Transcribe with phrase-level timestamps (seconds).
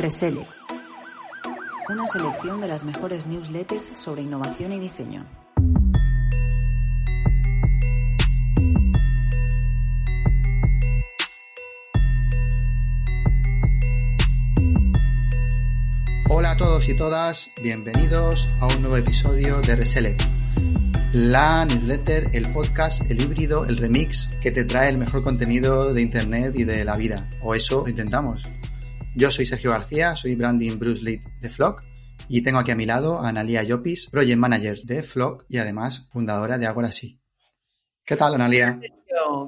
[0.00, 0.46] Resele.
[1.90, 5.26] Una selección de las mejores newsletters sobre innovación y diseño.
[16.30, 20.22] Hola a todos y todas, bienvenidos a un nuevo episodio de Reselect,
[21.12, 26.00] la newsletter, el podcast, el híbrido, el remix que te trae el mejor contenido de
[26.00, 28.48] Internet y de la vida, o eso intentamos.
[29.16, 31.82] Yo soy Sergio García, soy Branding Bruce Lead de Flock
[32.28, 36.08] y tengo aquí a mi lado a Analia Llopis, Project Manager de Flock y además
[36.12, 37.18] fundadora de Agora Sí.
[38.04, 38.78] ¿Qué tal, Analia?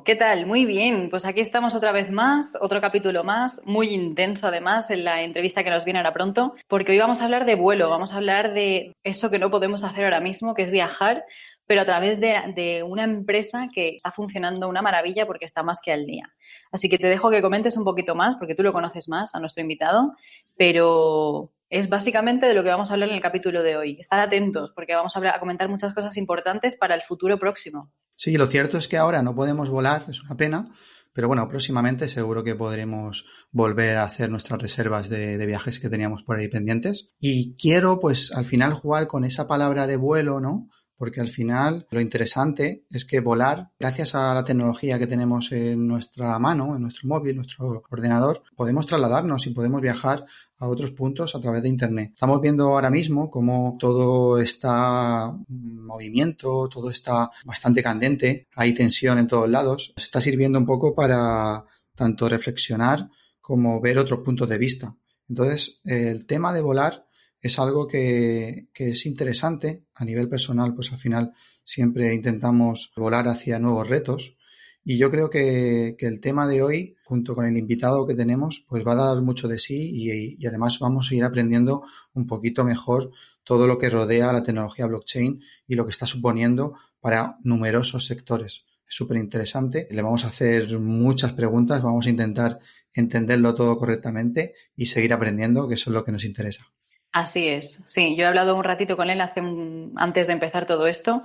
[0.04, 0.46] ¿Qué tal?
[0.46, 1.08] Muy bien.
[1.10, 5.62] Pues aquí estamos otra vez más, otro capítulo más, muy intenso además en la entrevista
[5.62, 8.54] que nos viene ahora pronto, porque hoy vamos a hablar de vuelo, vamos a hablar
[8.54, 11.24] de eso que no podemos hacer ahora mismo, que es viajar,
[11.66, 15.80] pero a través de, de una empresa que está funcionando una maravilla porque está más
[15.80, 16.32] que al día.
[16.72, 19.40] Así que te dejo que comentes un poquito más, porque tú lo conoces más a
[19.40, 20.16] nuestro invitado,
[20.56, 23.98] pero es básicamente de lo que vamos a hablar en el capítulo de hoy.
[24.00, 27.92] Estar atentos, porque vamos a, comentar muchas cosas importantes para el futuro próximo.
[28.16, 30.70] Sí, lo cierto es que ahora no podemos volar, es una pena,
[31.12, 35.90] pero bueno, próximamente seguro que podremos volver a hacer nuestras reservas de, de, viajes que
[35.90, 37.10] teníamos por ahí pendientes.
[37.18, 40.68] Y quiero, pues, al final jugar con esa palabra de vuelo, ¿no?
[40.96, 45.86] Porque al final lo interesante es que volar, gracias a la tecnología que tenemos en
[45.86, 50.24] nuestra mano, en nuestro móvil, nuestro ordenador, podemos trasladarnos y podemos viajar
[50.58, 52.12] a otros puntos a través de Internet.
[52.14, 59.18] Estamos viendo ahora mismo cómo todo está en movimiento, todo está bastante candente, hay tensión
[59.18, 59.92] en todos lados.
[59.96, 61.64] Está sirviendo un poco para
[61.96, 63.08] tanto reflexionar
[63.40, 64.94] como ver otros puntos de vista.
[65.28, 67.06] Entonces, el tema de volar
[67.42, 71.32] es algo que, es interesante a nivel personal, pues al final
[71.64, 74.36] siempre intentamos volar hacia nuevos retos.
[74.84, 78.64] Y yo creo que, que, el tema de hoy, junto con el invitado que tenemos,
[78.68, 81.82] pues va a dar mucho de sí y, y, además vamos a ir aprendiendo
[82.14, 83.10] un poquito mejor
[83.44, 88.64] todo lo que rodea la tecnología blockchain y lo que está suponiendo para numerosos sectores.
[88.88, 89.88] Es súper interesante.
[89.90, 92.60] Le vamos a hacer muchas preguntas, vamos a intentar
[92.94, 96.66] entenderlo todo correctamente y seguir aprendiendo, que eso es lo que nos interesa.
[97.12, 100.66] Así es, sí, yo he hablado un ratito con él hace un, antes de empezar
[100.66, 101.22] todo esto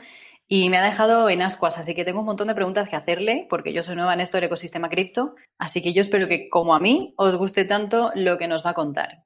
[0.50, 3.48] y me ha dejado en ascuas, así que tengo un montón de preguntas que hacerle
[3.50, 6.76] porque yo soy nueva en esto del ecosistema cripto, así que yo espero que como
[6.76, 9.24] a mí os guste tanto lo que nos va a contar.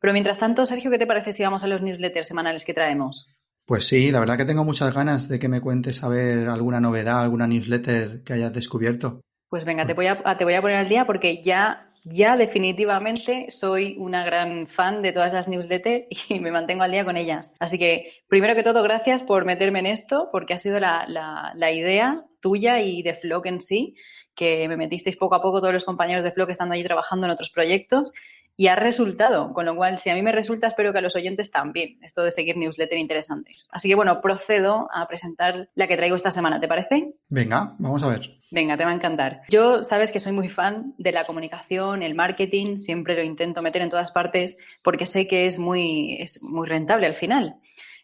[0.00, 3.34] Pero mientras tanto, Sergio, ¿qué te parece si vamos a los newsletters semanales que traemos?
[3.66, 6.80] Pues sí, la verdad que tengo muchas ganas de que me cuentes a ver alguna
[6.80, 9.22] novedad, alguna newsletter que hayas descubierto.
[9.48, 13.50] Pues venga, te voy a, te voy a poner al día porque ya ya definitivamente
[13.50, 17.50] soy una gran fan de todas las newsletters y me mantengo al día con ellas.
[17.58, 21.52] Así que, primero que todo, gracias por meterme en esto, porque ha sido la, la,
[21.56, 23.96] la idea tuya y de Flock en sí,
[24.34, 27.32] que me metisteis poco a poco todos los compañeros de Flock estando allí trabajando en
[27.32, 28.12] otros proyectos
[28.56, 31.16] y ha resultado, con lo cual si a mí me resulta, espero que a los
[31.16, 33.68] oyentes también, esto de seguir newsletter interesantes.
[33.72, 37.14] Así que bueno, procedo a presentar la que traigo esta semana, ¿te parece?
[37.28, 38.30] Venga, vamos a ver.
[38.50, 39.42] Venga, te va a encantar.
[39.48, 43.82] Yo sabes que soy muy fan de la comunicación, el marketing, siempre lo intento meter
[43.82, 47.56] en todas partes porque sé que es muy, es muy rentable al final.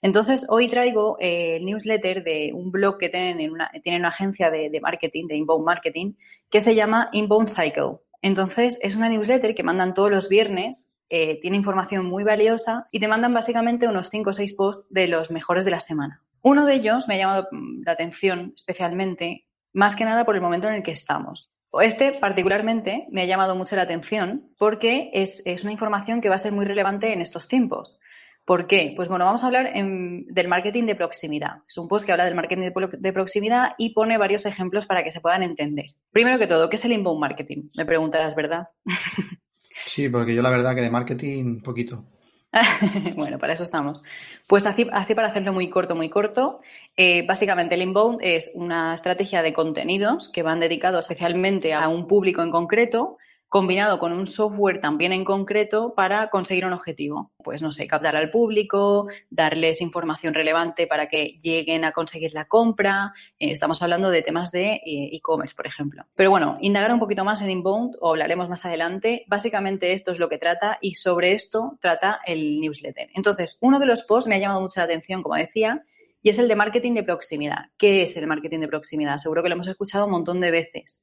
[0.03, 4.09] Entonces, hoy traigo eh, el newsletter de un blog que tienen, en una, tienen una
[4.09, 6.15] agencia de, de marketing, de inbound marketing,
[6.51, 7.99] que se llama Inbound Cycle.
[8.23, 13.01] Entonces, es una newsletter que mandan todos los viernes, eh, tiene información muy valiosa y
[13.01, 16.23] te mandan básicamente unos 5 o 6 posts de los mejores de la semana.
[16.43, 17.49] Uno de ellos me ha llamado
[17.85, 21.51] la atención especialmente, más que nada por el momento en el que estamos.
[21.81, 26.35] Este particularmente me ha llamado mucho la atención porque es, es una información que va
[26.35, 27.99] a ser muy relevante en estos tiempos.
[28.45, 28.93] ¿Por qué?
[28.97, 31.59] Pues bueno, vamos a hablar en, del marketing de proximidad.
[31.69, 35.05] Es un post que habla del marketing de, de, proximidad y pone varios ejemplos para
[35.05, 35.87] que se puedan entender.
[36.11, 37.69] Primero que todo, ¿qué es el inbound marketing?
[37.77, 38.69] Me preguntarás, ¿verdad?
[39.87, 42.05] Sí, porque yo la verdad que de marketing poquito.
[43.17, 44.03] bueno, para eso estamos.
[44.49, 46.61] Pues así, así para hacerlo muy corto, muy corto,
[46.97, 52.09] eh, básicamente el inbound es una estrategia de contenidos que van dedicados especialmente a un
[52.09, 53.19] público en concreto
[53.51, 57.33] combinado con un software también en concreto para conseguir un objetivo.
[57.43, 62.47] Pues no sé, captar al público, darles información relevante para que lleguen a conseguir la
[62.47, 63.13] compra.
[63.41, 66.05] Eh, estamos hablando de temas de eh, e-commerce, por ejemplo.
[66.15, 69.25] Pero bueno, indagar un poquito más en Inbound o hablaremos más adelante.
[69.27, 73.11] Básicamente esto es lo que trata y sobre esto trata el newsletter.
[73.15, 75.83] Entonces, uno de los posts me ha llamado mucho la atención, como decía,
[76.23, 77.67] y es el de marketing de proximidad.
[77.77, 79.19] ¿Qué es el marketing de proximidad?
[79.19, 81.03] Seguro que lo hemos escuchado un montón de veces.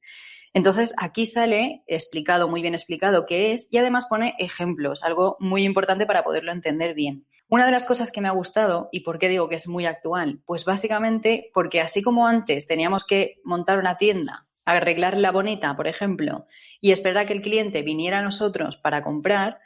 [0.58, 5.62] Entonces, aquí sale explicado, muy bien explicado qué es y además pone ejemplos, algo muy
[5.62, 7.28] importante para poderlo entender bien.
[7.48, 9.86] Una de las cosas que me ha gustado, y por qué digo que es muy
[9.86, 15.86] actual, pues básicamente porque así como antes teníamos que montar una tienda, arreglarla bonita, por
[15.86, 16.48] ejemplo,
[16.80, 19.60] y esperar a que el cliente viniera a nosotros para comprar,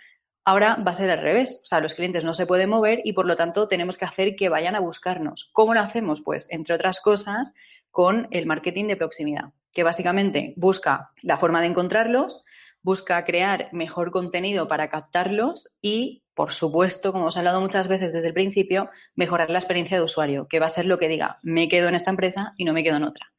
[0.44, 3.12] Ahora va a ser al revés, o sea, los clientes no se pueden mover y
[3.12, 5.48] por lo tanto tenemos que hacer que vayan a buscarnos.
[5.52, 6.20] ¿Cómo lo hacemos?
[6.20, 7.54] Pues, entre otras cosas,
[7.92, 12.44] con el marketing de proximidad, que básicamente busca la forma de encontrarlos,
[12.82, 18.12] busca crear mejor contenido para captarlos y, por supuesto, como os he hablado muchas veces
[18.12, 21.38] desde el principio, mejorar la experiencia de usuario, que va a ser lo que diga,
[21.42, 23.32] me quedo en esta empresa y no me quedo en otra.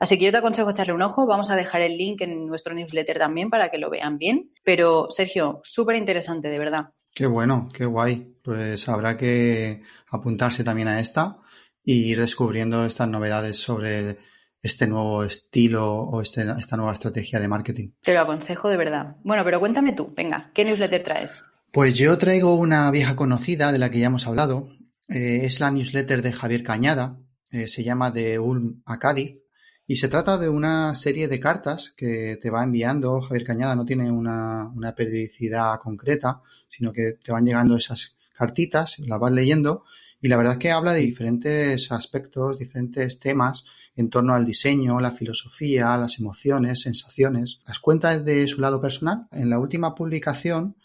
[0.00, 1.26] Así que yo te aconsejo echarle un ojo.
[1.26, 4.52] Vamos a dejar el link en nuestro newsletter también para que lo vean bien.
[4.62, 6.90] Pero, Sergio, súper interesante, de verdad.
[7.12, 8.36] Qué bueno, qué guay.
[8.42, 11.38] Pues habrá que apuntarse también a esta
[11.82, 14.18] y ir descubriendo estas novedades sobre
[14.62, 17.90] este nuevo estilo o este, esta nueva estrategia de marketing.
[18.02, 19.16] Te lo aconsejo de verdad.
[19.22, 21.42] Bueno, pero cuéntame tú, venga, ¿qué newsletter traes?
[21.72, 24.70] Pues yo traigo una vieja conocida de la que ya hemos hablado.
[25.08, 27.18] Eh, es la newsletter de Javier Cañada.
[27.50, 29.44] Eh, se llama De Ulm a Cádiz.
[29.86, 33.20] Y se trata de una serie de cartas que te va enviando.
[33.20, 38.98] Javier Cañada no tiene una, una periodicidad concreta, sino que te van llegando esas cartitas,
[38.98, 39.84] las vas leyendo.
[40.20, 43.64] Y la verdad es que habla de diferentes aspectos, diferentes temas
[43.98, 47.58] en torno al diseño, la filosofía, las emociones, sensaciones.
[47.66, 49.26] Las cuentas de su lado personal.
[49.32, 50.76] En la última publicación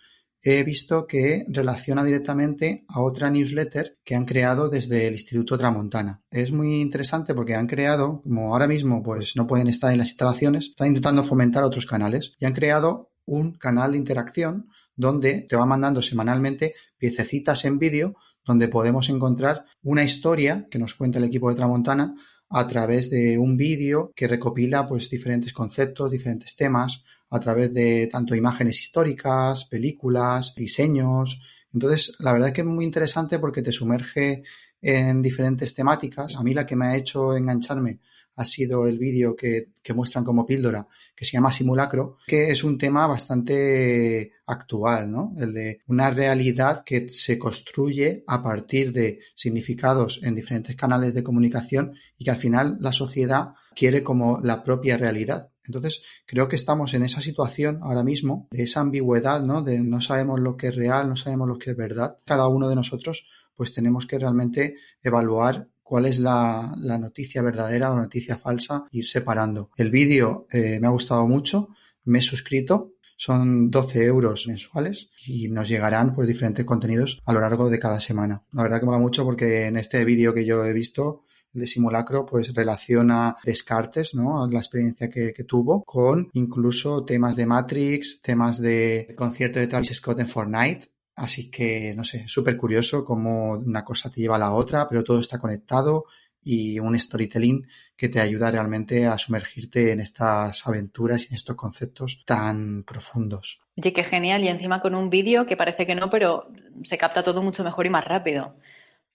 [0.42, 6.24] he visto que relaciona directamente a otra newsletter que han creado desde el Instituto Tramontana.
[6.32, 10.10] Es muy interesante porque han creado, como ahora mismo pues no pueden estar en las
[10.10, 15.56] instalaciones, están intentando fomentar otros canales y han creado un canal de interacción donde te
[15.56, 18.16] va mandando semanalmente piececitas en vídeo
[18.46, 22.16] donde podemos encontrar una historia que nos cuenta el equipo de Tramontana
[22.56, 28.08] a través de un vídeo que recopila pues diferentes conceptos, diferentes temas, a través de
[28.12, 31.42] tanto imágenes históricas, películas, diseños.
[31.74, 34.44] Entonces, la verdad es que es muy interesante porque te sumerge
[34.80, 36.36] en diferentes temáticas.
[36.36, 38.00] A mí la que me ha hecho engancharme
[38.36, 42.78] ha sido el vídeo que, muestran como píldora, que se llama Simulacro, que es un
[42.78, 45.34] tema bastante actual, ¿no?
[45.38, 51.24] El de una realidad que se construye a partir de significados en diferentes canales de
[51.24, 55.50] comunicación y que al final la sociedad quiere como la propia realidad.
[55.66, 59.62] Entonces, creo que estamos en esa situación ahora mismo, de esa ambigüedad, ¿no?
[59.62, 62.18] De no sabemos lo que es real, no sabemos lo que es verdad.
[62.26, 67.96] Cada uno de nosotros, pues tenemos que realmente evaluar cuál es la, noticia verdadera la
[67.96, 69.70] noticia falsa, ir separando.
[69.78, 71.70] El vídeo eh, me ha gustado mucho,
[72.06, 77.42] me he suscrito, son 12 euros mensuales y nos llegarán pues diferentes contenidos a lo
[77.42, 78.44] largo de cada semana.
[78.52, 81.68] La verdad que me va mucho porque en este vídeo que yo he visto de
[81.68, 84.48] simulacro pues relaciona Descartes, ¿no?
[84.48, 90.20] La experiencia que, tuvo con incluso temas de Matrix, temas de concierto de Travis Scott
[90.20, 90.90] en Fortnite.
[91.16, 95.04] Así que, no sé, súper curioso cómo una cosa te lleva a la otra, pero
[95.04, 96.06] todo está conectado
[96.42, 101.56] y un storytelling que te ayuda realmente a sumergirte en estas aventuras y en estos
[101.56, 103.62] conceptos tan profundos.
[103.78, 104.44] Oye, qué genial.
[104.44, 106.48] Y encima con un vídeo que parece que no, pero
[106.84, 108.56] se capta todo mucho mejor y más rápido.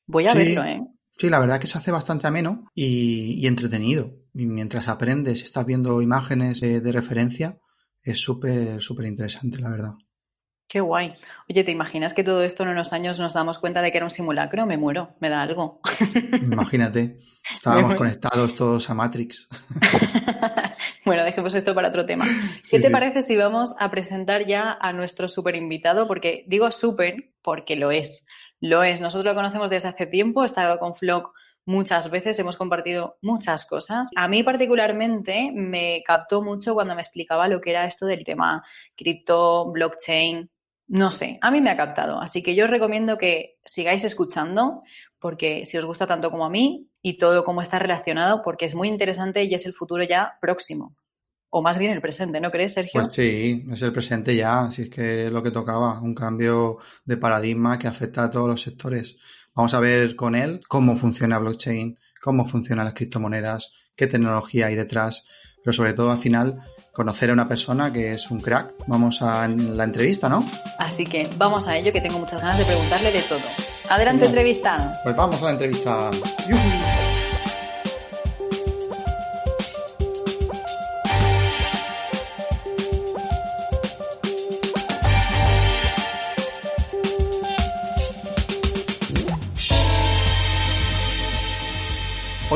[0.07, 0.81] Voy a verlo, ¿eh?
[1.19, 4.15] Sí, la verdad que se hace bastante ameno y, entretenido.
[4.33, 7.59] Y mientras aprendes, estás viendo imágenes de, referencia,
[8.03, 9.95] es súper, súper interesante, la verdad.
[10.69, 11.15] Qué guay.
[11.49, 14.05] Oye, ¿te imaginas que todo esto en unos años nos damos cuenta de que era
[14.05, 14.67] un simulacro?
[14.67, 15.81] Me muero, me da algo.
[16.43, 17.17] Imagínate,
[17.55, 19.49] estábamos conectados todos a Matrix.
[21.07, 22.27] bueno, dejemos esto para otro tema.
[22.71, 26.07] ¿Qué te parece si vamos a presentar ya a nuestro súper invitado?
[26.07, 28.27] Porque digo súper porque lo es.
[28.61, 29.01] Lo es.
[29.01, 31.33] Nosotros lo conocemos desde hace tiempo, he estado con Flock
[31.65, 34.11] muchas veces, hemos compartido muchas cosas.
[34.17, 38.65] A mí particularmente me captó mucho cuando me explicaba lo que era esto del tema
[38.97, 40.51] cripto, blockchain.
[40.89, 42.21] No sé, a mí me ha captado.
[42.21, 44.83] Así que yo os recomiendo que sigáis escuchando
[45.21, 48.75] porque si os gusta tanto como a mí y todo cómo está relacionado, porque es
[48.75, 50.97] muy interesante y es el futuro ya próximo
[51.51, 53.01] o más bien el presente, ¿no crees, Sergio?
[53.01, 56.79] Pues sí, es el presente ya, si es que es lo que tocaba, un cambio
[57.05, 59.17] de paradigma que afecta a todos los sectores.
[59.55, 64.75] Vamos a ver con él cómo funciona blockchain, cómo funcionan las criptomonedas, qué tecnología hay
[64.75, 65.27] detrás,
[65.65, 66.61] pero sobre todo al final
[66.99, 68.75] conocer a una persona que es un crack.
[68.89, 70.45] Vamos a la entrevista, ¿no?
[70.79, 73.39] Así que vamos a ello, que tengo muchas ganas de preguntarle de todo.
[73.89, 74.99] Adelante, entrevista.
[75.05, 76.11] Pues vamos a la entrevista.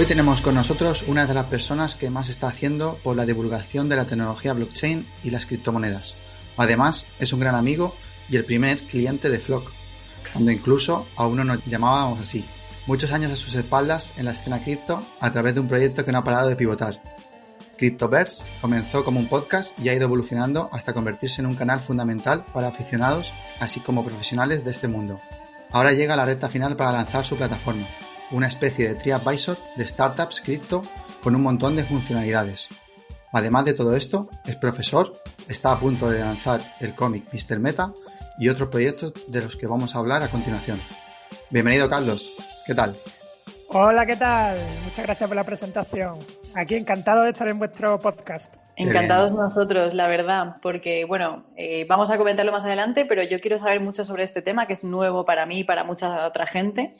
[0.02, 3.88] Hoy tenemos con nosotros una de las personas que más está haciendo por la divulgación
[3.88, 6.16] de la tecnología blockchain y las criptomonedas.
[6.56, 7.94] Además, es un gran amigo
[8.28, 9.71] y el primer cliente de Flock,
[10.32, 12.44] cuando incluso a uno nos llamábamos así.
[12.88, 16.11] Muchos años a sus espaldas en la escena cripto a través de un proyecto que
[16.11, 17.00] no ha parado de pivotar.
[17.78, 22.44] Cryptoverse comenzó como un podcast y ha ido evolucionando hasta convertirse en un canal fundamental
[22.52, 25.21] para aficionados así como profesionales de este mundo.
[25.71, 27.87] Ahora llega la recta final para lanzar su plataforma,
[28.32, 30.82] una especie de TriAdvisor de startups cripto
[31.22, 32.68] con un montón de funcionalidades.
[33.32, 37.60] Además de todo esto, es profesor, está a punto de lanzar el cómic Mr.
[37.60, 37.92] Meta
[38.38, 40.80] y otros proyectos de los que vamos a hablar a continuación.
[41.50, 42.32] Bienvenido Carlos,
[42.66, 42.96] ¿qué tal?
[43.68, 44.66] Hola, ¿qué tal?
[44.84, 46.18] Muchas gracias por la presentación.
[46.54, 48.54] Aquí encantado de estar en vuestro podcast.
[48.76, 53.56] Encantados nosotros, la verdad, porque, bueno, eh, vamos a comentarlo más adelante, pero yo quiero
[53.56, 56.96] saber mucho sobre este tema, que es nuevo para mí y para mucha otra gente.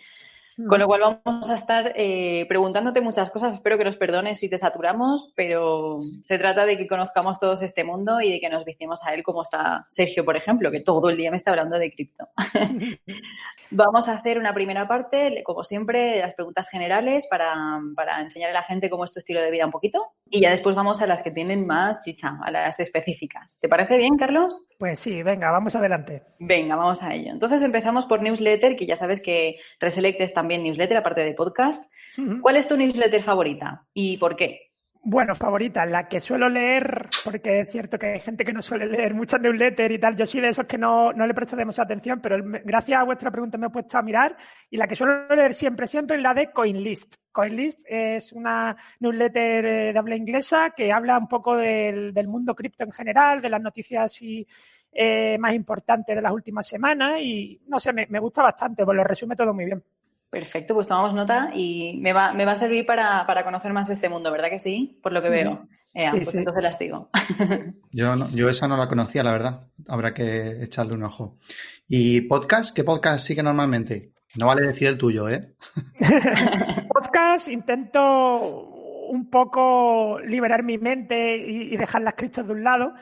[0.69, 3.55] Con lo cual vamos a estar eh, preguntándote muchas cosas.
[3.55, 7.85] Espero que nos perdones si te saturamos, pero se trata de que conozcamos todos este
[7.85, 11.09] mundo y de que nos vistemos a él como está Sergio, por ejemplo, que todo
[11.11, 12.29] el día me está hablando de cripto.
[13.73, 18.55] vamos a hacer una primera parte, como siempre, las preguntas generales para, para enseñar a
[18.55, 20.13] la gente cómo es tu estilo de vida un poquito.
[20.31, 23.59] Y ya después vamos a las que tienen más chicha, a las específicas.
[23.61, 24.65] ¿Te parece bien, Carlos?
[24.79, 26.23] Pues sí, venga, vamos adelante.
[26.39, 27.31] Venga, vamos a ello.
[27.31, 31.85] Entonces empezamos por newsletter, que ya sabes que Reselect está también newsletter, aparte de podcast.
[32.41, 34.72] ¿Cuál es tu newsletter favorita y por qué?
[35.05, 38.87] Bueno, favorita, la que suelo leer, porque es cierto que hay gente que no suele
[38.87, 40.15] leer muchas newsletters y tal.
[40.15, 43.33] Yo soy de esos que no, no le presto demasiada atención, pero gracias a vuestra
[43.33, 44.37] pregunta me he puesto a mirar.
[44.71, 47.17] Y la que suelo leer siempre, siempre es la de CoinList.
[47.33, 52.85] CoinList es una newsletter eh, de habla inglesa que habla un poco del, mundo cripto
[52.85, 54.47] en general, de las noticias y,
[54.93, 57.19] eh, más importantes de las últimas semanas.
[57.21, 59.83] Y no sé, me, me gusta bastante, pues lo resume todo muy bien.
[60.33, 64.09] Perfecto, pues tomamos nota y me va, me va a servir para, conocer más este
[64.09, 64.99] mundo, ¿verdad que sí?
[65.03, 65.69] Por lo que veo.
[65.93, 67.11] sí, pues entonces la sigo.
[67.93, 69.67] Yo, yo esa no la conocía, la verdad.
[69.87, 71.37] Habrá que echarle un ojo.
[71.87, 72.75] ¿Y podcast?
[72.75, 74.13] ¿Qué podcast sigue normalmente?
[74.37, 75.53] No vale decir el tuyo, ¿eh?
[76.89, 78.71] podcast intento
[79.11, 82.95] un poco liberar mi mente y, dejar las cristos de un lado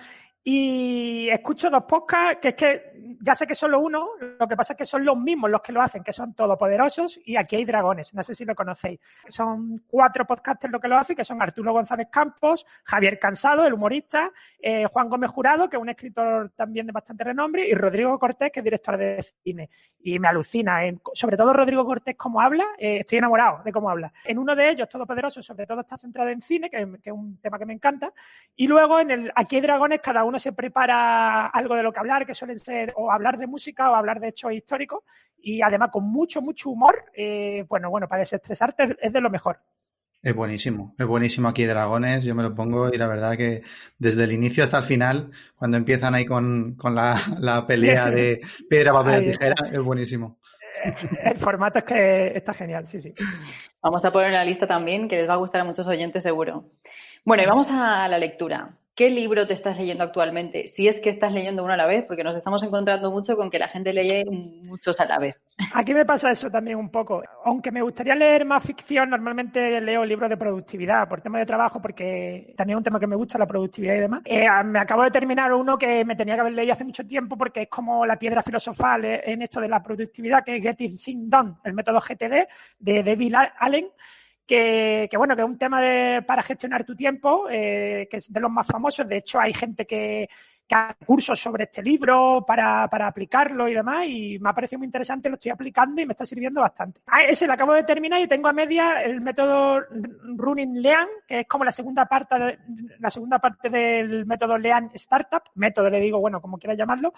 [0.43, 2.90] y escucho dos podcasts que es que
[3.21, 5.73] ya sé que solo uno, lo que pasa es que son los mismos los que
[5.73, 9.01] lo hacen, que son todopoderosos y aquí hay dragones, no sé si lo conocéis.
[9.29, 13.73] Son cuatro podcasters los que lo hacen, que son Arturo González Campos, Javier Cansado, el
[13.73, 14.31] humorista,
[14.61, 18.51] eh, Juan Gómez Jurado, que es un escritor también de bastante renombre, y Rodrigo Cortés,
[18.53, 19.71] que es director de cine.
[20.01, 20.81] Y me alucina,
[21.15, 24.13] sobre todo Rodrigo Cortés, cómo habla, eh, estoy enamorado de cómo habla.
[24.25, 27.39] En uno de ellos, Todopoderoso, sobre todo está centrado en cine, que, que es un
[27.41, 28.13] tema que me encanta,
[28.57, 32.01] y luego en el Aquí hay dragones, cada uno se prepara algo de lo que
[32.01, 35.05] hablar, que suelen ser o hablar de música o hablar de hechos históricos,
[35.43, 39.59] y además con mucho, mucho humor, eh, bueno, bueno, para desestresarte es de lo mejor.
[40.23, 43.63] Es buenísimo, es buenísimo aquí Dragones, yo me lo pongo y la verdad que
[43.99, 49.33] desde el inicio hasta el final, cuando empiezan ahí con, la, pelea de piedra, papel,
[49.33, 50.39] tijera, es buenísimo.
[51.25, 53.15] El formato es que está genial, sí, sí.
[53.83, 56.23] Vamos a poner en la lista también, que les va a gustar a muchos oyentes
[56.23, 56.71] seguro.
[57.25, 58.77] Bueno, y vamos a la lectura.
[59.01, 60.67] ¿Qué libro te estás leyendo actualmente?
[60.67, 63.49] Si es que estás leyendo uno a la vez, porque nos estamos encontrando mucho con
[63.49, 65.41] que la gente lee muchos a la vez.
[65.73, 67.23] Aquí me pasa eso también un poco.
[67.47, 71.81] Aunque me gustaría leer más ficción, normalmente leo libros de productividad por tema de trabajo,
[71.81, 74.21] porque también es un tema que me gusta, la productividad y demás.
[74.27, 77.39] Eh, me acabo de terminar uno que me tenía que haber leído hace mucho tiempo,
[77.39, 81.31] porque es como la piedra filosofal en esto de la productividad, que es Getting Things
[81.31, 82.47] Done, el método GTD
[82.79, 83.89] de David Allen
[84.51, 88.41] que, bueno, que es un tema de, para gestionar tu tiempo, eh, que es de
[88.41, 89.07] los más famosos.
[89.07, 90.29] De hecho, hay gente que,
[90.67, 94.81] que hace cursos sobre este libro para, para, aplicarlo y demás, y me ha parecido
[94.81, 97.01] muy interesante, lo estoy aplicando y me está sirviendo bastante.
[97.07, 99.83] Ah, ese lo acabo de terminar y tengo a media el método
[100.37, 102.59] Running Lean, que es como la segunda parte,
[102.99, 107.13] la segunda parte del método Lean Startup, método le digo, bueno, como quieras llamarlo,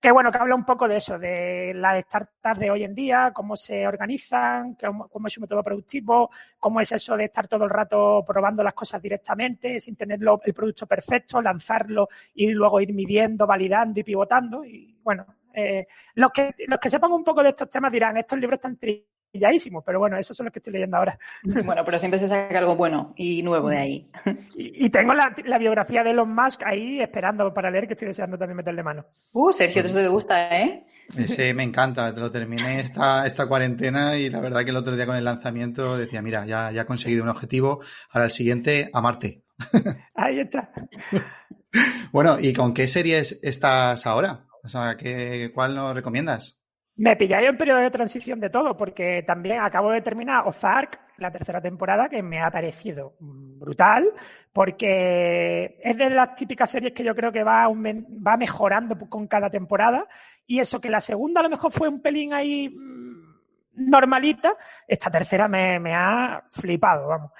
[0.00, 3.32] que bueno, que habla un poco de eso, de las startups de hoy en día,
[3.34, 7.70] cómo se organizan, cómo, es su método productivo, cómo es eso de estar todo el
[7.70, 13.46] rato probando las cosas directamente, sin tener el producto perfecto, lanzarlo y luego ir midiendo,
[13.46, 14.64] validando y pivotando.
[14.64, 18.38] Y bueno, eh, los, que, los que sepan un poco de estos temas dirán, estos
[18.38, 19.19] libros están tristes
[19.84, 21.18] pero bueno, esos son los que estoy leyendo ahora.
[21.64, 24.10] Bueno, pero siempre se saca algo bueno y nuevo de ahí.
[24.54, 28.56] Y, tengo la, biografía de Elon Musk ahí esperando para leer, que estoy deseando también
[28.56, 29.06] meterle mano.
[29.32, 30.84] Uh, Sergio, eso te gusta, ¿eh?
[31.26, 34.94] Sí, me encanta, te lo terminé esta, esta cuarentena y la verdad que el otro
[34.94, 38.90] día con el lanzamiento decía, mira, ya, ya he conseguido un objetivo, ahora el siguiente,
[38.92, 39.42] a Marte.
[40.14, 40.70] Ahí está.
[42.12, 44.46] bueno, ¿y con qué series estás ahora?
[44.62, 46.59] O sea, ¿qué, ¿cuál nos recomiendas?
[47.00, 51.30] Me pilláis en periodo de transición de todo, porque también acabo de terminar Ozark, la
[51.30, 54.12] tercera temporada, que me ha parecido brutal,
[54.52, 59.48] porque es de las típicas series que yo creo que va, va mejorando con cada
[59.48, 60.06] temporada,
[60.46, 64.52] y eso que la segunda a lo mejor fue un pelín ahí mm, normalita,
[64.86, 67.30] esta tercera me, me ha flipado, vamos.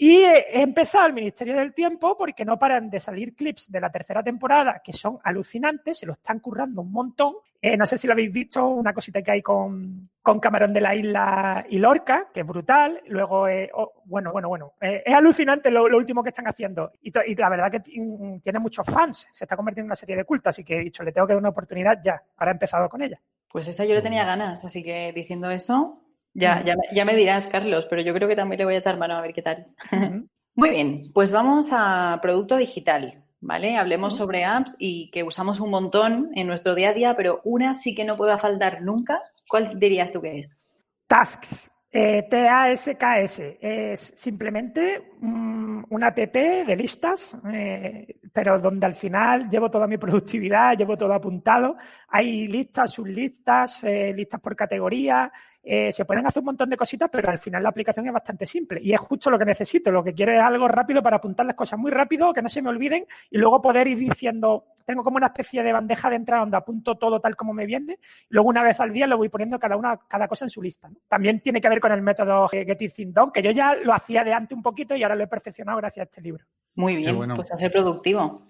[0.00, 3.90] Y he empezado el Ministerio del Tiempo porque no paran de salir clips de la
[3.90, 7.34] tercera temporada que son alucinantes, se lo están currando un montón.
[7.60, 10.80] Eh, no sé si lo habéis visto, una cosita que hay con, con Camarón de
[10.80, 13.02] la Isla y Lorca, que es brutal.
[13.08, 16.92] Luego, eh, oh, bueno, bueno, bueno, eh, es alucinante lo, último que están haciendo.
[17.02, 20.24] Y, y, la verdad que tiene muchos fans, se está convirtiendo en una serie de
[20.24, 22.22] culto, así que he dicho, le tengo que dar una oportunidad ya.
[22.36, 23.20] Ahora he empezado con ella.
[23.50, 26.04] Pues esa yo le tenía ganas, así que diciendo eso,
[26.38, 28.96] ya, ya, ya, me dirás, Carlos, pero yo creo que también le voy a echar
[28.96, 29.66] mano a ver qué tal.
[30.54, 33.76] Muy bien, pues vamos a producto digital, ¿vale?
[33.76, 37.74] Hablemos sobre apps y que usamos un montón en nuestro día a día, pero una
[37.74, 39.20] sí que no pueda faltar nunca.
[39.48, 40.58] ¿Cuál dirías tú que es?
[41.06, 41.70] Tasks.
[41.90, 43.58] Eh, T-A-S-K-S.
[43.60, 49.96] Es simplemente mm, una app de listas, eh, pero donde al final llevo toda mi
[49.96, 51.76] productividad, llevo todo apuntado.
[52.08, 57.10] Hay listas, sublistas, eh, listas por categoría, eh, se pueden hacer un montón de cositas,
[57.10, 59.90] pero al final la aplicación es bastante simple y es justo lo que necesito.
[59.90, 62.62] Lo que quiero es algo rápido para apuntar las cosas muy rápido, que no se
[62.62, 66.40] me olviden y luego poder ir diciendo, tengo como una especie de bandeja de entrada
[66.40, 67.98] donde apunto todo tal como me viene.
[68.30, 70.62] Y luego una vez al día lo voy poniendo cada una, cada cosa en su
[70.62, 70.88] lista.
[71.08, 74.24] También tiene que ver con el método Get It Done, que yo ya lo hacía
[74.24, 76.44] de antes un poquito y ahora lo he perfeccionado gracias a este libro.
[76.74, 78.48] Muy bien, pues a ser productivo.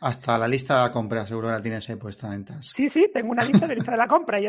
[0.00, 2.66] Hasta la lista de la compra, seguro que la tienes ahí puesta en TAS.
[2.66, 4.46] Sí, sí, tengo una lista de lista de la compra y,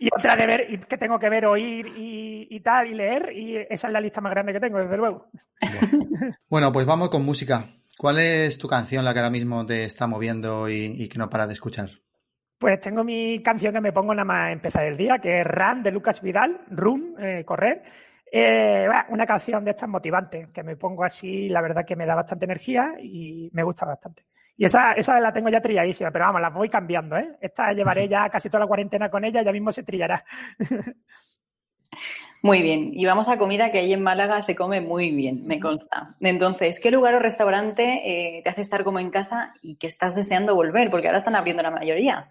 [0.00, 3.88] y otra de ver que tengo que ver, oír y, tal, y leer, y esa
[3.88, 5.26] es la lista más grande que tengo, desde luego.
[6.48, 7.66] Bueno, pues vamos con música.
[7.98, 11.46] ¿Cuál es tu canción la que ahora mismo te está moviendo y, que no para
[11.46, 11.90] de escuchar?
[12.58, 15.82] Pues tengo mi canción que me pongo nada más empezar el día, que es Run
[15.82, 17.82] de Lucas Vidal, Run, eh, correr.
[18.30, 22.14] Eh, una canción de estas motivantes, que me pongo así, la verdad que me da
[22.14, 24.24] bastante energía y me gusta bastante.
[24.56, 27.36] Y esa, esa la tengo ya trilladísima, pero vamos, las voy cambiando, ¿eh?
[27.40, 30.24] Esta llevaré ya casi toda la cuarentena con ella, ya mismo se trillará.
[32.40, 35.58] Muy bien, y vamos a comida que ahí en Málaga se come muy bien, me
[35.58, 36.14] consta.
[36.20, 40.14] Entonces, ¿qué lugar o restaurante eh, te hace estar como en casa y que estás
[40.14, 40.88] deseando volver?
[40.90, 42.28] Porque ahora están abriendo la mayoría.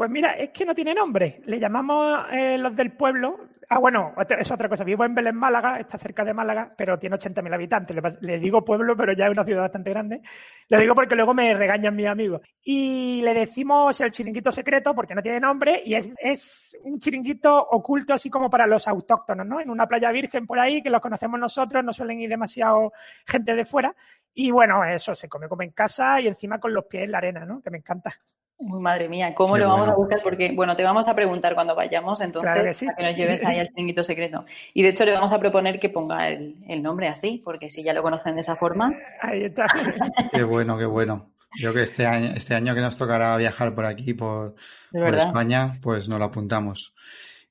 [0.00, 1.42] Pues mira, es que no tiene nombre.
[1.44, 4.82] Le llamamos eh, los del pueblo, Ah, bueno, es otra cosa.
[4.82, 8.18] Vivo en Belén, Málaga, está cerca de Málaga, pero tiene 80.000 habitantes.
[8.20, 10.22] Le, digo pueblo, pero ya es una ciudad bastante grande.
[10.68, 12.40] Le digo porque luego me regañan mis amigos.
[12.64, 18.14] Y le decimos el chiringuito secreto porque no tiene nombre y es, un chiringuito oculto
[18.14, 19.60] así como para los autóctonos, ¿no?
[19.60, 22.92] En una playa virgen por ahí que los conocemos nosotros, no suelen ir demasiado
[23.24, 23.94] gente de fuera.
[24.34, 27.18] Y bueno, eso se come como en casa y encima con los pies en la
[27.18, 27.60] arena, ¿no?
[27.62, 28.14] Que me encanta.
[28.60, 30.20] Uy, madre mía, ¿cómo lo vamos a buscar?
[30.22, 33.68] Porque, bueno, te vamos a preguntar cuando vayamos, entonces, que que nos lleves ahí al
[33.68, 34.44] chiringuito secreto.
[34.74, 37.94] Y de hecho le vamos a proponer que ponga el, nombre así, porque si ya
[37.94, 38.92] lo conocen de esa forma.
[39.22, 39.64] Ahí está.
[40.32, 41.30] qué bueno, qué bueno.
[41.58, 44.54] Yo que este año, este año que nos tocará viajar por aquí, por,
[44.92, 46.94] por España, pues nos lo apuntamos.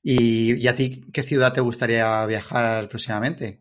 [0.02, 3.60] ¿Y, ¿Y a ti qué ciudad te gustaría viajar próximamente?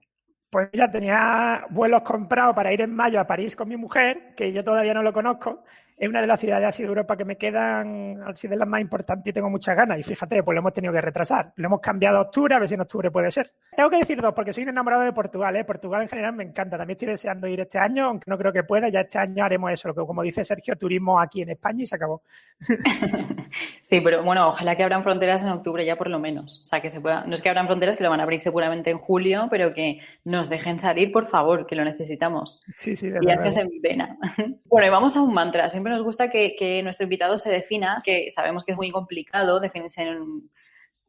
[0.51, 4.53] Pues ya tenía vuelos comprados para ir en mayo a París con mi mujer, que
[4.53, 5.63] yo todavía no lo conozco,
[5.99, 8.79] es una de las ciudades así de Europa que me quedan así de las más
[8.79, 9.99] importantes y tengo muchas ganas.
[9.99, 11.51] Y fíjate, pues lo hemos tenido que retrasar.
[11.57, 13.51] Lo hemos cambiado a octubre, a ver si en octubre puede ser.
[13.75, 15.57] Tengo que decir dos, porque soy un enamorado de Portugal.
[15.57, 15.65] ¿eh?
[15.65, 16.77] Portugal en general me encanta.
[16.77, 18.87] También estoy deseando ir este año, aunque no creo que pueda.
[18.87, 21.95] Ya este año haremos eso, que como dice Sergio, turismo aquí en España y se
[21.95, 22.21] acabó.
[23.81, 26.61] Sí, pero bueno, ojalá que abran fronteras en octubre ya por lo menos.
[26.61, 27.23] O sea, que se pueda.
[27.25, 29.99] No es que abran fronteras, que lo van a abrir seguramente en julio, pero que
[30.23, 32.61] nos dejen salir, por favor, que lo necesitamos.
[32.77, 34.17] Sí, sí, de Y haces en pena.
[34.69, 35.67] Bueno, y vamos a un mantra.
[35.69, 39.59] Siempre nos gusta que, que nuestro invitado se defina, que sabemos que es muy complicado
[39.59, 40.49] definirse en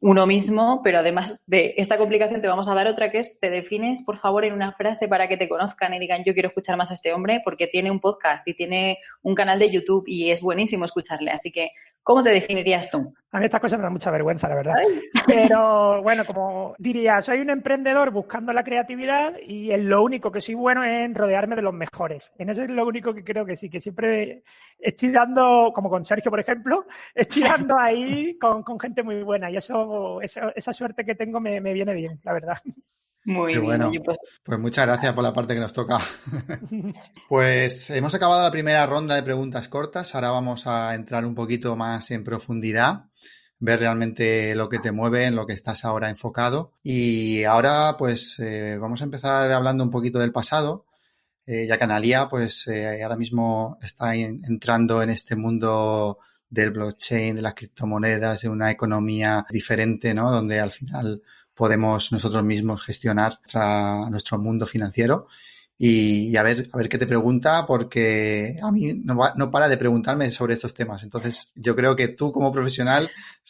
[0.01, 3.51] uno mismo, pero además de esta complicación te vamos a dar otra que es, te
[3.51, 6.75] defines, por favor, en una frase para que te conozcan y digan, yo quiero escuchar
[6.75, 10.31] más a este hombre porque tiene un podcast y tiene un canal de YouTube y
[10.31, 11.29] es buenísimo escucharle.
[11.29, 11.69] Así que
[12.03, 13.13] ¿Cómo te definirías tú?
[13.31, 14.73] A mí estas cosas me dan mucha vergüenza, la verdad.
[15.27, 20.41] Pero bueno, como diría, soy un emprendedor buscando la creatividad y en lo único que
[20.41, 22.31] soy bueno es en rodearme de los mejores.
[22.39, 24.43] En eso es lo único que creo que sí, que siempre
[24.79, 26.85] estoy dando, como con Sergio, por ejemplo,
[27.15, 29.77] estoy dando ahí con, gente muy buena y eso,
[30.21, 32.57] esa suerte que tengo me, me viene bien, la verdad.
[33.25, 33.65] Muy bien.
[33.65, 33.91] Bueno.
[34.03, 34.17] Pues...
[34.43, 34.59] pues...
[34.59, 35.99] muchas gracias por la parte que nos toca.
[37.29, 40.15] pues hemos acabado la primera ronda de preguntas cortas.
[40.15, 43.05] Ahora vamos a entrar un poquito más en profundidad,
[43.59, 46.73] ver realmente lo que te mueve, en lo que estás ahora enfocado.
[46.81, 50.85] Y ahora, pues eh, vamos a empezar hablando un poquito del pasado.
[51.45, 56.19] Eh, ya que Analia, pues eh, ahora mismo está entrando en este mundo
[56.51, 60.29] del blockchain, de las criptomonedas, de una economía diferente, ¿no?
[60.29, 61.21] Donde al final
[61.55, 63.39] podemos nosotros mismos gestionar
[64.09, 65.27] nuestro mundo financiero.
[65.77, 69.77] Y, a ver, a ver qué te pregunta, porque a mí no, no, para de
[69.77, 71.01] preguntarme sobre estos temas.
[71.01, 73.09] Entonces, yo creo que tú como profesional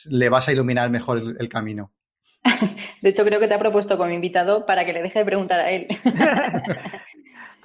[0.09, 1.91] le vas a iluminar mejor el, camino.
[3.01, 5.59] De hecho, creo que te ha propuesto como invitado para que le deje de preguntar
[5.59, 5.87] a él.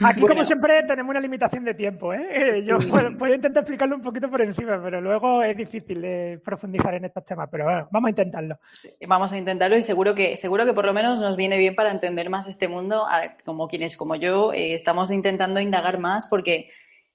[0.04, 2.12] Aquí, como siempre, tenemos una limitación de tiempo.
[2.12, 2.62] ¿eh?
[2.66, 7.06] Yo puedo, intentar explicarlo un poquito por encima, pero luego es difícil eh, profundizar en
[7.06, 7.48] estos temas.
[7.50, 8.58] Pero bueno, vamos a intentarlo.
[9.06, 11.90] vamos a intentarlo y seguro que, seguro que por lo menos nos viene bien para
[11.90, 13.06] entender más este mundo,
[13.44, 16.70] como quienes, como yo, eh, estamos intentando indagar más porque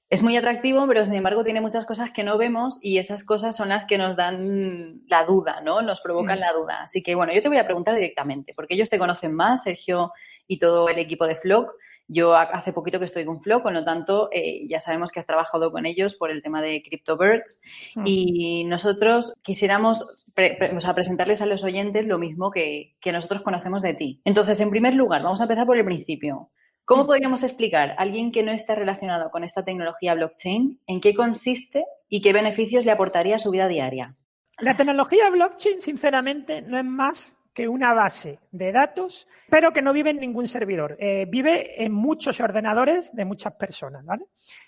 [0.10, 3.56] es muy atractivo, pero sin embargo tiene muchas cosas que no vemos y esas cosas
[3.56, 5.82] son las que nos dan la duda, ¿no?
[5.82, 6.82] Nos provocan la duda.
[6.82, 10.12] Así que bueno, yo te voy a preguntar directamente, porque ellos te conocen más, Sergio
[10.48, 11.72] y todo el equipo de Flock.
[12.14, 15.26] Yo hace poquito que estoy con Flow, con lo tanto, eh, ya sabemos que has
[15.26, 17.62] trabajado con ellos por el tema de CryptoBirds
[17.96, 18.04] hmm.
[18.06, 24.22] y nosotros quisiéramos presentarles a los oyentes lo mismo que, nosotros conocemos de ti.
[24.26, 26.50] Entonces, en primer lugar, vamos a empezar por el principio.
[26.84, 27.08] ¿Cómo hmm.
[27.08, 31.86] podríamos explicar a alguien que no esté relacionado con esta tecnología blockchain en qué consiste
[32.10, 34.18] y qué beneficios le aportaría a su vida diaria?
[34.60, 39.94] La tecnología blockchain, sinceramente, no es más que una base de datos, pero que no
[39.94, 40.96] vive en ningún servidor.
[41.00, 44.06] Eh, vive en muchos ordenadores de muchas personas.
[44.06, 44.26] ¿vale?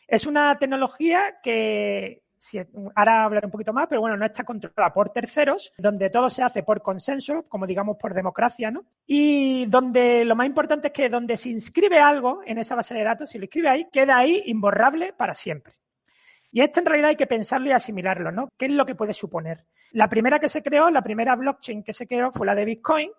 [0.08, 2.24] Es una tecnología que,
[2.96, 6.43] ahora hablaré un poquito más, pero bueno, no está controlada por terceros, donde todo se
[6.43, 8.86] hace por consenso, como digamos por democracia, ¿no?
[9.06, 13.04] Y donde lo más importante es que donde se inscribe algo en esa base de
[13.04, 15.74] datos, si lo escribe ahí, queda ahí imborrable para siempre.
[16.54, 18.48] Y esto en realidad hay que pensarlo y asimilarlo, ¿no?
[18.56, 19.66] ¿Qué es lo que puede suponer?
[19.92, 23.10] La primera que se creó, la primera blockchain que se creó fue la de Bitcoin,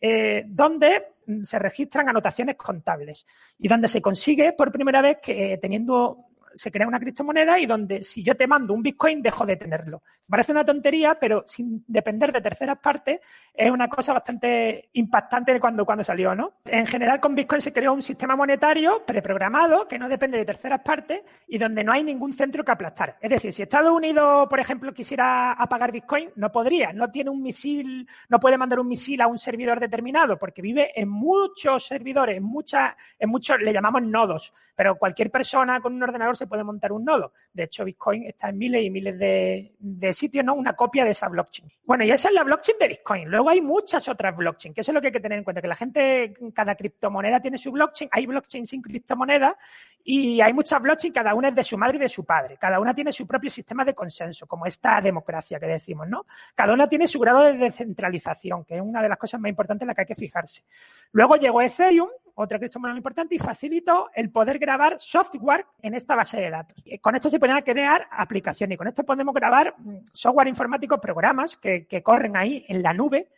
[0.00, 3.26] eh, donde se registran anotaciones contables
[3.58, 7.66] y donde se consigue por primera vez que eh, teniendo se crea una criptomoneda y
[7.66, 10.02] donde si yo te mando un Bitcoin dejo de tenerlo.
[10.28, 13.20] Parece una tontería, pero sin depender de terceras partes
[13.52, 16.54] es una cosa bastante impactante cuando, cuando salió, ¿no?
[16.64, 20.80] En general con Bitcoin se creó un sistema monetario preprogramado que no depende de terceras
[20.82, 23.16] partes y donde no hay ningún centro que aplastar.
[23.20, 27.42] Es decir, si Estados Unidos, por ejemplo, quisiera apagar Bitcoin, no podría, no tiene un
[27.42, 32.36] misil, no puede mandar un misil a un servidor determinado porque vive en muchos servidores,
[32.38, 36.64] en muchas, en muchos, le llamamos nodos, pero cualquier persona con un ordenador se puede
[36.64, 37.32] montar un nodo.
[37.52, 40.54] De hecho, Bitcoin está en miles y miles de, sitios, ¿no?
[40.54, 41.68] Una copia de esa blockchain.
[41.84, 43.28] Bueno, y esa es la blockchain de Bitcoin.
[43.28, 45.60] Luego hay muchas otras blockchains, que eso es lo que hay que tener en cuenta,
[45.60, 49.56] que la gente, cada criptomoneda tiene su blockchain, hay blockchain sin criptomoneda
[50.02, 52.56] y hay muchas blockchains, cada una es de su madre y de su padre.
[52.58, 56.26] Cada una tiene su propio sistema de consenso, como esta democracia que decimos, ¿no?
[56.54, 59.82] Cada una tiene su grado de descentralización, que es una de las cosas más importantes
[59.82, 60.64] en la que hay que fijarse.
[61.12, 66.40] Luego llegó Ethereum, otra criptomoneda importante, y facilitó el poder grabar software en esta base
[66.40, 66.82] de datos.
[67.00, 71.56] con esto se pueden crear aplicaciones y con esto podemos grabar mm, software informático, programas
[71.56, 73.28] que, corren ahí en la nube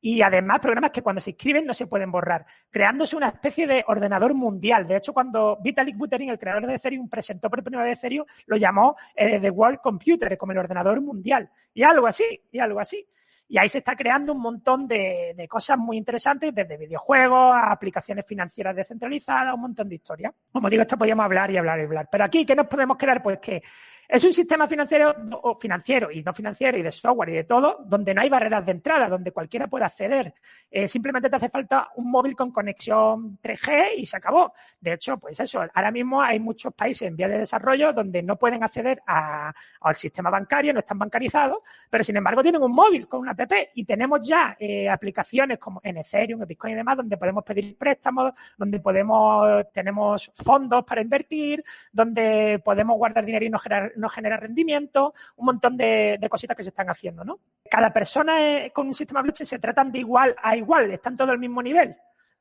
[0.00, 3.84] y además programas que cuando se escriben no se pueden borrar, creándose una especie de
[3.86, 4.86] ordenador mundial.
[4.86, 8.56] De hecho, cuando Vitalik Buterin, el creador de Ethereum, presentó por primera vez Ethereum, lo
[8.56, 11.50] llamó eh, The World Computer, como el ordenador mundial.
[11.72, 13.06] Y algo así, y algo así.
[13.48, 18.24] Y ahí se está creando un montón de, cosas muy interesantes, desde videojuegos a aplicaciones
[18.26, 20.32] financieras descentralizadas, un montón de historias.
[20.50, 22.08] Como digo, esto podríamos hablar y hablar y hablar.
[22.10, 23.22] Pero aquí, ¿qué nos podemos quedar?
[23.22, 23.62] Pues que
[24.08, 27.78] es un sistema financiero, o financiero y no financiero y de software y de todo,
[27.86, 30.34] donde no hay barreras de entrada, donde cualquiera puede acceder.
[30.70, 34.52] Eh, simplemente te hace falta un móvil con conexión 3G y se acabó.
[34.80, 38.36] De hecho, pues eso, ahora mismo hay muchos países en vía de desarrollo donde no
[38.36, 43.20] pueden acceder al sistema bancario, no están bancarizados, pero sin embargo tienen un móvil con
[43.20, 47.44] una app y tenemos ya eh, aplicaciones como en Ethereum, Bitcoin y demás, donde podemos
[47.44, 53.92] pedir préstamos, donde podemos, tenemos fondos para invertir, donde podemos guardar dinero y no generar
[53.96, 57.38] no genera rendimiento, un montón de, cositas que se están haciendo, ¿no?
[57.70, 58.38] Cada persona
[58.72, 61.96] con un sistema blockchain se tratan de igual a igual, están todos al mismo nivel.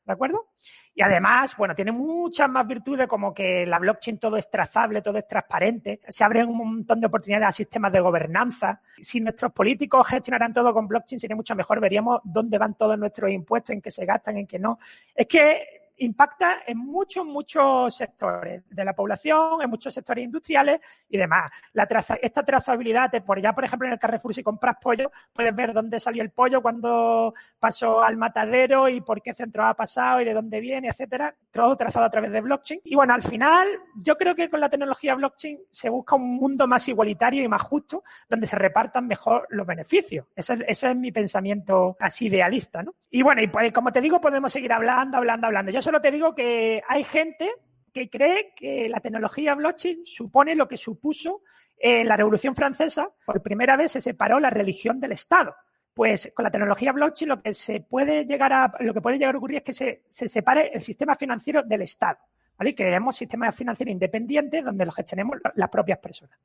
[0.05, 0.49] ¿De acuerdo?
[0.93, 5.17] Y además, bueno, tiene muchas más virtudes como que la blockchain todo es trazable, todo
[5.17, 8.81] es transparente, se abren un montón de oportunidades a sistemas de gobernanza.
[8.97, 13.31] Si nuestros políticos gestionaran todo con blockchain sería mucho mejor, veríamos dónde van todos nuestros
[13.31, 14.77] impuestos, en qué se gastan, en qué no.
[15.15, 20.79] Es que impacta en muchos, muchos sectores de la población, en muchos sectores industriales
[21.09, 21.51] y demás.
[21.73, 21.87] La
[22.21, 25.99] esta trazabilidad, por ya por ejemplo en el Carrefour, si compras pollo, puedes ver dónde
[25.99, 30.33] salió el pollo, cuándo pasó al matadero y por qué centro ha pasado y de
[30.33, 31.35] dónde viene, etcétera.
[31.51, 32.81] Todo trazado a través de blockchain.
[32.83, 36.67] Y bueno, al final, yo creo que con la tecnología blockchain se busca un mundo
[36.67, 40.27] más igualitario y más justo, donde se repartan mejor los beneficios.
[40.35, 42.95] Eso es, eso es mi pensamiento así idealista, ¿no?
[43.09, 45.71] Y bueno, y pues, como te digo, podemos seguir hablando, hablando, hablando.
[45.83, 47.51] Solo te digo que hay gente
[47.93, 51.43] que cree que la tecnología blockchain supone lo que supuso
[51.77, 53.11] en la Revolución Francesa.
[53.25, 55.55] Por primera vez se separó la religión del Estado.
[55.93, 59.35] Pues con la tecnología blockchain lo que se puede llegar a, lo que puede llegar
[59.35, 62.17] a ocurrir es que se, separe el sistema financiero del Estado.
[62.57, 62.71] ¿vale?
[62.71, 66.39] Y creemos sistemas financieros independientes donde los gestionemos las propias personas.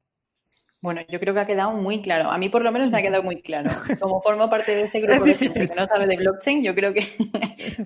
[0.81, 2.31] Bueno, yo creo que ha quedado muy claro.
[2.31, 3.71] A mí por lo menos me ha quedado muy claro.
[4.01, 6.93] Como formo parte de ese grupo de gente que no sabe de blockchain, yo creo
[6.93, 7.03] que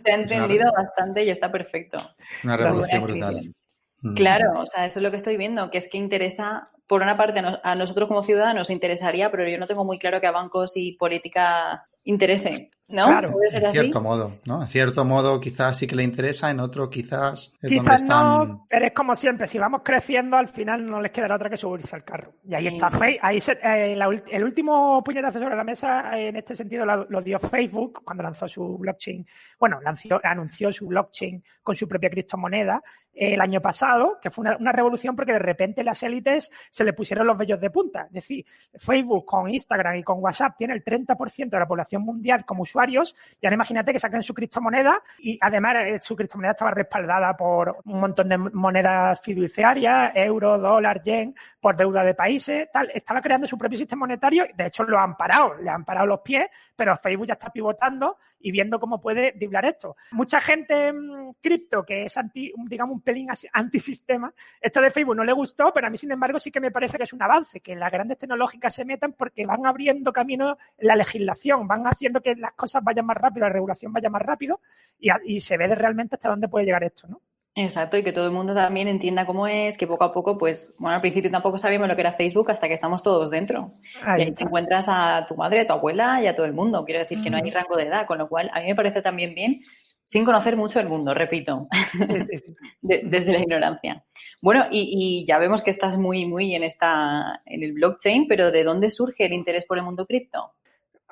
[0.05, 1.99] se ha entendido bastante y está perfecto.
[2.45, 3.55] Una revolución brutal.
[4.03, 4.15] Mm.
[4.15, 7.17] Claro, o sea, eso es lo que estoy viendo, que es que interesa, por una
[7.17, 10.33] parte, a nosotros como ciudadanos nos interesaría, pero yo no tengo muy claro que a
[10.33, 13.07] bancos y política interese, ¿no?
[13.07, 14.63] Claro, en cierto modo, ¿no?
[14.63, 18.87] En cierto modo quizás sí que le interesa, en otro quizás es quizás no, pero
[18.87, 22.05] es como siempre, si vamos creciendo al final no les quedará otra que subirse al
[22.05, 22.35] carro.
[22.45, 26.85] Y ahí está Facebook, ahí eh, el último puñetazo sobre la mesa en este sentido
[26.85, 29.27] lo, dio Facebook cuando lanzó su blockchain,
[29.59, 32.83] bueno, lanzó, anunció su blockchain con su propia criptomoneda
[33.15, 37.27] el año pasado, que fue una, revolución porque de repente las élites se le pusieron
[37.27, 38.07] los vellos de punta.
[38.07, 42.45] Es decir, Facebook con Instagram y con WhatsApp tiene el 30% de la población mundial
[42.45, 46.71] como usuarios y ahora imagínate que saquen su criptomoneda y además eh, su criptomoneda estaba
[46.71, 52.91] respaldada por un montón de monedas fiduciarias, euro, dólar, yen, por deuda de países, tal.
[52.93, 56.21] Estaba creando su propio sistema monetario, de hecho lo han parado, le han parado los
[56.21, 59.97] pies, pero Facebook ya está pivotando y viendo cómo puede driblar esto.
[60.13, 65.25] Mucha gente mm, cripto que es anti, digamos, un pelín antisistema, esto de Facebook no
[65.25, 67.61] le gustó, pero a mí, sin embargo, sí que me parece que es un avance,
[67.61, 72.35] que las grandes tecnológicas se metan porque van abriendo camino la legislación, van haciendo que
[72.37, 74.61] las cosas vayan más rápido, la regulación vaya más rápido
[74.99, 77.21] y, y se ve realmente hasta dónde puede llegar esto, ¿no?
[77.55, 80.75] Exacto, y que todo el mundo también entienda cómo es, que poco a poco, pues,
[80.79, 83.75] bueno, al principio tampoco sabíamos lo que era Facebook hasta que estamos todos dentro.
[84.17, 86.83] y ahí te encuentras a tu madre, a tu abuela y a todo el mundo.
[86.87, 89.03] Quiero decir que no hay rango de edad, con lo cual a mí me parece
[89.03, 89.61] también bien,
[90.03, 91.69] sin conocer mucho el mundo, repito,
[92.81, 94.03] desde la ignorancia.
[94.41, 98.51] Bueno, y, y, ya vemos que estás muy, muy en esta, en el blockchain, pero
[98.51, 100.55] ¿de dónde surge el interés por el mundo cripto?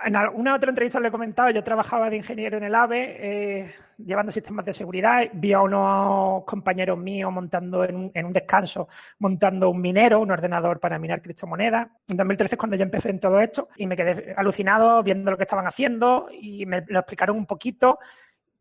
[0.05, 3.75] En una otra entrevista le he comentado, yo trabajaba de ingeniero en el AVE, eh,
[3.99, 9.81] llevando sistemas de seguridad, vi a unos compañeros míos montando en un, descanso, montando un
[9.81, 11.89] minero, un ordenador para minar criptomonedas.
[12.09, 15.37] En 2013 es cuando yo empecé en todo esto y me quedé alucinado viendo lo
[15.37, 17.99] que estaban haciendo y me lo explicaron un poquito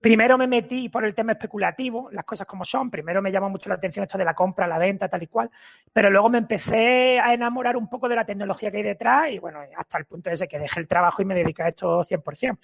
[0.02, 2.90] Primero me metí por el tema especulativo, las cosas como son.
[2.90, 5.50] Primero me llamó mucho la atención esto de la compra, la venta, tal y cual.
[5.92, 9.40] Pero luego me empecé a enamorar un poco de la tecnología que hay detrás y
[9.40, 12.58] bueno, hasta el punto ese que dejé el trabajo y me dediqué a esto 100%.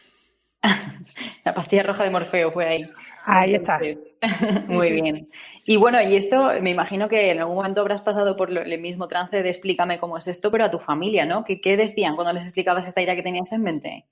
[1.44, 2.90] La pastilla roja de Morfeo fue ahí.
[3.26, 3.80] Ahí está.
[4.68, 5.30] Muy bien.
[5.66, 9.08] Y bueno, y esto me imagino que en algún momento habrás pasado por el mismo
[9.08, 11.44] trance de explícame cómo es esto, pero a tu familia, ¿no?
[11.44, 14.06] ¿Qué, qué decían cuando les explicabas esta idea que tenías en mente?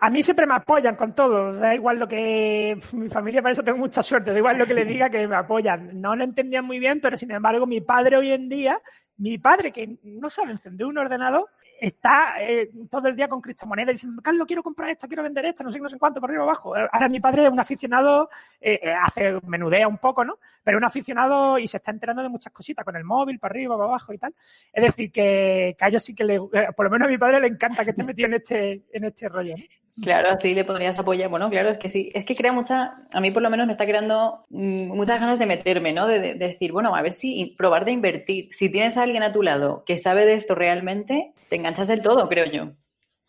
[0.00, 3.62] A mí siempre me apoyan con todo, da igual lo que mi familia para eso
[3.62, 6.00] tengo mucha suerte, da igual lo que le diga que me apoyan.
[6.00, 8.80] No lo entendían muy bien, pero sin embargo mi padre hoy en día,
[9.16, 11.48] mi padre que no sabe encender un ordenador,
[11.82, 15.64] está eh, todo el día con criptomonedas diciendo, Carlos, quiero comprar esta, quiero vender esta,
[15.64, 16.74] no sé, no sé cuánto, por arriba abajo.
[16.76, 20.38] Ahora mi padre es un aficionado, eh, eh, hace, menudea un poco, ¿no?
[20.62, 23.76] Pero un aficionado y se está enterando de muchas cositas con el móvil, para arriba,
[23.76, 24.32] para abajo y tal.
[24.72, 27.40] Es decir, que, que a ellos sí que le, por lo menos a mi padre
[27.40, 29.56] le encanta que esté metido en este, en este rollo.
[30.00, 31.28] Claro, así le podrías apoyar.
[31.28, 32.10] Bueno, claro, es que sí.
[32.14, 35.38] Es que crea mucha, a mí por lo menos me está creando mm, muchas ganas
[35.38, 36.06] de meterme, ¿no?
[36.06, 38.48] De, decir, bueno, a ver si probar de invertir.
[38.52, 42.02] Si tienes a alguien a tu lado que sabe de esto realmente, te enganchas del
[42.02, 42.70] todo, creo yo.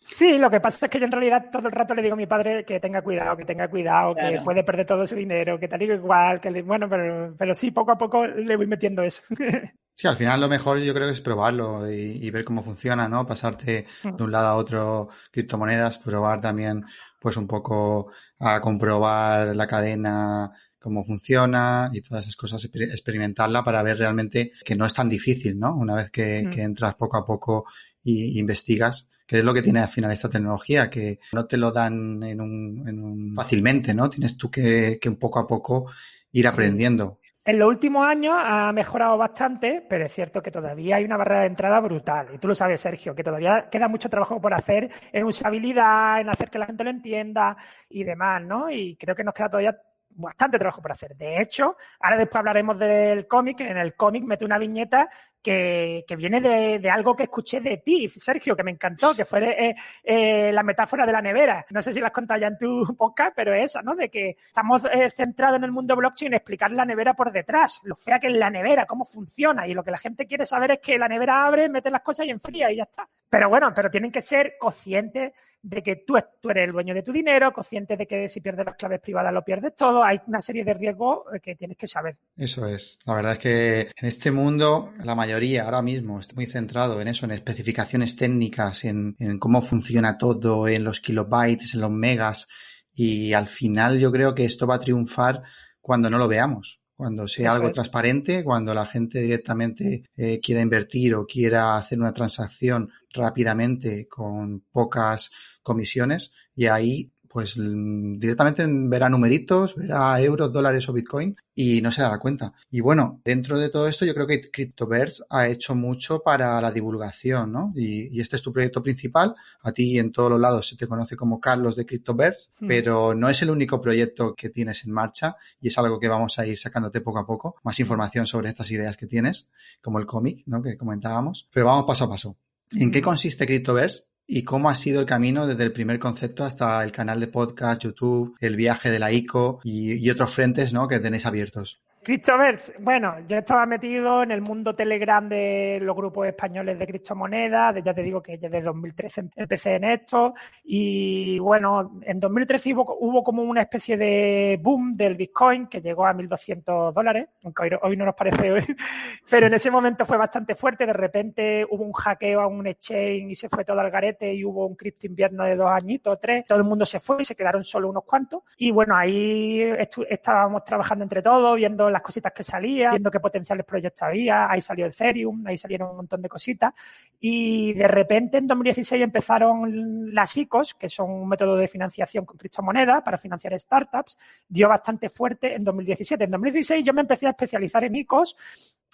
[0.04, 2.18] Sí, lo que pasa es que yo en realidad todo el rato le digo a
[2.18, 5.66] mi padre que tenga cuidado, que tenga cuidado, que puede perder todo su dinero, que
[5.66, 9.22] tal y igual, que bueno, pero, pero sí, poco a poco le voy metiendo eso.
[9.96, 13.24] Sí, al final lo mejor yo creo que es probarlo y, ver cómo funciona, ¿no?
[13.24, 14.16] Pasarte mm.
[14.16, 16.84] de un lado a otro criptomonedas, probar también,
[17.20, 23.84] pues un poco a comprobar la cadena, cómo funciona y todas esas cosas, experimentarla para
[23.84, 25.76] ver realmente que no es tan difícil, ¿no?
[25.76, 26.58] Una vez que, mm.
[26.58, 27.66] entras poco a poco
[28.02, 31.72] y investigas, que es lo que tiene al final esta tecnología, que no te lo
[31.72, 34.10] dan en un, en un fácilmente, ¿no?
[34.10, 35.90] Tienes tú que, que poco a poco
[36.32, 37.20] ir aprendiendo.
[37.46, 41.42] En los últimos años ha mejorado bastante, pero es cierto que todavía hay una barrera
[41.42, 42.28] de entrada brutal.
[42.32, 46.30] Y tú lo sabes, Sergio, que todavía queda mucho trabajo por hacer en usabilidad, en
[46.30, 47.54] hacer que la gente lo entienda
[47.90, 48.70] y demás, ¿no?
[48.70, 49.76] Y creo que nos queda todavía
[50.16, 51.16] bastante trabajo por hacer.
[51.16, 53.60] De hecho, ahora después hablaremos del cómic.
[53.60, 55.10] En el cómic mete una viñeta
[55.44, 59.74] que, viene de, algo que escuché de ti, Sergio, que me encantó, que fue eh,
[60.02, 61.66] eh, la metáfora de la nevera.
[61.70, 63.94] No sé si la has contado ya en tu podcast, pero es eso, ¿no?
[63.94, 67.94] De que estamos eh, centrados en el mundo blockchain explicar la nevera por detrás, lo
[67.94, 69.68] fea que es la nevera, cómo funciona.
[69.68, 72.26] Y lo que la gente quiere saber es que la nevera abre, mete las cosas
[72.26, 73.06] y enfría y ya está.
[73.28, 75.32] Pero bueno, pero tienen que ser conscientes
[75.64, 78.66] de que tú, tú, eres el dueño de tu dinero, consciente de que si pierdes
[78.66, 80.04] las claves privadas lo pierdes todo.
[80.04, 82.16] Hay una serie de riesgos eh, que tienes que saber.
[82.36, 82.98] Eso es.
[83.06, 87.08] La verdad es que en este mundo la mayoría ahora mismo está muy centrado en
[87.08, 92.46] eso, en especificaciones técnicas, en, en cómo funciona todo, en los kilobytes, en los megas.
[92.92, 95.42] Y al final yo creo que esto va a triunfar
[95.80, 101.14] cuando no lo veamos cuando sea algo transparente, cuando la gente directamente eh, quiera invertir
[101.14, 105.30] o quiera hacer una transacción rápidamente con pocas
[105.62, 112.00] comisiones y ahí pues directamente verá numeritos, verá euros, dólares o bitcoin y no se
[112.00, 112.54] dará cuenta.
[112.70, 116.70] Y bueno, dentro de todo esto yo creo que Cryptoverse ha hecho mucho para la
[116.70, 117.72] divulgación, ¿no?
[117.74, 119.34] Y, este es tu proyecto principal.
[119.62, 122.68] A ti en todos los lados se te conoce como Carlos de Cryptoverse, hmm.
[122.68, 126.38] pero no es el único proyecto que tienes en marcha y es algo que vamos
[126.38, 127.56] a ir sacándote poco a poco.
[127.64, 129.48] Más información sobre estas ideas que tienes,
[129.82, 130.62] como el cómic, ¿no?
[130.62, 131.48] Que comentábamos.
[131.52, 132.36] Pero vamos paso a paso.
[132.70, 133.04] ¿En qué hmm.
[133.04, 134.04] consiste Cryptoverse?
[134.26, 137.82] ¿Y cómo ha sido el camino desde el primer concepto hasta el canal de podcast,
[137.82, 140.88] YouTube, el viaje de la ICO y, otros frentes ¿no?
[140.88, 141.83] que tenéis abiertos?
[142.04, 147.82] Cryptoverse, bueno, yo estaba metido en el mundo Telegram de los grupos españoles de criptomonedas,
[147.82, 153.42] ya te digo que desde 2013 empecé en esto y bueno, en 2013 hubo, como
[153.42, 158.14] una especie de boom del Bitcoin que llegó a 1.200 dólares, aunque hoy, no nos
[158.14, 158.64] parece hoy,
[159.30, 163.30] pero en ese momento fue bastante fuerte, de repente hubo un hackeo a un exchange
[163.30, 166.44] y se fue todo al garete y hubo un cripto invierno de dos añitos, tres,
[166.44, 169.62] todo el mundo se fue y se quedaron solo unos cuantos y bueno, ahí
[170.10, 174.60] estábamos trabajando entre todos, viendo las cositas que salían, viendo qué potenciales proyectos había, ahí
[174.60, 176.74] salió Ethereum, ahí salieron un montón de cositas.
[177.18, 182.36] Y de repente en 2016 empezaron las ICOs, que son un método de financiación con
[182.36, 186.24] criptomonedas para financiar startups, dio bastante fuerte en 2017.
[186.24, 188.36] En 2016 yo me empecé a especializar en ICOs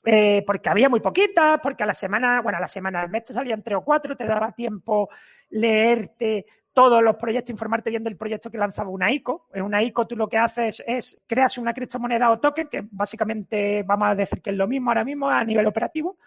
[0.04, 3.24] eh, porque había muy poquitas, porque a la semana, bueno, a la semana, al mes
[3.24, 5.10] te salían tres o cuatro, te daba tiempo
[5.50, 9.48] leerte todos los proyectos, informarte bien del proyecto que lanzaba una ICO.
[9.52, 13.82] En una ICO tú lo que haces es creas una criptomoneda o token, que básicamente
[13.82, 16.18] vamos a decir que es lo mismo ahora mismo a nivel operativo.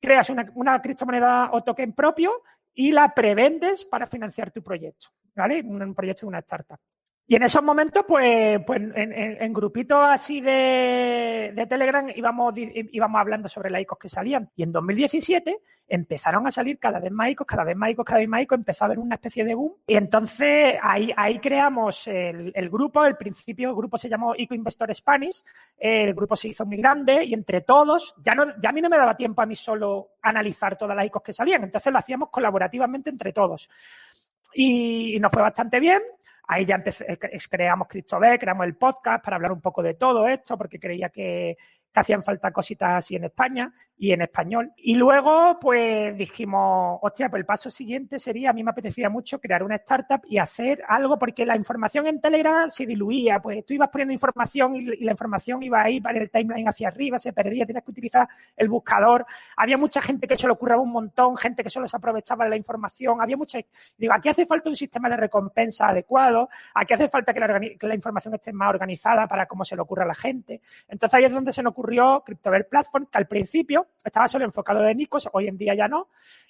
[0.00, 2.42] Creas una, una criptomoneda o token propio
[2.74, 5.62] y la prevendes para financiar tu proyecto, ¿vale?
[5.62, 6.78] Un, proyecto de una startup.
[7.28, 13.48] Y en esos momentos, pues, pues en, grupitos así de, de, Telegram íbamos, íbamos hablando
[13.48, 14.48] sobre las ICOs que salían.
[14.54, 15.58] Y en 2017
[15.88, 18.58] empezaron a salir cada vez más ICOs, cada vez más ICOs, cada vez más ICOs,
[18.58, 19.74] empezó a haber una especie de boom.
[19.88, 24.54] Y entonces ahí, ahí creamos el, el grupo, el principio, el grupo se llamó ICO
[24.54, 25.42] Investor Spanish,
[25.76, 28.88] el grupo se hizo muy grande y entre todos, ya, no, ya a mí no
[28.88, 32.30] me daba tiempo a mí solo analizar todas las ICOs que salían, entonces lo hacíamos
[32.30, 33.68] colaborativamente entre todos.
[34.54, 36.00] Y nos fue bastante bien.
[36.46, 37.18] Ahí ya empecé, eh,
[37.50, 41.56] creamos CryptoB, creamos el podcast para hablar un poco de todo esto, porque creía que,
[41.96, 44.70] que hacían falta cositas así en España y en español.
[44.76, 49.40] Y luego, pues dijimos, hostia, pues el paso siguiente sería, a mí me apetecía mucho
[49.40, 53.72] crear una startup y hacer algo, porque la información en Telegram se diluía, pues tú
[53.72, 57.64] ibas poniendo información y, la información iba ahí para el timeline hacia arriba, se perdía,
[57.64, 59.24] tienes que utilizar el buscador.
[59.56, 62.50] Había mucha gente que se lo curraba un montón, gente que solo se aprovechaba de
[62.50, 63.58] la información, había mucha...
[63.96, 67.86] Digo, aquí hace falta un sistema de recompensa adecuado, aquí hace falta que la, que
[67.86, 70.60] la información esté más organizada para cómo se le ocurra a la gente.
[70.88, 74.44] Entonces ahí es donde se nos ocurrió ocurrió CryptoBear Platform, que al principio estaba solo
[74.44, 76.08] enfocado en Nicos, hoy en día ya no,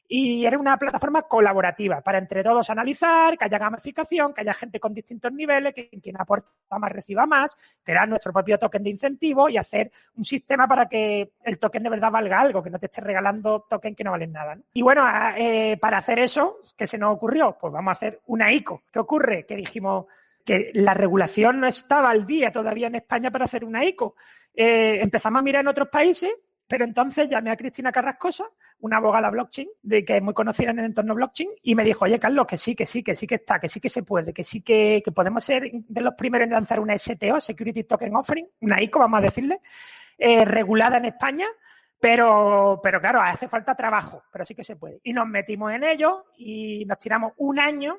[0.08, 4.80] y era una plataforma colaborativa para entre todos analizar, que haya gamificación, que haya gente
[4.80, 9.48] con distintos niveles, que quien aporta más reciba más, crear nuestro propio token de incentivo
[9.48, 12.86] y hacer un sistema para que el token de verdad valga algo, que no te
[12.86, 14.56] esté regalando token que no valen nada.
[14.72, 15.04] Y bueno,
[15.36, 17.58] eh, para hacer eso, ¿qué se nos ocurrió?
[17.60, 18.84] Pues vamos a hacer una ICO.
[18.90, 19.44] ¿Qué ocurre?
[19.44, 20.06] Que dijimos,
[20.46, 24.14] que la regulación no estaba al día todavía en España para hacer una ICO.
[24.54, 26.30] Eh, empezamos a mirar en otros países,
[26.68, 28.44] pero entonces llamé a Cristina Carrascosa,
[28.78, 32.04] una abogada blockchain, de que es muy conocida en el entorno blockchain, y me dijo,
[32.04, 34.32] oye, Carlos, que sí, que sí, que sí que está, que sí que se puede,
[34.32, 38.48] que sí que, podemos ser de los primeros en lanzar una STO, Security Token Offering,
[38.60, 39.60] una ICO, vamos a decirle,
[40.16, 41.46] eh, regulada en España,
[41.98, 45.00] pero, pero claro, hace falta trabajo, pero sí que se puede.
[45.02, 47.98] Y nos metimos en ello y nos tiramos un año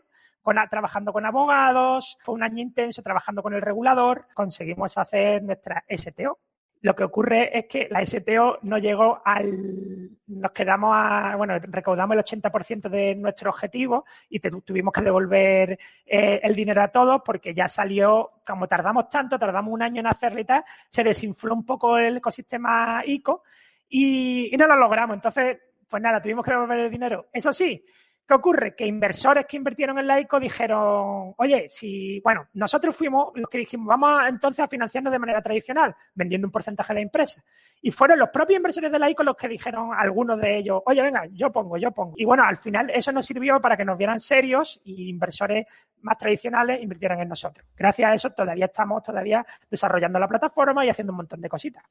[0.69, 6.39] trabajando con abogados, fue un año intenso trabajando con el regulador, conseguimos hacer nuestra STO.
[6.81, 10.11] Lo que ocurre es que la STO no llegó al.
[10.27, 11.35] Nos quedamos a.
[11.35, 16.89] Bueno, recaudamos el 80% de nuestro objetivo y tuvimos que devolver eh, el dinero a
[16.89, 18.29] todos porque ya salió.
[18.45, 22.17] Como tardamos tanto, tardamos un año en hacerlo y tal, se desinfló un poco el
[22.17, 23.43] ecosistema ICO
[23.89, 25.15] y no lo logramos.
[25.15, 25.57] Entonces,
[25.89, 27.27] pues nada, tuvimos que devolver el dinero.
[27.33, 27.83] Eso sí,
[28.27, 28.75] ¿Qué ocurre?
[28.75, 33.59] Que inversores que invirtieron en la ICO dijeron, oye, si, bueno, nosotros fuimos los que
[33.59, 37.41] dijimos, vamos entonces a financiarnos de manera tradicional, vendiendo un porcentaje de la empresa.
[37.81, 41.01] Y fueron los propios inversores de la ICO los que dijeron, algunos de ellos, oye,
[41.01, 42.15] venga, yo pongo, yo pongo.
[42.17, 45.65] Y bueno, al final eso nos sirvió para que nos vieran serios y inversores
[46.01, 47.65] más tradicionales invirtieran en nosotros.
[47.77, 51.81] Gracias a eso todavía estamos todavía desarrollando la plataforma y haciendo un montón de cositas.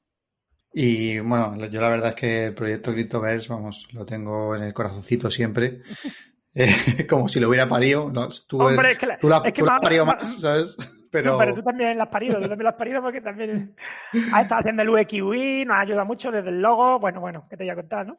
[0.79, 4.75] Y bueno, yo la verdad es que el proyecto Cryptoverse, vamos, lo tengo en el
[4.75, 5.81] corazoncito siempre.
[6.59, 6.75] Eh,
[7.07, 8.11] como si lo hubiera parido.
[8.11, 10.75] No, tú, Hombre, es que la, tú la, es que más, más, ¿sabes?
[11.11, 11.37] Pero...
[11.37, 13.77] pero tú también la has parido, tú también la has parido porque también
[14.33, 16.99] has estado haciendo el UXUI, nos ayuda mucho desde el logo.
[16.99, 18.19] Bueno, bueno, ¿qué te voy a contar, no?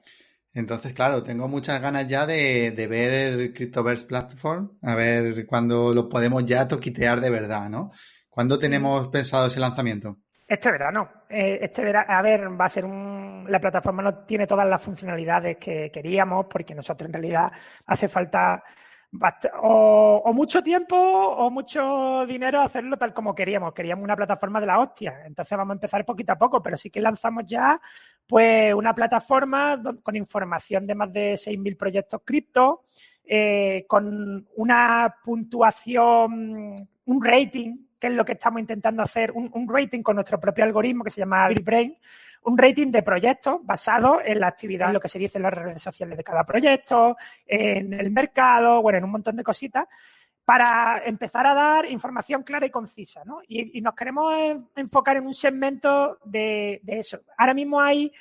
[0.54, 5.96] Entonces, claro, tengo muchas ganas ya de, de ver el Cryptoverse Platform, a ver cuándo
[5.96, 7.92] lo podemos ya toquitear de verdad, ¿no?
[8.30, 10.20] ¿Cuándo tenemos pensado ese lanzamiento?
[10.48, 11.10] Este verano.
[11.30, 13.46] Eh, este verano, a ver, va a ser un.
[13.50, 17.52] La plataforma no tiene todas las funcionalidades que queríamos, porque nosotros en realidad
[17.86, 18.64] hace falta
[19.62, 23.74] o, o, mucho tiempo o mucho dinero hacerlo tal como queríamos.
[23.74, 25.24] Queríamos una plataforma de la hostia.
[25.26, 27.80] Entonces vamos a empezar poquito a poco, pero sí que lanzamos ya
[28.26, 32.84] pues una plataforma con información de más de 6.000 proyectos cripto,
[33.24, 36.76] eh, con una puntuación,
[37.06, 41.04] un rating, que es lo que estamos intentando hacer, un, rating con nuestro propio algoritmo
[41.04, 41.98] que se llama Brain,
[42.44, 45.54] un rating de proyectos basado en la actividad, en lo que se dice en las
[45.54, 49.88] redes sociales de cada proyecto, en el mercado, bueno, en un montón de cositas,
[50.46, 53.42] para empezar a dar información clara y concisa, ¿no?
[53.48, 54.34] Y, nos queremos
[54.76, 57.20] enfocar en un segmento de eso.
[57.38, 58.14] Ahora mismo hay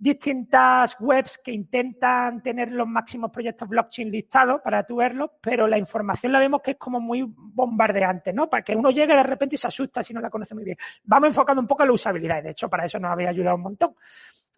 [0.00, 5.76] distintas webs que intentan tener los máximos proyectos blockchain listados para tú verlos, pero la
[5.76, 8.48] información la vemos que es como muy bombardeante, ¿no?
[8.48, 10.78] Para que uno llegue de repente y se asusta si no la conoce muy bien.
[11.04, 13.62] Vamos enfocando un poco a la usabilidad de hecho para eso nos había ayudado un
[13.62, 13.94] montón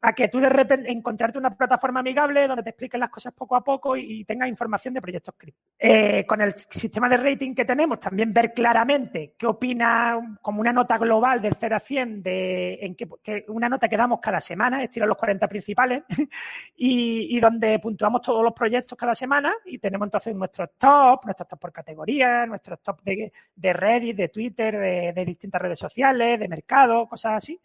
[0.05, 3.55] a que tú de repente encontrarte una plataforma amigable donde te expliquen las cosas poco
[3.55, 5.61] a poco y, tengas información de proyectos cripto.
[5.79, 10.73] Eh, con el sistema de rating que tenemos, también ver claramente qué opina como una
[10.73, 13.09] nota global del 0 a 100, de, en que,
[13.49, 16.03] una nota que damos cada semana, estilo los 40 principales,
[16.77, 21.49] y, y, donde puntuamos todos los proyectos cada semana y tenemos entonces nuestros top, nuestros
[21.49, 26.49] top por categoría, nuestros top de, de Reddit, de Twitter, de distintas redes sociales, de
[26.49, 27.61] mercado, cosas así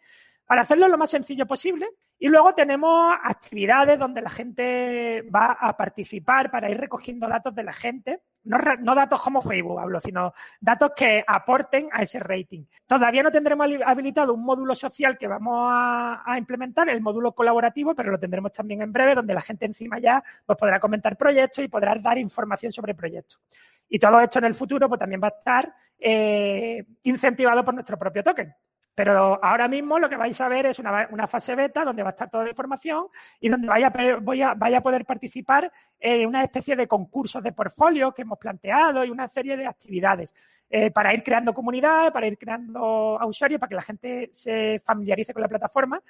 [0.48, 1.86] para hacerlo lo más sencillo posible.
[2.20, 7.62] Y luego tenemos actividades donde la gente va a participar para ir recogiendo datos de
[7.62, 8.22] la gente.
[8.42, 12.64] No, datos como Facebook hablo, sino datos que aporten a ese rating.
[12.86, 18.10] Todavía no tendremos habilitado un módulo social que vamos a, implementar, el módulo colaborativo, pero
[18.10, 21.68] lo tendremos también en breve, donde la gente encima ya pues, podrá comentar proyectos y
[21.68, 23.40] podrá dar información sobre proyectos.
[23.88, 27.96] Y todo esto en el futuro pues, también va a estar eh, incentivado por nuestro
[27.96, 28.52] propio token.
[28.98, 32.08] Pero ahora mismo lo que vais a ver es una, una, fase beta donde va
[32.08, 33.06] a estar toda la información
[33.38, 35.70] y donde vaya, voy a, vaya a poder participar
[36.00, 40.34] en una especie de concursos de portfolio que hemos planteado y una serie de actividades
[40.68, 44.80] eh, para ir creando comunidad, para ir creando a usuarios, para que la gente se
[44.84, 46.02] familiarice con la plataforma.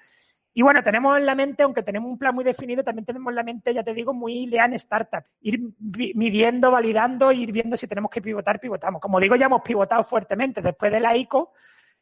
[0.54, 3.36] Y bueno, tenemos en la mente, aunque tenemos un plan muy definido, también tenemos en
[3.36, 5.24] la mente, ya te digo, muy lean startup.
[5.42, 5.60] Ir
[6.14, 8.98] midiendo, validando, ir viendo si tenemos que pivotar, pivotamos.
[9.02, 11.52] Como digo, ya hemos pivotado fuertemente después de la ICO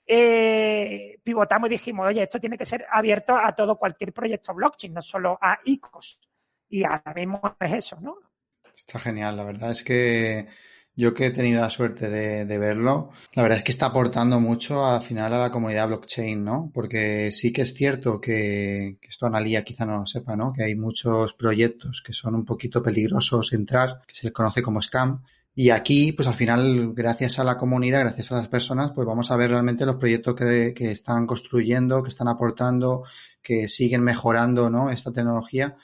[0.07, 4.95] eh, pivotamos y dijimos, oye, esto tiene que ser abierto a todo cualquier proyecto blockchain,
[4.95, 6.21] no solo a ICOs.
[6.69, 8.17] Y ahora mismo es eso, ¿no?
[8.77, 10.47] Está genial, la verdad es que
[10.95, 14.85] yo que he tenido la suerte de, verlo, la verdad es que está aportando mucho
[14.85, 16.71] al final a la comunidad blockchain, ¿no?
[16.73, 20.53] Porque sí que es cierto que, que esto Analia quizá no lo sepa, ¿no?
[20.53, 24.81] Que hay muchos proyectos que son un poquito peligrosos entrar, que se les conoce como
[24.81, 25.23] scam,
[25.59, 29.31] y aquí, pues al final, gracias a la comunidad, gracias a las personas, pues vamos
[29.31, 33.05] a ver realmente los proyectos que, están construyendo, que están aportando,
[33.41, 34.91] que siguen mejorando, ¿no?
[34.91, 35.75] Esta tecnología.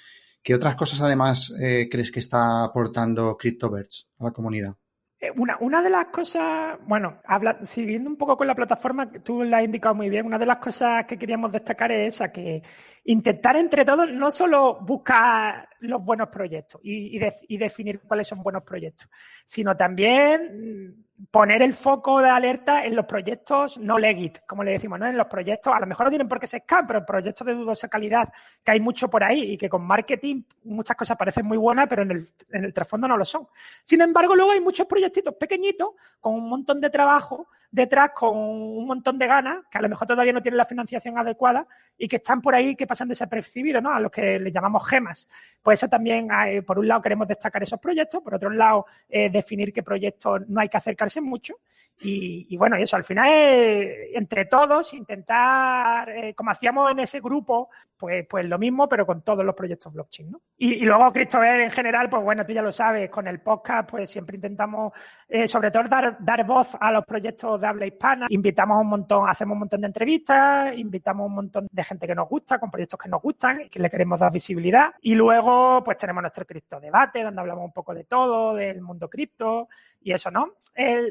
[0.42, 4.76] ¿Qué otras cosas además eh, crees que está aportando CryptoBirds a la comunidad?
[5.22, 9.44] Eh, una, una, de las cosas, bueno, habla, siguiendo un poco con la plataforma, tú
[9.44, 12.60] la has indicado muy bien, una de las cosas que queríamos destacar es esa, que
[13.04, 18.26] intentar entre todos no solo buscar los buenos proyectos y, y, de, y definir cuáles
[18.26, 19.08] son buenos proyectos,
[19.44, 24.98] sino también poner el foco de alerta en los proyectos no legit, como le decimos,
[24.98, 25.06] ¿no?
[25.06, 27.54] En los proyectos, a lo mejor no tienen por qué ser scam, pero proyectos de
[27.54, 28.32] dudosa calidad,
[28.64, 32.02] que hay mucho por ahí y que con marketing muchas cosas parecen muy buenas, pero
[32.02, 33.46] en el, en el trasfondo no lo son.
[33.82, 38.86] Sin embargo, luego hay muchos proyectitos pequeñitos con un montón de trabajo detrás, con un
[38.86, 41.66] montón de ganas, que a lo mejor todavía no tienen la financiación adecuada
[41.96, 43.94] y que están por ahí que pasan desapercibidos, ¿no?
[43.94, 45.26] A los que les llamamos gemas.
[45.62, 49.30] Pues eso también, eh, por un lado, queremos destacar esos proyectos, por otro lado, eh,
[49.30, 51.56] definir qué proyectos no hay que acercarse mucho.
[52.00, 57.20] Y, y bueno, eso, al final es, entre todos, intentar, eh, como hacíamos en ese
[57.20, 60.40] grupo, pues, pues lo mismo, pero con todos los proyectos blockchain, ¿no?
[60.58, 63.88] Y, y luego, Christopher, en general, pues bueno, tú ya lo sabes, con el podcast,
[63.88, 64.92] pues siempre intentamos,
[65.28, 68.26] eh, sobre todo, dar, dar voz a los proyectos de habla hispana.
[68.30, 72.28] Invitamos un montón, hacemos un montón de entrevistas, invitamos un montón de gente que nos
[72.28, 74.92] gusta, con proyectos que nos gustan y que le queremos dar visibilidad.
[75.02, 79.08] Y luego, pues tenemos nuestro cripto debate, donde hablamos un poco de todo, del mundo
[79.08, 79.68] cripto
[80.00, 80.54] y eso, ¿no?
[80.74, 81.01] Eh,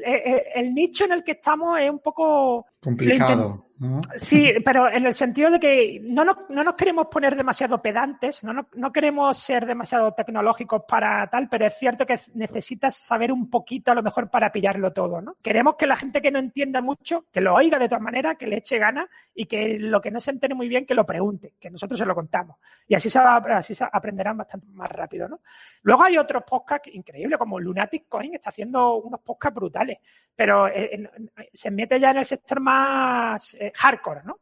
[0.54, 3.66] el, nicho en el que estamos es un poco complicado.
[4.16, 8.44] Sí, pero en el sentido de que no nos, no nos queremos poner demasiado pedantes,
[8.44, 13.50] no, no, queremos ser demasiado tecnológicos para tal, pero es cierto que necesitas saber un
[13.50, 15.36] poquito a lo mejor para pillarlo todo, ¿no?
[15.42, 18.46] Queremos que la gente que no entienda mucho, que lo oiga de todas maneras, que
[18.46, 21.54] le eche ganas y que lo que no se entere muy bien, que lo pregunte,
[21.58, 22.58] que nosotros se lo contamos.
[22.86, 25.40] Y así se, así se aprenderán bastante más rápido, ¿no?
[25.82, 29.98] Luego hay otros podcasts increíbles, como Lunatic Coin, está haciendo unos podcasts brutales,
[30.36, 31.10] pero eh,
[31.52, 33.54] se mete ya en el sector más...
[33.54, 34.38] Eh, hardcore, ¿no?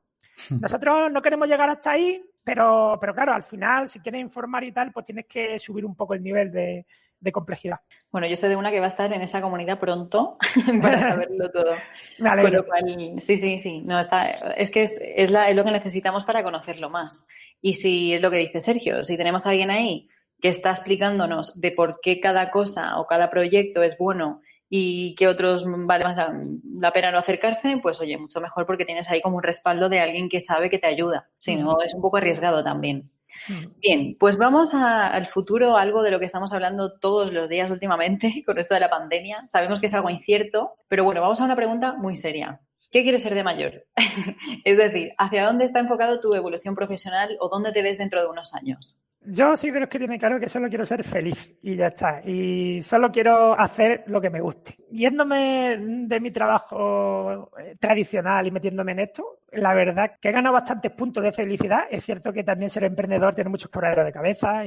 [0.49, 4.73] Nosotros no queremos llegar hasta ahí, pero, pero claro, al final, si quieres informar y
[4.73, 6.87] tal, pues tienes que subir un poco el nivel de,
[7.33, 7.79] complejidad.
[8.11, 10.39] Bueno, yo sé de una que va a estar en esa comunidad pronto
[10.81, 11.75] para saberlo todo.
[13.19, 13.83] sí, sí, sí.
[13.83, 17.27] No, está, es que es, es, la, es lo que necesitamos para conocerlo más.
[17.61, 20.09] Y si es lo que dice Sergio, si tenemos a alguien ahí
[20.41, 24.41] que está explicándonos de por qué cada cosa o cada proyecto es bueno
[24.73, 26.17] y que otros vale más
[26.79, 29.99] la pena no acercarse, pues oye, mucho mejor porque tienes ahí como un respaldo de
[29.99, 31.29] alguien que sabe que te ayuda.
[31.39, 33.11] Si no, es un poco arriesgado también.
[33.79, 38.43] Bien, pues vamos al futuro, algo de lo que estamos hablando todos los días últimamente
[38.47, 39.43] con esto de la pandemia.
[39.49, 42.61] Sabemos que es algo incierto, pero bueno, vamos a una pregunta muy seria.
[42.93, 43.87] ¿Qué quieres ser de mayor?
[44.65, 48.29] es decir, ¿hacia dónde está enfocado tu evolución profesional o dónde te ves dentro de
[48.29, 49.01] unos años?
[49.23, 52.23] Yo soy de los que tiene claro que solo quiero ser feliz y ya está.
[52.25, 54.79] Y solo quiero hacer lo que me guste.
[54.91, 60.55] Yéndome de mi trabajo eh, tradicional y metiéndome en esto, la verdad que he ganado
[60.55, 61.81] bastantes puntos de felicidad.
[61.91, 64.63] Es cierto que también ser emprendedor tiene muchos quebraderos de cabeza,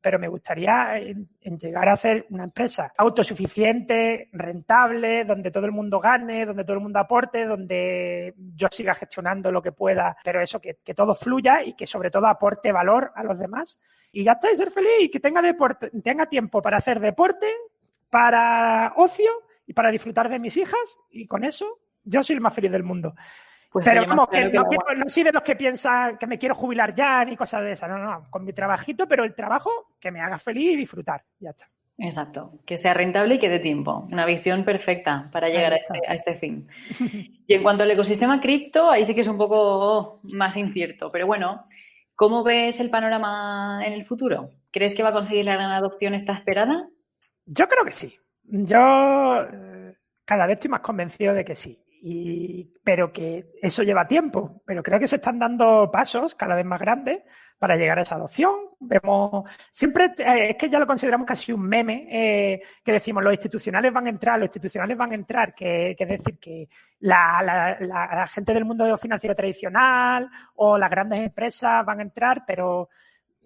[0.00, 1.28] pero me gustaría en,
[1.58, 6.82] llegar a hacer una empresa autosuficiente, rentable, donde todo el mundo gane, donde todo el
[6.82, 11.74] mundo aporte, donde yo siga gestionando lo que pueda, pero eso, que todo fluya y
[11.74, 13.78] que sobre todo aporte valor a los demás
[14.12, 17.46] y ya está, y ser feliz y que tenga, deporte, tenga tiempo para hacer deporte,
[18.10, 19.30] para ocio
[19.66, 22.82] y para disfrutar de mis hijas y con eso yo soy el más feliz del
[22.82, 23.14] mundo.
[23.70, 24.64] Pues Pero como que, no,
[25.06, 27.88] soy de los que piensan que me quiero jubilar ya ni cosas de esas.
[27.88, 31.22] No, no, con mi trabajito, pero el trabajo que me haga feliz y disfrutar.
[31.40, 31.70] Ya está.
[31.96, 34.06] Exacto, que sea rentable y que dé tiempo.
[34.10, 36.68] Una visión perfecta para llegar a este, a este, fin.
[37.46, 41.10] Y en cuanto al ecosistema cripto, ahí sí que es un poco más incierto.
[41.10, 41.66] Pero bueno,
[42.22, 44.50] ¿Cómo ves el panorama en el futuro?
[44.70, 46.88] ¿Crees que va a conseguir la gran adopción esta esperada?
[47.46, 48.16] Yo creo que sí.
[48.44, 51.82] Yo eh, cada vez estoy más convencido de que sí.
[52.04, 54.60] Y, pero que eso lleva tiempo.
[54.66, 57.22] Pero creo que se están dando pasos cada vez más grandes
[57.62, 58.52] para llegar a esa adopción.
[58.80, 63.32] Vemos, siempre eh, es que ya lo consideramos casi un meme, eh, que decimos los
[63.32, 68.26] institucionales van a entrar, los institucionales van a entrar, que, es decir, que la, la,
[68.26, 72.88] gente del mundo financiero tradicional o las grandes empresas van a entrar, pero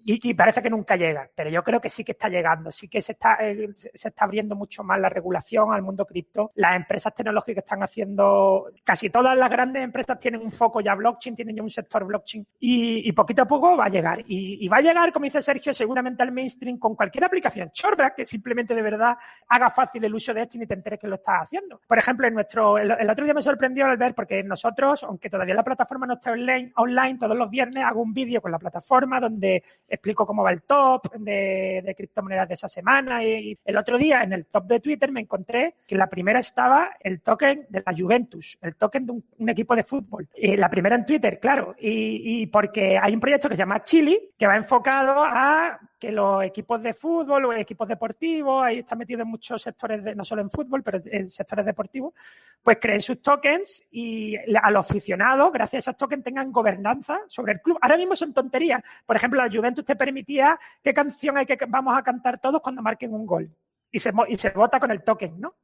[0.08, 3.02] y, parece que nunca llega, pero yo creo que sí que está llegando, sí que
[3.02, 6.52] se está, eh, se está abriendo mucho más la regulación al mundo cripto.
[6.54, 11.34] Las empresas tecnológicas están haciendo, casi todas las grandes empresas tienen un foco ya blockchain,
[11.34, 14.22] tienen ya un sector blockchain y, poquito a poco va a llegar.
[14.28, 18.26] Y, va a llegar, como dice Sergio, seguramente al mainstream con cualquier aplicación shortback que
[18.26, 19.16] simplemente de verdad
[19.48, 21.80] haga fácil el uso de esto y ni te enteres que lo estás haciendo.
[21.84, 25.54] Por ejemplo, en nuestro, el, otro día me sorprendió al ver, porque nosotros, aunque todavía
[25.54, 29.18] la plataforma no está online, online todos los viernes hago un vídeo con la plataforma
[29.18, 29.64] donde
[29.96, 33.22] explico cómo va el top de, criptomonedas de esa semana.
[33.22, 36.90] Y, el otro día en el top de Twitter me encontré que la primera estaba
[37.02, 40.28] el token de la Juventus, el token de un, equipo de fútbol.
[40.34, 41.74] Y la primera en Twitter, claro.
[41.78, 46.42] Y, porque hay un proyecto que se llama Chili, que va enfocado a que los
[46.44, 50.42] equipos de fútbol o equipos deportivos, ahí está metido en muchos sectores, de, no solo
[50.42, 52.14] en fútbol, pero en sectores deportivos,
[52.62, 57.54] pues creen sus tokens y a los aficionados, gracias a esos tokens, tengan gobernanza sobre
[57.54, 57.78] el club.
[57.80, 58.82] Ahora mismo son tonterías.
[59.06, 62.82] Por ejemplo, la Juventus te permitía qué canción hay que vamos a cantar todos cuando
[62.82, 63.50] marquen un gol.
[63.90, 65.54] Y se, y se vota con el token, ¿no?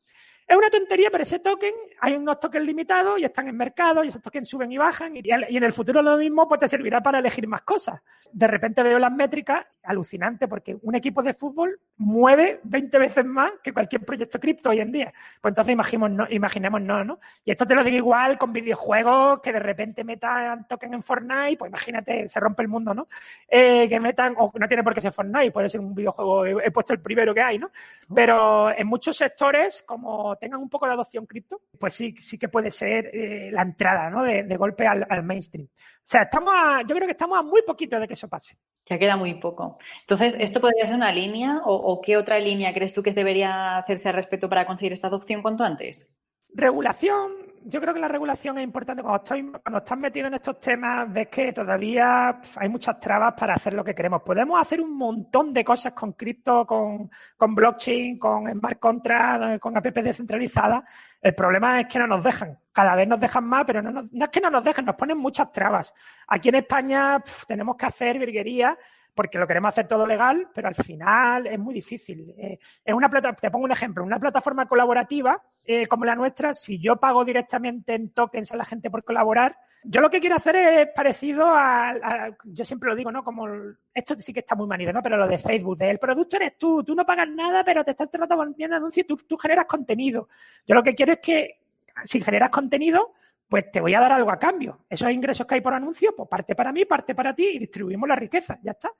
[0.47, 4.09] Es una tontería, pero ese token, hay unos tokens limitados y están en mercado y
[4.09, 7.20] esos tokens suben y bajan y, en el futuro lo mismo pues te servirá para
[7.20, 8.01] elegir más cosas.
[8.32, 13.53] De repente veo las métricas, alucinante, porque un equipo de fútbol mueve 20 veces más
[13.62, 15.12] que cualquier proyecto cripto hoy en día.
[15.40, 17.20] Pues entonces imaginemos no, imaginemos no, ¿no?
[17.45, 21.57] Y esto te lo digo igual con videojuegos que de repente metan token en Fortnite,
[21.57, 23.09] pues imagínate, se rompe el mundo, ¿no?
[23.49, 26.66] Eh, que metan, o no tiene por qué ser Fortnite, puede ser un videojuego, he,
[26.66, 27.70] he puesto el primero que hay, ¿no?
[28.14, 32.49] Pero en muchos sectores, como tengan un poco de adopción cripto, pues sí, sí que
[32.49, 34.22] puede ser eh, la entrada ¿no?
[34.22, 35.66] de, golpe al, mainstream.
[35.66, 36.55] O sea, estamos
[36.87, 38.57] yo creo que estamos a muy poquito de que eso pase.
[38.87, 39.78] Ya queda muy poco.
[40.01, 44.09] Entonces, ¿esto podría ser una línea o, qué otra línea crees tú que debería hacerse
[44.09, 46.14] al respecto para conseguir esta adopción cuanto antes?
[46.55, 49.03] Regulación, yo creo que la regulación es importante.
[49.03, 53.55] Cuando, estoy, cuando estás metido en estos temas, ves que todavía hay muchas trabas para
[53.55, 54.23] hacer lo que queremos.
[54.23, 59.77] Podemos hacer un montón de cosas con cripto, con, con blockchain, con smart contract, con
[59.77, 60.85] app descentralizada.
[61.21, 62.59] El problema es que no nos dejan.
[62.73, 65.19] Cada vez nos dejan más, pero no, no, es que no nos dejen, nos ponen
[65.19, 65.95] muchas trabas.
[66.29, 68.77] Aquí en España tenemos que hacer virguería
[69.15, 72.35] porque lo queremos hacer todo legal, pero al final es muy difícil.
[72.37, 76.55] Eh, es una plata, te pongo un ejemplo, una plataforma colaborativa eh, como la nuestra,
[76.55, 80.37] si yo pago directamente en tokens a la gente por colaborar, yo lo que quiero
[80.37, 81.95] hacer es parecido a,
[82.45, 83.25] yo siempre lo digo, ¿no?
[83.25, 83.49] Como
[83.93, 85.03] esto sí que está muy manido, ¿no?
[85.03, 87.91] Pero lo de Facebook, de el producto eres tú, tú no pagas nada, pero te
[87.91, 90.29] están tratando bien anuncios, tú, tú generas contenido.
[90.67, 91.61] Yo lo que quiero es que
[92.05, 93.13] si generas contenido,
[93.53, 94.87] pues te voy a dar algo a cambio.
[94.89, 98.09] Esos ingresos que hay por anuncio, pues parte para mí, parte para ti y distribuimos
[98.09, 98.91] la riqueza, ya está.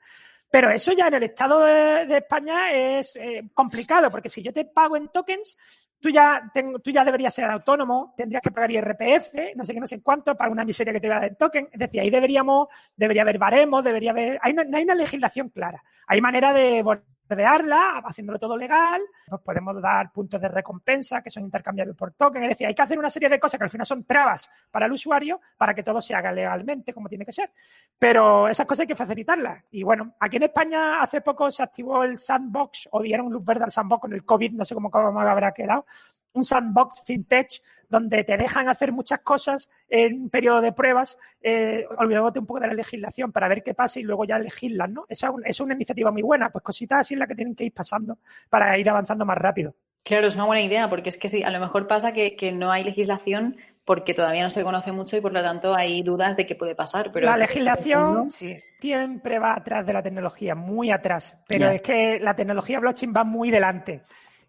[0.51, 4.67] Pero eso ya en el Estado de, España es eh, complicado, porque si yo te
[4.67, 5.57] pago en tokens,
[5.99, 6.53] tú ya,
[6.85, 10.35] tú ya deberías ser autónomo, tendrías que pagar IRPF, no sé qué, no sé cuánto,
[10.35, 11.71] para una miseria que te va a dar en token.
[11.73, 15.83] Es decir, ahí deberíamos, debería haber baremos, debería haber, hay, no, hay una legislación clara.
[16.07, 16.83] Hay manera de,
[17.27, 19.01] crearla, haciéndolo todo legal,
[19.31, 22.83] nos podemos dar puntos de recompensa que son intercambiables por token, es decir, hay que
[22.83, 25.83] hacer una serie de cosas que al final son trabas para el usuario para que
[25.83, 27.51] todo se haga legalmente como tiene que ser.
[27.99, 29.65] Pero esas cosas hay que facilitarlas.
[29.71, 33.65] Y bueno, aquí en España hace poco se activó el sandbox o dieron luz verde
[33.65, 35.87] al sandbox con el COVID, no sé cómo habrá quedado,
[36.35, 41.87] un sandbox fintech donde te dejan hacer muchas cosas en un periodo de pruebas, eh,
[41.99, 45.05] olvidándote un poco de la legislación para ver qué pasa y luego ya legislan, ¿no?
[45.09, 47.73] Esa es una iniciativa muy buena, pues cositas así en las que tienen que ir
[47.73, 48.19] pasando
[48.49, 49.75] para ir avanzando más rápido.
[50.05, 52.73] Claro, es una buena idea, porque es que sí, a lo mejor pasa que, no
[52.73, 56.47] hay legislación porque todavía no se conoce mucho y por lo tanto hay dudas de
[56.47, 57.11] qué puede pasar.
[57.13, 62.19] Pero la legislación sí, siempre va atrás de la tecnología, muy atrás, pero es que
[62.21, 64.03] la tecnología blockchain va muy delante.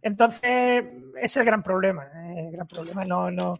[0.03, 0.83] Entonces,
[1.15, 2.03] ese es el gran problema.
[2.03, 2.45] ¿eh?
[2.45, 3.59] El gran problema no, no.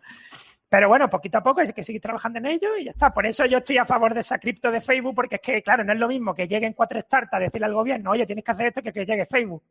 [0.73, 3.13] Pero bueno, poquito a poco hay que seguir trabajando en ello y ya está.
[3.13, 5.83] Por eso yo estoy a favor de esa cripto de Facebook, porque es que, claro,
[5.83, 8.51] no es lo mismo que lleguen cuatro startups a decirle al gobierno, oye, tienes que
[8.53, 9.61] hacer esto, que que llegue Facebook.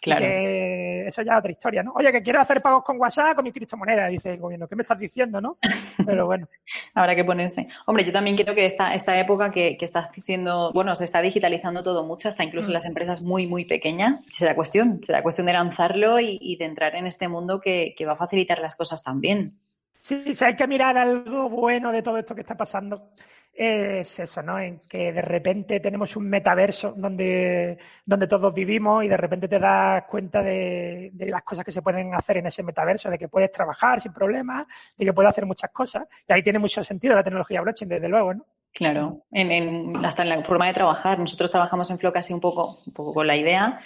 [0.00, 0.24] Claro.
[0.24, 1.92] eso ya es otra historia, ¿no?
[1.94, 4.68] Oye, que quiero hacer pagos con WhatsApp con mi criptomoneda, dice el gobierno.
[4.68, 5.58] ¿Qué me estás diciendo, no?
[6.06, 6.46] Pero bueno.
[6.94, 7.66] Habrá que ponerse.
[7.86, 11.20] Hombre, yo también creo que esta, esta época que, que está siendo, bueno, se está
[11.22, 12.74] digitalizando todo mucho, hasta incluso en mm.
[12.74, 17.08] las empresas muy, muy pequeñas, será cuestión, será cuestión de lanzarlo y, de entrar en
[17.08, 19.58] este mundo que, que va a facilitar las cosas también.
[20.02, 23.12] Sí, sí, hay que mirar algo bueno de todo esto que está pasando
[23.54, 24.58] es eso, ¿no?
[24.58, 29.58] En que de repente tenemos un metaverso donde, donde todos vivimos y de repente te
[29.58, 33.28] das cuenta de, de, las cosas que se pueden hacer en ese metaverso, de que
[33.28, 36.08] puedes trabajar sin problemas, de que puedes hacer muchas cosas.
[36.26, 38.46] Y ahí tiene mucho sentido la tecnología blockchain, desde luego, ¿no?
[38.72, 41.18] Claro, en, en, hasta en la forma de trabajar.
[41.18, 43.78] Nosotros trabajamos en Flow casi un poco, un poco con la idea.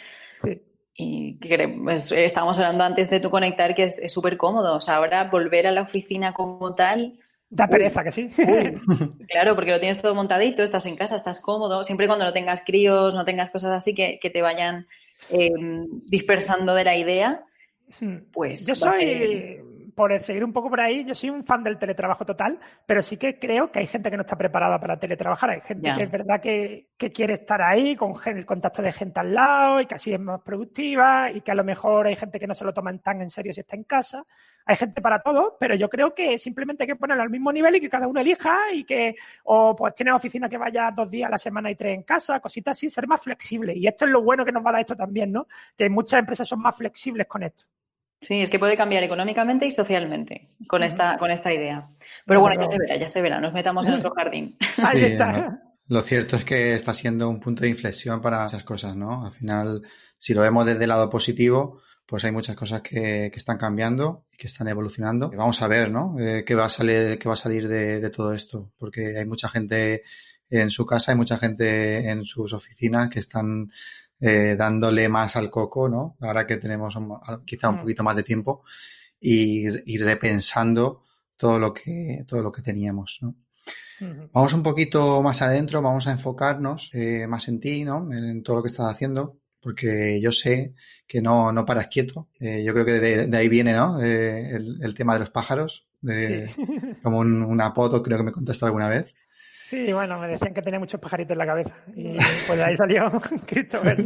[0.43, 0.63] Sí
[0.97, 1.39] y
[1.83, 4.77] pues, estábamos hablando antes de tu conectar que es súper cómodo.
[4.77, 7.19] O sea, ahora volver a la oficina como tal,
[7.49, 8.29] Da pereza, que sí.
[9.29, 11.85] claro, porque lo tienes todo montadito, estás en casa, estás cómodo.
[11.85, 14.87] Siempre cuando no tengas críos, no tengas cosas así que, te vayan
[15.31, 17.45] em, dispersando de la idea,
[18.01, 18.17] hmm.
[18.33, 18.67] pues.
[18.67, 19.61] Yo soy,
[19.97, 23.17] por seguir un poco por ahí, yo soy un fan del teletrabajo total, pero sí
[23.17, 25.51] que creo que hay gente que no está preparada para teletrabajar.
[25.51, 29.33] Hay gente que es verdad que, quiere estar ahí con el contacto de gente al
[29.33, 32.47] lado y que así es más productiva y que a lo mejor hay gente que
[32.47, 34.25] no se lo toma tan en serio si está en casa
[34.67, 37.77] hay gente para todo, pero yo creo que simplemente hay que ponerlo al mismo nivel
[37.77, 41.29] y que cada uno elija y que, o pues tiene oficina que vaya dos días
[41.29, 43.75] a la semana y tres en casa, cositas así, ser más flexible.
[43.77, 45.47] Y esto es lo bueno que nos va a dar esto también, ¿no?
[45.77, 47.65] Que muchas empresas son más flexibles con esto.
[48.21, 51.89] Sí, es que puede cambiar económicamente y socialmente con esta, con esta idea.
[52.25, 54.57] Pero bueno, ya se verá, ya se verá, nos metamos en otro jardín.
[54.85, 55.61] Ahí está.
[55.89, 59.25] Lo cierto es que está siendo un punto de inflexión para esas cosas, ¿no?
[59.25, 59.83] Al final,
[60.19, 64.25] si lo vemos desde el lado positivo, pues hay muchas cosas que, que, están cambiando
[64.33, 65.31] y que están evolucionando.
[65.31, 66.17] Vamos a ver, ¿no?
[66.19, 68.73] Eh, ¿Qué va a salir, qué va a salir de, de, todo esto?
[68.79, 70.03] Porque hay mucha gente
[70.49, 73.71] en su casa, hay mucha gente en sus oficinas que están
[74.21, 76.17] eh, dándole más al coco, ¿no?
[76.21, 76.97] Ahora que tenemos
[77.45, 77.81] quizá un mm.
[77.81, 78.65] poquito más de tiempo
[79.21, 81.03] y, y, repensando
[81.37, 83.35] todo lo que, todo lo que teníamos, ¿no?
[84.33, 88.13] Vamos un poquito más adentro, vamos a enfocarnos eh, más en ti, ¿no?
[88.13, 90.75] En, todo lo que estás haciendo porque yo sé
[91.09, 92.29] que no, no paras quieto.
[92.39, 94.01] Eh, yo creo que de, ahí viene ¿no?
[94.01, 95.89] Eh, el, tema de los pájaros,
[97.03, 99.07] como un, un, apodo, creo que me contaste alguna vez.
[99.69, 102.15] Sí, bueno, me decían que tenía muchos pajaritos en la cabeza y
[102.47, 103.11] pues de ahí salió
[103.47, 103.97] Christopher.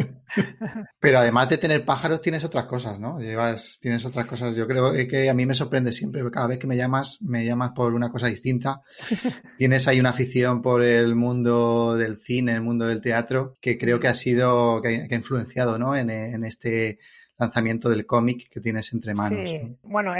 [0.98, 3.20] Pero además de tener pájaros tienes otras cosas, ¿no?
[3.20, 4.56] Llevas, tienes otras cosas.
[4.56, 7.72] Yo creo que a mí me sorprende siempre, cada vez que me llamas, me llamas
[7.72, 8.80] por una cosa distinta.
[9.58, 14.00] Tienes ahí una afición por el mundo del cine, el mundo del teatro, que creo
[14.00, 15.94] que ha sido, que ha influenciado, ¿no?
[15.94, 17.00] En, en este
[17.40, 19.50] lanzamiento del cómic que tienes entre manos.
[19.50, 19.76] Sí.
[19.82, 20.12] Bueno,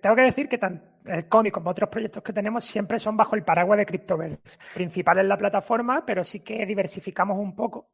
[0.00, 3.34] tengo que decir que tanto el cómic como otros proyectos que tenemos siempre son bajo
[3.34, 4.58] el paraguas de CryptoVerse.
[4.74, 7.90] Principal en la plataforma, pero sí que diversificamos un poco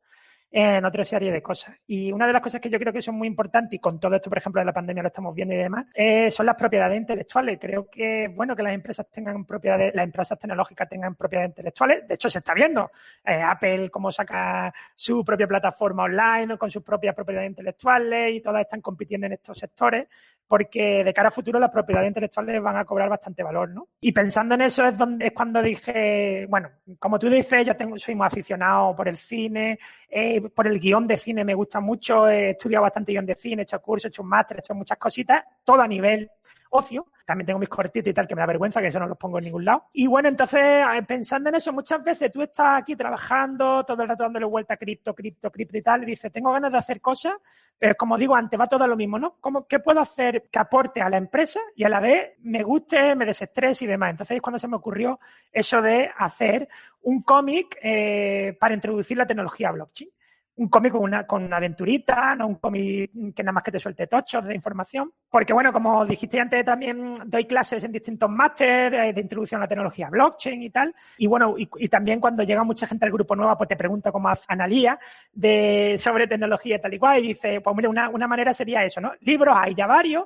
[0.51, 1.75] en otra serie de cosas.
[1.87, 4.15] Y una de las cosas que yo creo que son muy importantes, y con todo
[4.17, 6.99] esto, por ejemplo, de la pandemia lo estamos viendo y demás, eh, son las propiedades
[6.99, 7.59] intelectuales.
[7.61, 12.07] Creo que es bueno que las empresas tengan propiedades, las empresas tecnológicas tengan propiedades intelectuales.
[12.07, 12.91] De hecho, se está viendo.
[13.25, 18.63] Eh, Apple cómo saca su propia plataforma online con sus propias propiedades intelectuales y todas
[18.63, 20.07] están compitiendo en estos sectores
[20.49, 23.89] porque de cara a futuro las propiedades intelectuales van a cobrar bastante valor, ¿no?
[24.01, 27.99] Y pensando en eso es, donde, es cuando dije, bueno, como tú dices, yo tengo,
[27.99, 29.79] soy muy aficionado por el cine,
[30.09, 33.63] eh, por el guion de cine me gusta mucho, he estudiado bastante guion de cine,
[33.63, 36.31] he hecho cursos, he hecho un máster, he hecho muchas cositas, todo a nivel
[36.71, 37.07] ocio.
[37.25, 39.39] También tengo mis cortitos y tal, que me da vergüenza, que eso no los pongo
[39.39, 39.87] en ningún lado.
[39.93, 44.23] Y bueno, entonces, pensando en eso, muchas veces tú estás aquí trabajando, todo el rato
[44.23, 47.35] dándole vuelta a cripto, cripto, cripto y tal, y dices, tengo ganas de hacer cosas,
[47.77, 49.37] pero como digo antes, va todo lo mismo, ¿no?
[49.41, 53.17] ¿Cómo, ¿Qué puedo hacer que aporte a la empresa y a la vez me guste,
[53.17, 54.11] me desestrese y demás?
[54.11, 55.19] Entonces es cuando se me ocurrió
[55.53, 56.69] eso de hacer
[57.03, 60.11] un cómic eh, para introducir la tecnología blockchain
[60.57, 63.79] un cómic con una, con una aventurita, no un cómic que nada más que te
[63.79, 65.13] suelte tochos de información.
[65.31, 69.69] Porque, bueno, como dijiste antes, también doy clases en distintos másteres de introducción a la
[69.69, 70.95] tecnología blockchain y tal.
[71.19, 74.45] Y bueno, y, también cuando llega mucha gente al grupo nuevo, pues te pregunta hace
[74.49, 74.99] analía
[75.33, 77.25] de, sobre tecnología y tal y cual.
[77.25, 79.13] Y dice, pues mira, una, una manera sería eso, ¿no?
[79.21, 80.25] Libros hay ya varios,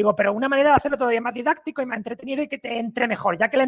[0.00, 2.78] Digo, pero una manera de hacerlo todavía más didáctico y más entretenido y que te
[2.78, 3.58] entre mejor, ya que,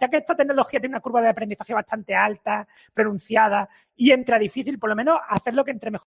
[0.00, 4.78] ya que esta tecnología tiene una curva de aprendizaje bastante alta, pronunciada y entra difícil,
[4.78, 6.08] por lo menos hacerlo que entre mejor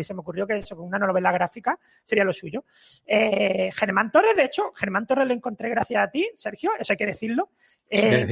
[0.00, 2.64] y se me ocurrió que eso, con una novela gráfica, sería lo suyo.
[3.06, 6.96] Eh, Germán Torres, de hecho, Germán Torres lo encontré gracias a ti, Sergio, eso hay
[6.96, 7.50] que decirlo.
[7.90, 8.26] Eh,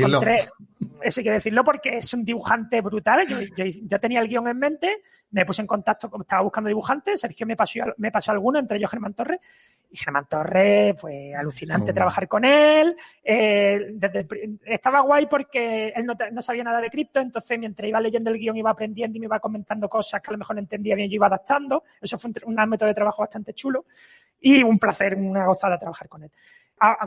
[1.02, 3.26] eso hay que decirlo porque es un dibujante brutal.
[3.28, 7.56] Yo, tenía el guion en mente, me puse en contacto, estaba buscando dibujantes, Sergio me
[7.56, 9.40] pasó, me pasó alguno, entre ellos Germán Torres,
[9.92, 12.96] y Germán Torres, pues alucinante trabajar con él.
[13.22, 13.94] Eh,
[14.64, 18.56] estaba guay porque él no, sabía nada de cripto, entonces mientras iba leyendo el guion
[18.56, 21.16] iba aprendiendo y me iba comentando cosas que a lo mejor no entendía bien, yo
[21.16, 21.51] iba adaptando.
[22.00, 23.86] Eso fue un, un método de trabajo bastante chulo
[24.40, 26.30] y un placer, una gozada trabajar con él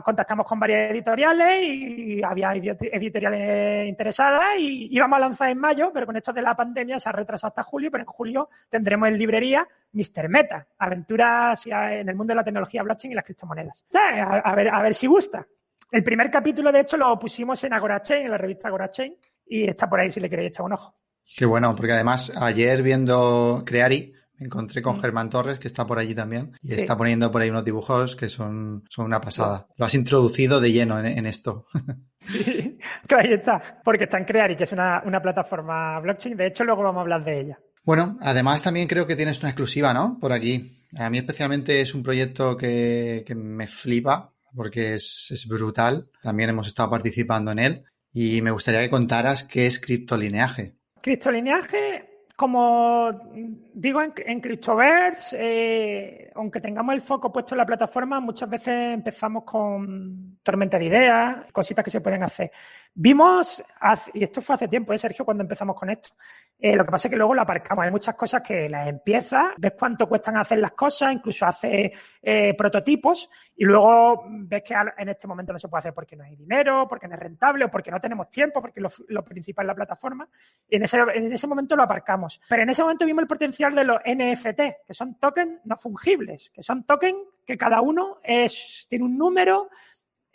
[0.02, 6.06] contactamos con varias editoriales y había editoriales interesadas y íbamos a lanzar en mayo, pero
[6.06, 9.18] con esto de la pandemia se ha retrasado hasta julio, pero en julio tendremos en
[9.18, 10.28] librería Mr.
[10.28, 13.84] Meta, aventuras en el mundo de la tecnología blockchain y las criptomonedas.
[13.94, 15.46] A, ver, a ver si gusta.
[15.90, 19.14] El primer capítulo, de hecho, lo pusimos en Agorachain, en la revista Agorachain,
[19.46, 20.94] y está por ahí si le queréis echar un ojo.
[21.36, 25.00] Qué bueno, porque además ayer viendo Creari, me encontré con mm.
[25.00, 28.28] Germán Torres, que está por allí también, y está poniendo por ahí unos dibujos que
[28.28, 29.66] son, son una pasada.
[29.76, 31.64] Lo has introducido de lleno en, esto.
[32.18, 32.78] Sí,
[33.16, 36.36] ahí está, porque está en Creari, que es una, plataforma blockchain.
[36.36, 37.58] De hecho, luego vamos a hablar de ella.
[37.84, 40.18] Bueno, además también creo que tienes una exclusiva, ¿no?
[40.18, 40.86] Por aquí.
[40.96, 46.10] A mí especialmente es un proyecto que, me flipa porque es, es, brutal.
[46.22, 50.74] También hemos estado participando en él y me gustaría que contaras qué es criptolineaje.
[51.00, 53.10] Criptolineaje como
[53.72, 58.94] digo en, en Cryptoverse, eh, aunque tengamos el foco puesto en la plataforma, muchas veces
[58.94, 62.52] empezamos con tormenta de ideas, cositas que se pueden hacer.
[62.98, 63.62] Vimos,
[64.14, 66.14] y esto fue hace tiempo, ¿eh, Sergio, cuando empezamos con esto.
[66.58, 67.84] Eh, lo que pasa es que luego lo aparcamos.
[67.84, 71.92] Hay muchas cosas que las empiezas, ves cuánto cuestan hacer las cosas, incluso hace
[72.22, 76.24] eh, prototipos, y luego ves que en este momento no se puede hacer porque no
[76.24, 79.66] hay dinero, porque no es rentable, o porque no tenemos tiempo, porque lo, lo principal
[79.66, 80.26] es la plataforma.
[80.66, 82.40] Y en ese, en ese momento lo aparcamos.
[82.48, 86.48] Pero en ese momento vimos el potencial de los NFT, que son tokens no fungibles,
[86.48, 89.68] que son tokens que cada uno es, tiene un número,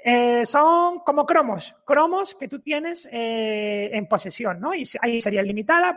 [0.04, 4.74] eh, son como cromos, cromos que tú tienes eh, en posesión, ¿no?
[4.74, 5.96] Y ahí sería limitada.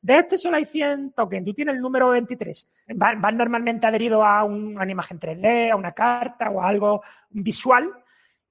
[0.00, 2.68] De este solo hay 100 tokens, tú tienes el número 23.
[2.94, 7.90] Van, normalmente adheridos a, una imagen 3D, a una carta o a algo visual.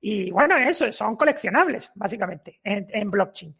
[0.02, 3.56] Y bueno, eso, son coleccionables, básicamente, en blockchain.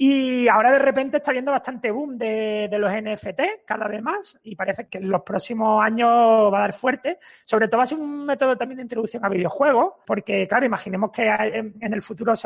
[0.00, 4.54] Y ahora de repente está viendo bastante boom de, los NFT cada vez más y
[4.54, 6.08] parece que en los próximos años
[6.52, 7.18] va a dar fuerte.
[7.44, 11.10] Sobre todo va a ser un método también de introducción a videojuegos, porque claro, imaginemos
[11.10, 12.36] que en, el futuro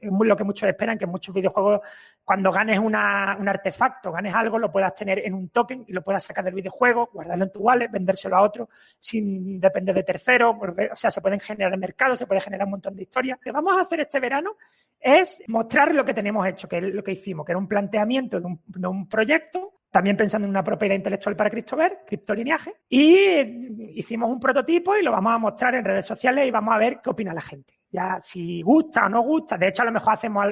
[0.00, 1.80] es lo que muchos esperan, que muchos videojuegos
[2.24, 6.24] cuando ganes un artefacto, ganes algo, lo puedas tener en un token y lo puedas
[6.24, 8.68] sacar del videojuego, guardarlo en tu wallet, vendérselo a otro
[8.98, 10.56] sin depender de terceros.
[10.58, 13.38] O sea, se pueden generar mercados, se puede generar un montón de historias.
[13.38, 14.56] Lo que vamos a hacer este verano
[15.00, 18.40] es mostrar lo que tenemos hecho, que es lo que hicimos, que era un planteamiento
[18.40, 24.38] de un, proyecto también pensando en una propiedad intelectual para CryptoVer, criptolineaje, y hicimos un
[24.38, 27.32] prototipo y lo vamos a mostrar en redes sociales y vamos a ver qué opina
[27.32, 27.80] la gente.
[27.88, 30.44] Ya si gusta o no gusta, de hecho a lo mejor hacemos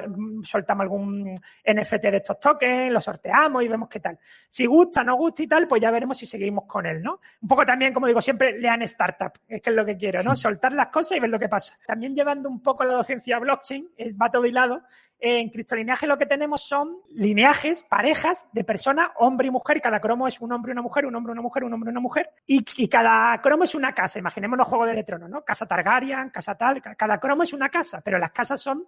[0.44, 4.18] soltamos algún NFT de estos tokens, lo sorteamos y vemos qué tal.
[4.48, 7.20] Si gusta, no gusta y tal, pues ya veremos si seguimos con él, ¿no?
[7.42, 10.34] Un poco también, como digo siempre, lean startup, es que es lo que quiero, ¿no?
[10.34, 11.76] Soltar las cosas y ver lo que pasa.
[11.86, 14.84] También llevando un poco la docencia blockchain, va todo hilado,
[15.24, 19.98] en criptolineaje lo que tenemos son lineajes, parejas de personas, hombre y mujer, y cada
[19.98, 22.00] cromo es un hombre y una mujer, un hombre, una mujer, un hombre y una
[22.00, 24.18] mujer, y, cada cromo es una casa.
[24.18, 25.42] Imaginémonos juego de tronos, ¿no?
[25.42, 28.86] Casa Targaryen, casa tal, cada cromo es una casa, pero las casas son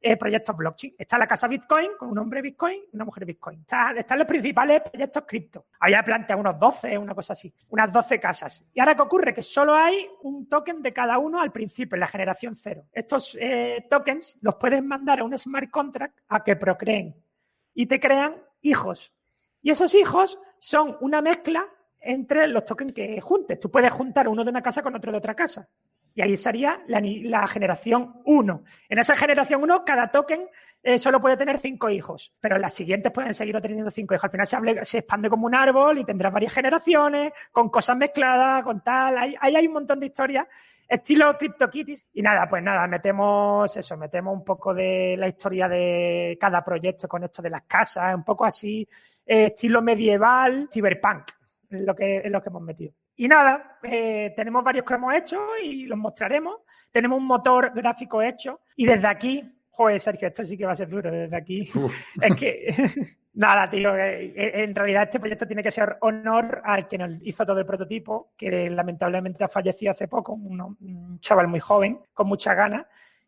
[0.00, 0.94] eh, proyectos blockchain.
[0.96, 3.64] Está la casa Bitcoin con un hombre Bitcoin y una mujer Bitcoin.
[3.96, 5.66] están los principales proyectos cripto.
[5.80, 8.64] Había planteado unos 12, una cosa así, unas 12 casas.
[8.72, 12.00] Y ahora que ocurre que solo hay un token de cada uno al principio, en
[12.00, 12.84] la generación cero.
[12.92, 17.14] Estos eh, tokens los puedes mandar a un smart contract a que procreen
[17.72, 19.12] y te crean hijos.
[19.62, 21.64] Y esos hijos son una mezcla
[22.00, 23.60] entre los tokens que juntes.
[23.60, 25.68] Tú puedes juntar uno de una casa con otro de otra casa.
[26.16, 28.64] Y ahí sería la, generación 1.
[28.88, 30.48] En esa generación 1, cada token
[30.82, 34.24] eh, solo puede tener cinco hijos, pero las siguientes pueden seguir teniendo cinco hijos.
[34.24, 38.64] Al final se, se expande como un árbol y tendrá varias generaciones, con cosas mezcladas,
[38.64, 39.16] con tal.
[39.16, 40.48] Ahí, hay un montón de historias
[40.88, 42.06] estilo CryptoKitties.
[42.14, 47.06] Y nada, pues nada, metemos eso, metemos un poco de la historia de cada proyecto
[47.06, 48.88] con esto de las casas, un poco así,
[49.26, 51.30] eh, estilo medieval, cyberpunk,
[51.70, 52.92] lo que, es lo que hemos metido.
[53.16, 56.58] Y nada, eh, tenemos varios que hemos hecho y los mostraremos.
[56.90, 60.76] Tenemos un motor gráfico hecho y desde aquí, joder, Sergio, esto sí que va a
[60.76, 61.70] ser duro desde aquí.
[62.20, 66.88] es que, nada, tío, eh, eh, en realidad este proyecto tiene que ser honor al
[66.88, 71.60] que nos hizo todo el prototipo, que lamentablemente ha fallecido hace poco, un, chaval muy
[71.60, 72.86] joven, con muchas ganas.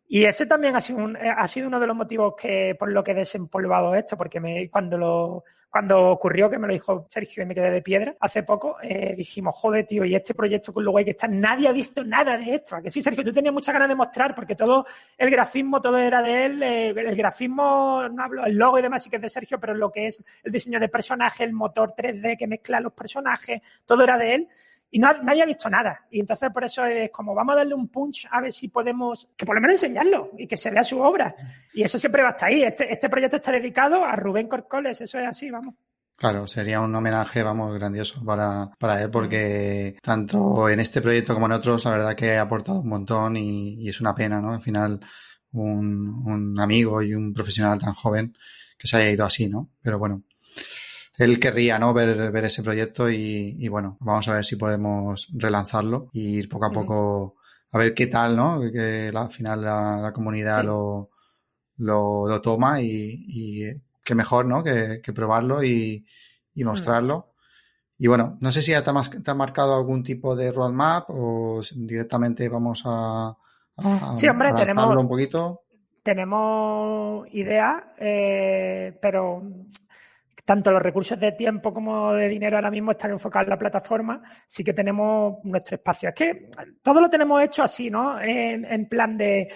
[0.09, 3.11] Y ese también ha sido, ha sido uno de los motivos que, por lo que
[3.11, 7.45] he desempolvado esto, porque me, cuando lo, cuando ocurrió, que me lo dijo Sergio y
[7.45, 10.91] me quedé de piedra, hace poco, eh, dijimos, joder, tío, y este proyecto con lo
[10.91, 12.75] guay que está, nadie ha visto nada de esto.
[12.75, 13.23] ¿A que sí, Sergio?
[13.23, 14.85] Tú tenías muchas ganas de mostrar, porque todo
[15.17, 16.61] el grafismo, todo era de él.
[16.61, 19.73] Eh, el grafismo, no hablo, el logo y demás sí que es de Sergio, pero
[19.73, 24.03] lo que es el diseño de personaje, el motor 3D que mezcla los personajes, todo
[24.03, 24.49] era de él
[24.91, 26.05] y no, nadie ha visto nada.
[26.11, 29.29] Y entonces por eso es como vamos a darle un punch a ver si podemos,
[29.37, 31.33] que por lo menos enseñarlo y que se vea su obra.
[31.73, 32.63] Y eso siempre va a estar ahí.
[32.63, 35.75] Este, este proyecto está dedicado a Rubén Corcoles, eso es así, vamos.
[36.17, 41.47] Claro, sería un homenaje, vamos, grandioso para, para él, porque tanto en este proyecto como
[41.47, 44.53] en otros, la verdad que ha aportado un montón y, es una pena, ¿no?
[44.53, 44.99] Al final,
[45.53, 48.37] un amigo y un profesional tan joven
[48.77, 49.69] que se haya ido así, ¿no?
[49.81, 50.23] Pero bueno,
[51.17, 51.93] él querría ¿no?
[51.93, 56.65] ver, ver ese proyecto y, bueno, vamos a ver si podemos relanzarlo y ir poco
[56.65, 57.35] a poco
[57.73, 58.59] a ver qué tal, ¿no?
[58.71, 61.09] Que al final la, comunidad lo,
[61.77, 64.63] lo, toma y, y qué mejor, ¿no?
[64.63, 66.05] Que, probarlo y,
[66.53, 67.31] y mostrarlo.
[67.97, 72.49] Y bueno, no sé si ya te, ha marcado algún tipo de roadmap o directamente
[72.49, 73.37] vamos a,
[73.77, 75.61] a sí, hombre, tenemos un poquito.
[76.03, 79.43] Tenemos idea, eh, pero
[80.51, 84.21] tanto los recursos de tiempo como de dinero ahora mismo están enfocados en la plataforma,
[84.45, 86.09] sí que tenemos nuestro espacio.
[86.09, 86.49] Es que
[86.83, 88.19] todo lo tenemos hecho así, ¿no?
[88.19, 89.47] En, plan de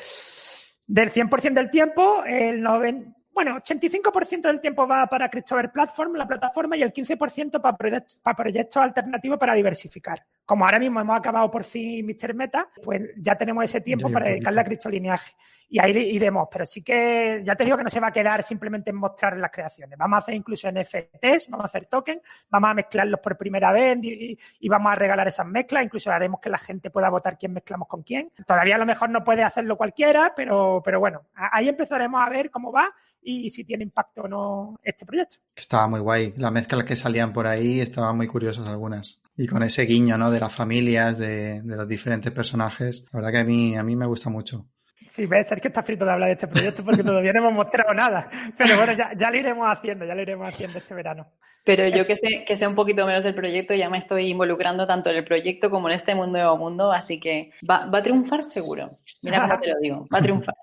[0.88, 6.26] del 100% del tiempo, el 90, bueno, 85% del tiempo va para Christopher Platform, la
[6.26, 10.24] plataforma, y el 15% para, para proyectos alternativos para diversificar.
[10.46, 12.34] Como ahora mismo hemos acabado por fin Mr.
[12.36, 15.36] Meta, pues ya tenemos ese tiempo para dedicarle a criptolineaje.
[15.68, 18.44] Y ahí iremos, pero sí que ya te digo que no se va a quedar
[18.44, 19.98] simplemente en mostrar las creaciones.
[19.98, 23.98] Vamos a hacer incluso NFTs, vamos a hacer tokens, vamos a mezclarlos por primera vez
[24.04, 25.84] y, y, vamos a regalar esas mezclas.
[25.84, 28.32] Incluso haremos que la gente pueda votar quién mezclamos con quién.
[28.46, 32.52] Todavía a lo mejor no puede hacerlo cualquiera, pero, pero bueno, ahí empezaremos a ver
[32.52, 32.94] cómo va
[33.26, 35.38] y si tiene impacto o no este proyecto.
[35.56, 36.34] Estaba muy guay.
[36.38, 39.22] Las mezclas que salían por ahí estaban muy curiosas algunas.
[39.36, 40.32] Y con ese guiño, ¿no?
[40.32, 43.06] De las familias, de, de los diferentes personajes.
[43.12, 44.68] La verdad que a mí, a mí me gusta mucho.
[45.08, 47.94] Sí, ves, que está frito de hablar de este proyecto porque todavía no hemos mostrado
[47.94, 48.30] nada.
[48.58, 51.28] Pero bueno, ya, ya, lo iremos haciendo, ya lo iremos haciendo este verano.
[51.64, 54.86] Pero yo que sé, que sé un poquito menos del proyecto, ya me estoy involucrando
[54.86, 58.04] tanto en el proyecto como en este mundo nuevo mundo, así que va, va a
[58.04, 59.00] triunfar seguro.
[59.24, 60.56] Mira cómo te lo digo, va a triunfar.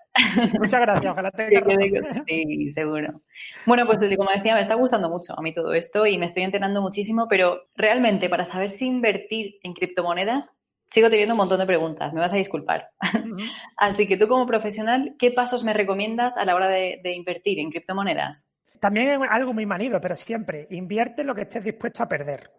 [0.59, 3.23] Muchas gracias, ojalá te Sí, seguro.
[3.67, 6.43] Bueno, pues como decía, me está gustando mucho a mí todo esto y me estoy
[6.43, 10.59] enterando muchísimo, pero realmente para saber si invertir en criptomonedas
[10.93, 12.91] sigo teniendo un montón de preguntas, me vas a disculpar.
[13.79, 17.71] Así que tú como profesional, ¿qué pasos me recomiendas a la hora de, invertir en
[17.71, 18.51] criptomonedas?
[18.79, 22.51] También es algo muy manido, pero siempre invierte lo que estés dispuesto a perder.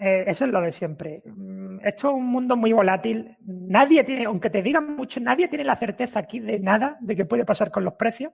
[0.00, 1.22] Eh, eso es lo de siempre.
[1.24, 3.36] Mm, esto es un mundo muy volátil.
[3.46, 7.24] Nadie tiene, aunque te digan mucho, nadie tiene la certeza aquí de nada, de qué
[7.24, 8.32] puede pasar con los precios.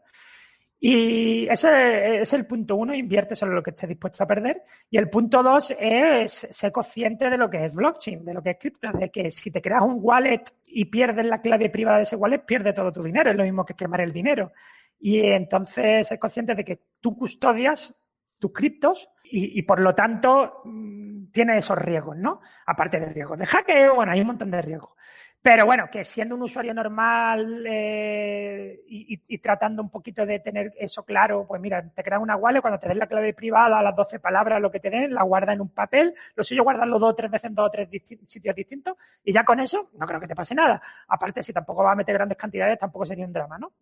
[0.80, 4.62] Y ese es el punto uno, invierte solo lo que estés dispuesto a perder.
[4.88, 8.50] Y el punto dos es ser consciente de lo que es blockchain, de lo que
[8.50, 12.04] es cripto, de que si te creas un wallet y pierdes la clave privada de
[12.04, 13.30] ese wallet, pierdes todo tu dinero.
[13.30, 14.52] Es lo mismo que quemar el dinero.
[15.00, 17.92] Y entonces ser consciente de que tú custodias
[18.38, 22.41] tus criptos y, por lo tanto mm, tiene esos riesgos, ¿no?
[22.66, 24.93] Aparte de riesgos de hackeo, bueno, hay un montón de riesgos.
[25.41, 31.05] Pero bueno, que siendo un usuario normal eh, y, tratando un poquito de tener eso
[31.05, 34.18] claro, pues mira, te creas una wallet, cuando te den la clave privada, las 12
[34.18, 37.14] palabras, lo que te den, la guarda en un papel, lo suyo guardarlo dos o
[37.14, 37.89] tres veces en dos o tres
[38.24, 40.83] sitios distintos y ya con eso no creo que te pase nada.
[41.07, 43.74] Aparte, si tampoco vas a meter grandes cantidades, tampoco sería un drama, ¿no?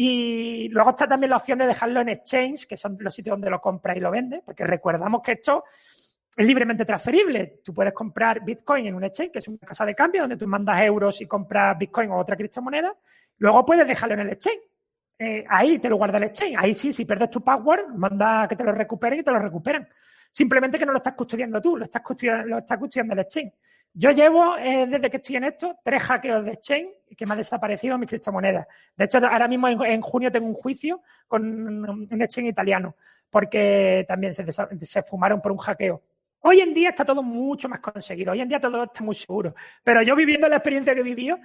[0.00, 3.50] Y luego está también la opción de dejarlo en exchange, que son los sitios donde
[3.50, 5.64] lo compras y lo vendes, porque recordamos que esto
[6.36, 7.58] es libremente transferible.
[7.64, 10.46] Tú puedes comprar Bitcoin en un exchange, que es una casa de cambio, donde tú
[10.46, 12.94] mandas euros y compras Bitcoin o otra criptomoneda.
[13.38, 14.60] Luego puedes dejarlo en el exchange.
[15.18, 16.54] Eh, ahí te lo guarda el exchange.
[16.56, 19.88] Ahí sí, si pierdes tu password, manda que te lo recuperen y te lo recuperan.
[20.30, 23.52] Simplemente que no lo estás custodiando tú, lo estás custodiando, lo estás custodiando el exchange.
[24.00, 27.38] Yo llevo, eh, desde que estoy en esto, tres hackeos de exchange que me han
[27.38, 28.64] desaparecido mis criptomonedas.
[28.96, 31.42] De hecho, ahora mismo en, junio tengo un juicio con
[31.88, 32.94] un exchange italiano,
[33.28, 36.00] porque también se, se fumaron por un hackeo.
[36.42, 39.56] Hoy en día está todo mucho más conseguido, hoy en día todo está muy seguro.
[39.82, 41.36] Pero yo viviendo la experiencia que he vivido,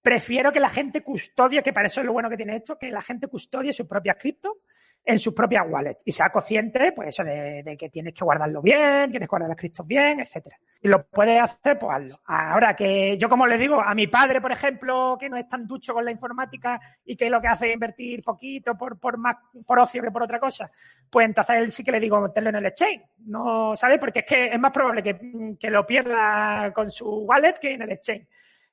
[0.00, 2.90] prefiero que la gente custodie, que para eso es lo bueno que tiene esto, que
[2.90, 4.56] la gente custodie sus propias cripto
[5.04, 9.10] en sus propias wallets y sea consciente, pues eso de, que tienes que guardarlo bien,
[9.10, 10.58] tienes que guardar las criptos bien, etcétera.
[10.82, 12.20] Y lo puedes hacer, pues hazlo.
[12.26, 15.66] Ahora que yo, como le digo, a mi padre, por ejemplo, que no es tan
[15.66, 19.36] ducho con la informática y que lo que hace es invertir poquito por, por más,
[19.66, 20.70] por ocio que por otra cosa,
[21.10, 23.02] pues entonces él sí que le digo meterlo en el exchange.
[23.20, 23.98] No, ¿sabes?
[23.98, 27.82] Porque es que es más probable que, que lo pierda con su wallet que en
[27.82, 28.26] el exchange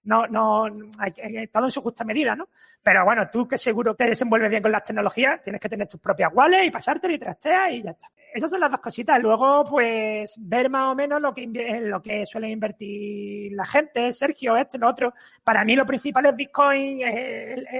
[0.05, 0.65] no, no,
[0.99, 2.47] hay, todo en su justa medida, ¿no?
[2.81, 5.99] Pero bueno, tú que seguro te desenvuelves bien con las tecnologías, tienes que tener tus
[5.99, 8.07] propias wallets y pasártelo y trasteas y ya está.
[8.33, 9.19] Esas son las dos cositas.
[9.19, 11.47] Luego, pues, ver más o menos lo que,
[11.81, 15.13] lo que suele invertir la gente, Sergio, este, lo otro.
[15.43, 16.99] Para mí lo principal es Bitcoin.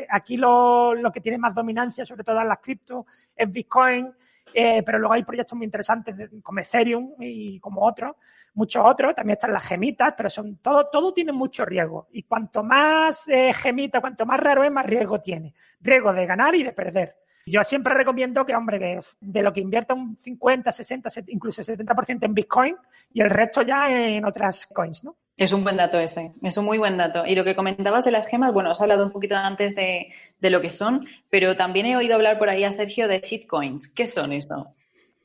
[0.09, 3.05] aquí lo, lo que tiene más dominancia sobre todas las criptos
[3.36, 4.11] es Bitcoin.
[4.58, 8.16] Eh, pero luego hay proyectos muy interesantes como Ethereum y como otros,
[8.53, 12.08] muchos otros, también están las gemitas, pero son todo, todo tiene mucho riesgo.
[12.12, 15.53] Y cuanto más eh, gemita, cuanto más raro es, más riesgo tiene.
[15.82, 17.18] Riesgo de ganar y de perder.
[17.45, 22.24] Yo siempre recomiendo que, hombre, que de lo que invierta un 50, 60, incluso 70%
[22.24, 22.78] en Bitcoin
[23.12, 25.18] y el resto ya en otras coins, ¿no?
[25.38, 27.26] Es un buen dato ese, es un muy buen dato.
[27.26, 30.62] Y lo que comentabas de las gemas, bueno, has hablado un poquito antes de, lo
[30.62, 33.90] que son, pero también he oído hablar por ahí a Sergio de shitcoins.
[33.90, 34.68] ¿Qué son esto?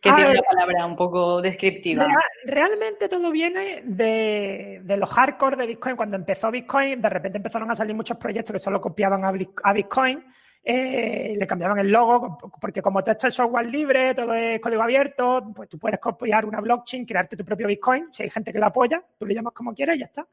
[0.00, 2.06] Que tiene una palabra un poco descriptiva.
[2.44, 5.94] realmente todo viene de, de, los hardcore de Bitcoin.
[5.94, 10.24] Cuando empezó Bitcoin, de repente empezaron a salir muchos proyectos que solo copiaban a Bitcoin
[10.62, 14.82] eh, le cambiaban el logo, porque como todo esto es software libre, todo es código
[14.82, 18.58] abierto, pues tú puedes copiar una blockchain, crearte tu propio Bitcoin, si hay gente que
[18.58, 20.26] lo apoya, tú le llamas como quieras y ya está.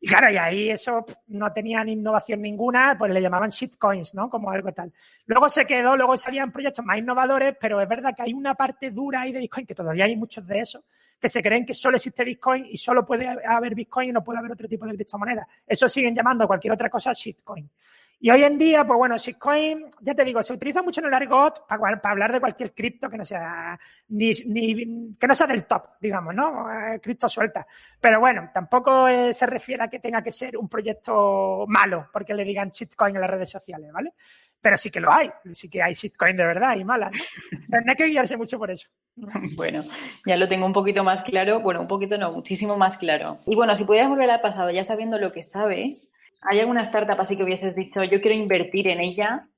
[0.00, 4.30] Y claro, y ahí eso no tenían innovación ninguna, pues le llamaban shitcoins, ¿no?
[4.30, 4.92] Como algo tal.
[5.26, 8.92] Luego se quedó, luego salían proyectos más innovadores, pero es verdad que hay una parte
[8.92, 10.84] dura ahí de Bitcoin, que todavía hay muchos de esos,
[11.18, 14.38] que se creen que solo existe Bitcoin y solo puede haber Bitcoin y no puede
[14.38, 15.48] haber otro tipo de criptomoneda.
[15.66, 17.68] Eso siguen llamando a cualquier otra cosa shitcoin.
[18.20, 21.14] Y hoy en día, pues bueno, shitcoin, ya te digo, se utiliza mucho en el
[21.14, 25.66] argot para, hablar de cualquier cripto que no sea ni, ni, que no sea del
[25.66, 26.66] top, digamos, ¿no?
[26.68, 27.64] Eh, cripto suelta.
[28.00, 32.34] Pero bueno, tampoco eh, se refiere a que tenga que ser un proyecto malo porque
[32.34, 34.14] le digan shitcoin en las redes sociales, ¿vale?
[34.60, 37.22] Pero sí que lo hay, sí que hay shitcoin de verdad y malas, ¿no?
[37.70, 38.88] Pero no hay que guiarse mucho por eso.
[39.56, 39.84] Bueno,
[40.26, 43.38] ya lo tengo un poquito más claro, bueno, un poquito no, muchísimo más claro.
[43.46, 46.12] Y bueno, si pudieras volver al pasado ya sabiendo lo que sabes,
[46.42, 49.48] ¿Hay alguna startup así que hubieses dicho, yo quiero invertir en ella?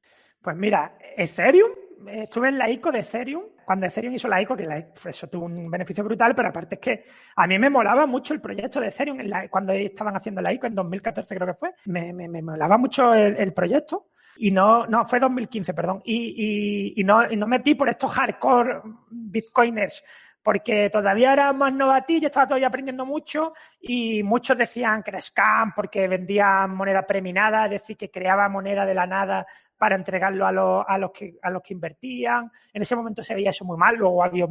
[0.41, 1.71] Pues mira, Ethereum,
[2.09, 5.71] estuve en la ICO de Ethereum, cuando Ethereum hizo la ICO, que eso tuvo un
[5.71, 7.05] beneficio brutal, pero aparte es que
[7.37, 9.19] a mí me molaba mucho el proyecto de Ethereum
[9.51, 14.09] cuando estaban haciendo la ICO, en 2014 creo que fue, me, molaba mucho el, proyecto.
[14.39, 16.01] Y no, no, fue 2015, perdón.
[16.05, 20.03] Y, y, no, y no metí por estos hardcore bitcoiners
[20.43, 25.75] porque todavía era más novatillo, estaba todavía aprendiendo mucho y muchos decían que era scam
[25.75, 30.53] porque vendía moneda preminada, es decir, que creaba moneda de la nada para entregarlo a,
[30.53, 32.51] los, a, los que, a los que invertían.
[32.73, 34.47] En ese momento se veía eso muy mal, luego había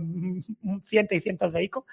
[0.83, 1.85] cientos y cientos de ICO,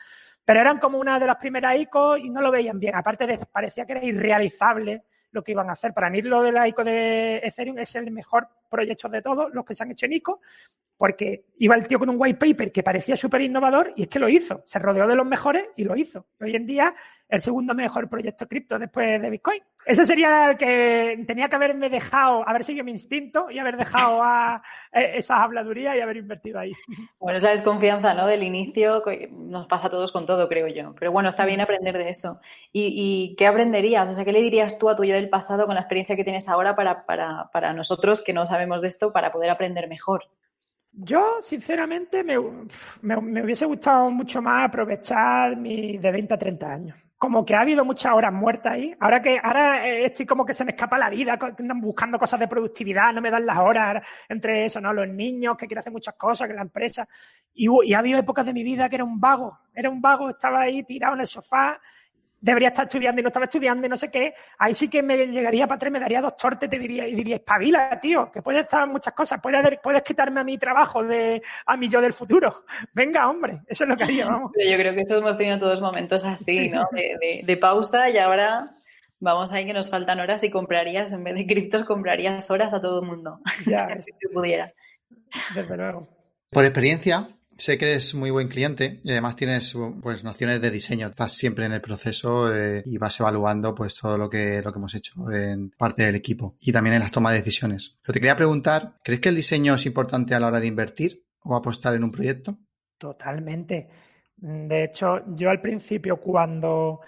[0.44, 2.94] pero eran como una de las primeras ICO y no lo veían bien.
[2.94, 5.04] Aparte de parecía que era irrealizable
[5.36, 5.92] lo que iban a hacer.
[5.92, 9.64] Para mí lo de la ICO de Ethereum es el mejor proyecto de todos los
[9.64, 10.40] que se han hecho en ICO
[10.96, 14.18] porque iba el tío con un white paper que parecía súper innovador y es que
[14.18, 14.62] lo hizo.
[14.64, 16.26] Se rodeó de los mejores y lo hizo.
[16.40, 16.94] Hoy en día,
[17.28, 19.62] el segundo mejor proyecto cripto después de Bitcoin.
[19.84, 24.20] Ese sería el que tenía que haberme dejado, haber seguido mi instinto y haber dejado
[24.22, 24.62] a,
[24.92, 26.72] e, esas habladurías y haber invertido ahí.
[27.18, 28.26] Bueno, esa desconfianza ¿no?
[28.26, 30.94] del inicio nos pasa a todos con todo, creo yo.
[30.98, 32.40] Pero bueno, está bien aprender de eso.
[32.72, 34.08] ¿Y, qué aprenderías?
[34.08, 36.24] O sea, ¿qué le dirías tú a tu yo del pasado con la experiencia que
[36.24, 40.24] tienes ahora para, para, para nosotros que no sabemos de esto, para poder aprender mejor?
[40.98, 42.36] Yo, sinceramente, me,
[43.02, 47.05] me, hubiese gustado mucho más aprovechar mi de 20 a 30 años.
[47.26, 48.94] Como que ha habido muchas horas muertas ahí.
[49.00, 51.36] Ahora que ahora eh, estoy como que se me escapa la vida
[51.74, 54.92] buscando cosas de productividad, no me dan las horas entre eso, ¿no?
[54.92, 57.08] Los niños que quieren hacer muchas cosas, que la empresa.
[57.52, 59.58] Y, y ha habido épocas de mi vida que era un vago.
[59.74, 61.80] Era un vago, estaba ahí tirado en el sofá
[62.46, 65.16] debería estar estudiando y no estaba estudiando y no sé qué, ahí sí que me
[65.16, 68.62] llegaría para atrás, me daría dos tortes te diría, y diría, espabila, tío, que puedes
[68.62, 72.64] estar muchas cosas, puedes, puedes quitarme a mi trabajo de, a mi yo del futuro.
[72.94, 74.52] Venga, hombre, eso es lo que haría, vamos.
[74.54, 76.86] Yo creo que todos hemos tenido todos momentos así, ¿no?
[76.92, 78.70] De, pausa y ahora
[79.18, 82.80] vamos ahí que nos faltan horas y comprarías, en vez de criptos, comprarías horas a
[82.80, 83.40] todo el mundo.
[83.66, 84.70] Ya, si pudiera.
[85.52, 86.06] Desde luego.
[86.50, 87.28] Por experiencia,
[87.58, 91.08] Sé que eres muy buen cliente y además tienes pues nociones de diseño.
[91.08, 94.78] Estás siempre en el proceso eh, y vas evaluando pues todo lo que, lo que
[94.78, 97.96] hemos hecho en parte del equipo y también en las tomas de decisiones.
[98.02, 101.24] Pero te quería preguntar, ¿crees que el diseño es importante a la hora de invertir
[101.44, 102.58] o apostar en un proyecto?
[102.98, 103.88] Totalmente.
[104.36, 107.00] De hecho, yo al principio cuando,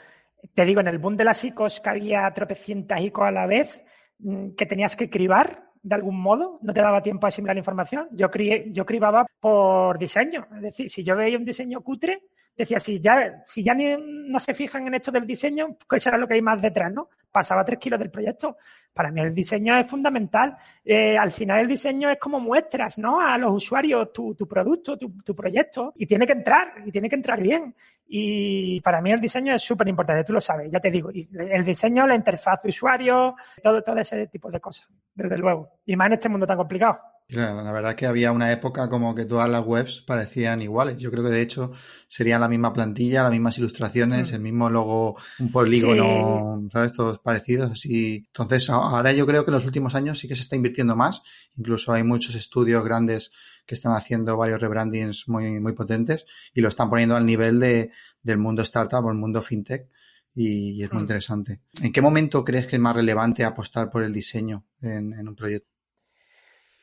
[0.54, 3.82] te digo, en el boom de las ICOs que había tropecientas ICOs a la vez,
[4.18, 8.08] mm, que tenías que cribar, de algún modo, no te daba tiempo a asimilar información.
[8.12, 10.46] Yo, crié, yo cribaba por diseño.
[10.56, 12.22] Es decir, si yo veía un diseño cutre,
[12.58, 16.18] decía, si ya, si ya ni, no se fijan en esto del diseño, ¿qué será
[16.18, 16.92] lo que hay más detrás?
[16.92, 17.08] ¿no?
[17.30, 18.56] Pasaba tres kilos del proyecto.
[18.92, 20.56] Para mí el diseño es fundamental.
[20.84, 23.20] Eh, al final el diseño es como muestras ¿no?
[23.20, 27.08] a los usuarios tu, tu producto, tu, tu, proyecto, y tiene que entrar, y tiene
[27.08, 27.74] que entrar bien.
[28.08, 31.10] Y para mí el diseño es súper importante, tú lo sabes, ya te digo.
[31.10, 35.78] el diseño, la interfaz de usuario, todo, todo ese tipo de cosas, desde luego.
[35.86, 36.98] Y más en este mundo tan complicado.
[37.28, 40.98] La verdad es que había una época como que todas las webs parecían iguales.
[40.98, 41.72] Yo creo que de hecho
[42.08, 44.34] serían la misma plantilla, las mismas ilustraciones, mm.
[44.34, 46.92] el mismo logo, un polígono, ¿sabes?
[46.94, 48.24] Todos parecidos, así.
[48.26, 51.22] Entonces, ahora yo creo que en los últimos años sí que se está invirtiendo más.
[51.56, 53.30] Incluso hay muchos estudios grandes
[53.66, 56.24] que están haciendo varios rebrandings muy, muy potentes
[56.54, 57.90] y lo están poniendo al nivel de,
[58.22, 59.88] del mundo startup o el mundo fintech
[60.34, 61.04] y, es muy mm.
[61.04, 61.60] interesante.
[61.82, 65.77] ¿En qué momento crees que es más relevante apostar por el diseño en, un proyecto?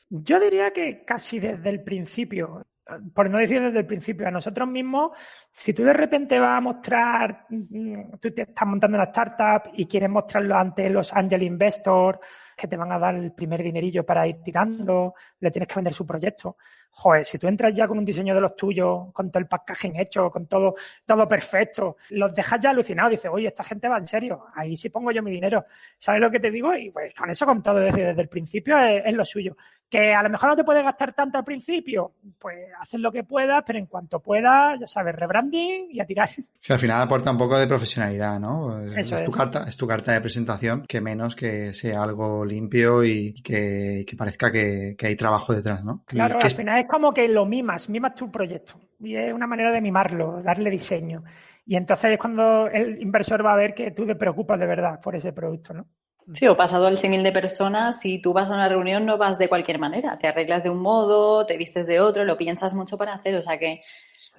[0.09, 2.65] Yo diría que casi desde el principio
[3.13, 5.11] por no decir desde el principio, a nosotros mismos,
[5.51, 9.87] si tú de repente vas a mostrar, mm, tú te estás montando una startup y
[9.87, 12.19] quieres mostrarlo ante los angel investors
[12.55, 15.93] que te van a dar el primer dinerillo para ir tirando, le tienes que vender
[15.93, 16.57] su proyecto
[16.97, 19.99] joder, si tú entras ya con un diseño de los tuyos, con todo el packaging
[19.99, 20.75] hecho, con todo,
[21.05, 24.89] todo perfecto, los dejas ya alucinados, dices, oye, esta gente va en serio, ahí sí
[24.89, 25.65] pongo yo mi dinero.
[25.97, 26.73] ¿Sabes lo que te digo?
[26.73, 29.57] Y pues con eso, con todo desde, el principio, es, lo suyo.
[29.89, 33.23] Que a lo mejor no te puedes gastar tanto al principio, pues haces lo que
[33.23, 36.29] puedas, pero en cuanto puedas, ya sabes, rebranding y a tirar.
[36.29, 38.81] Sí, al final aporta un poco de profesionalidad, ¿no?
[38.81, 43.33] es, tu carta, es tu carta de presentación, que menos que sea algo limpio y
[43.43, 46.03] que, parezca que, hay trabajo detrás, ¿no?
[46.05, 48.79] Claro, al final es como que lo mimas, mimas tu proyecto.
[48.99, 51.23] Y es una manera de mimarlo, darle diseño.
[51.65, 54.99] Y entonces es cuando el inversor va a ver que tú te preocupas de verdad
[55.01, 55.85] por ese producto, ¿no?
[56.33, 59.37] Sí, o pasado al símil de personas, si tú vas a una reunión no vas
[59.37, 62.97] de cualquier manera, te arreglas de un modo, te vistes de otro, lo piensas mucho
[62.97, 63.81] para hacer, o sea que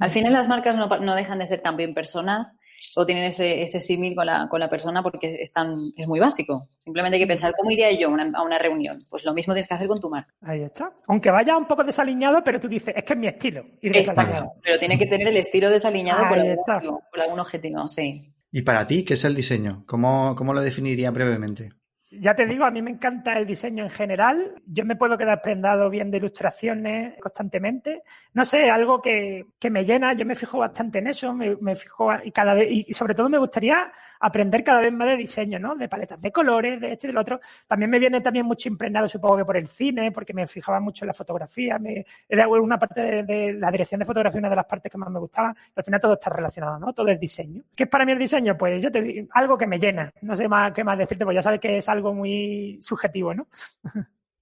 [0.01, 2.59] al final las marcas no, no dejan de ser también personas
[2.95, 5.53] o tienen ese, ese símil con la, con la persona porque es,
[5.97, 6.69] es muy básico.
[6.79, 8.99] Simplemente hay que pensar cómo iría yo a una reunión.
[9.11, 10.33] Pues lo mismo tienes que hacer con tu marca.
[10.43, 10.93] Ahí está.
[11.09, 13.65] Aunque vaya un poco desaliñado, pero tú dices, es que es mi estilo.
[13.83, 14.53] Exacto.
[14.63, 18.33] Pero tiene que tener el estilo desaliñado por algún, por algún, objetivo, sí.
[18.51, 19.85] ¿Y para ti qué es el diseño?
[19.87, 21.71] ¿Cómo, cómo lo definiría brevemente?
[22.11, 24.63] Ya te digo, a mí me encanta el diseño en general.
[24.65, 28.03] Yo me puedo quedar prendado viendo ilustraciones constantemente.
[28.33, 30.13] No sé, algo que, que me llena.
[30.13, 31.35] Yo me fijo bastante en eso.
[31.35, 33.91] Me, me, fijo y cada vez, y sobre todo me gustaría
[34.21, 35.75] aprender cada vez más de diseño, ¿no?
[35.75, 37.41] De paletas de colores, de esto y del otro.
[37.67, 41.05] También me viene también mucho impregnado, supongo que por el cine, porque me fijaba mucho
[41.05, 41.79] en la fotografía.
[41.79, 45.11] Me, era una parte de, la dirección de fotografía, una de las partes que más
[45.11, 45.55] me gustaba.
[45.75, 46.93] al final todo está relacionado, ¿no?
[46.93, 47.63] Todo es diseño.
[47.75, 48.57] ¿Qué es para mí el diseño?
[48.57, 50.13] Pues yo te digo, algo que me llena.
[50.23, 53.49] No sé más qué más decirte, pues ya sabes que es algo muy subjetivo, ¿no?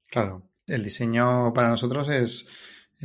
[0.09, 0.43] Claro.
[0.67, 2.47] El diseño para nosotros es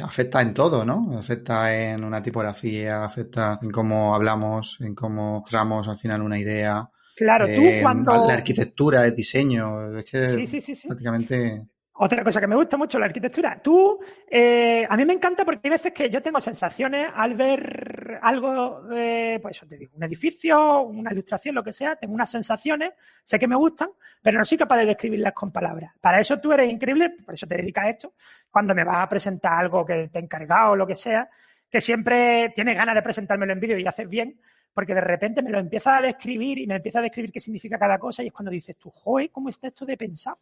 [0.01, 1.17] afecta en todo, ¿no?
[1.17, 6.89] Afecta en una tipografía, afecta en cómo hablamos, en cómo tramos al final una idea.
[7.15, 8.27] Claro, tú cuando...
[8.27, 11.67] La arquitectura, el diseño, es que sí, sí, sí, prácticamente...
[12.01, 13.59] Otra cosa que me gusta mucho, la arquitectura.
[13.61, 18.17] Tú, eh, a mí me encanta porque hay veces que yo tengo sensaciones al ver
[18.21, 22.93] algo, de, pues te digo, un edificio, una ilustración, lo que sea, tengo unas sensaciones,
[23.21, 23.89] sé que me gustan,
[24.21, 25.93] pero no soy capaz de describirlas con palabras.
[25.99, 28.13] Para eso tú eres increíble, por eso te dedicas a esto.
[28.49, 31.29] Cuando me vas a presentar algo que te he encargado o lo que sea,
[31.69, 34.39] que siempre tienes ganas de presentármelo en vídeo y haces bien,
[34.73, 37.77] porque de repente me lo empieza a describir y me empieza a describir qué significa
[37.77, 40.35] cada cosa y es cuando dices tú, joder, ¿cómo está esto de pensar?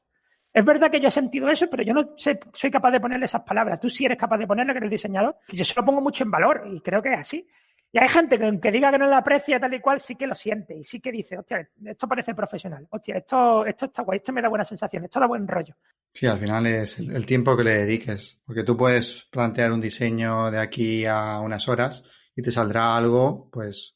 [0.57, 3.43] Es verdad que yo he sentido eso, pero yo no soy capaz de ponerle esas
[3.43, 3.79] palabras.
[3.79, 5.37] Tú sí eres capaz de ponerle que eres diseñador.
[5.49, 7.47] Yo se lo pongo mucho en valor y creo que es así.
[7.91, 10.25] Y hay gente que aunque diga que no lo aprecia tal y cual, sí que
[10.25, 14.17] lo siente y sí que dice, hostia, esto parece profesional, hostia, esto, esto está guay,
[14.17, 15.75] esto me da buena sensación, esto da buen rollo.
[16.11, 20.49] Sí, al final es el, tiempo que le dediques, porque tú puedes plantear un diseño
[20.49, 22.03] de aquí a unas horas
[22.35, 23.95] y te saldrá algo, pues,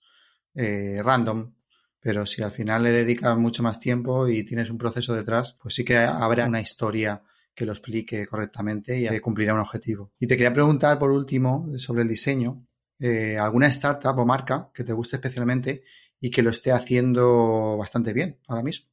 [0.53, 1.55] eh, random,
[2.01, 5.75] pero si al final le dedicas mucho más tiempo y tienes un proceso detrás, pues
[5.75, 7.21] sí que habrá una historia
[7.53, 10.11] que lo explique correctamente y cumplirá un objetivo.
[10.19, 12.65] Y te quería preguntar por último sobre el diseño,
[12.99, 15.83] eh, alguna startup o marca que te guste especialmente
[16.19, 18.90] y que lo esté haciendo bastante bien ahora mismo.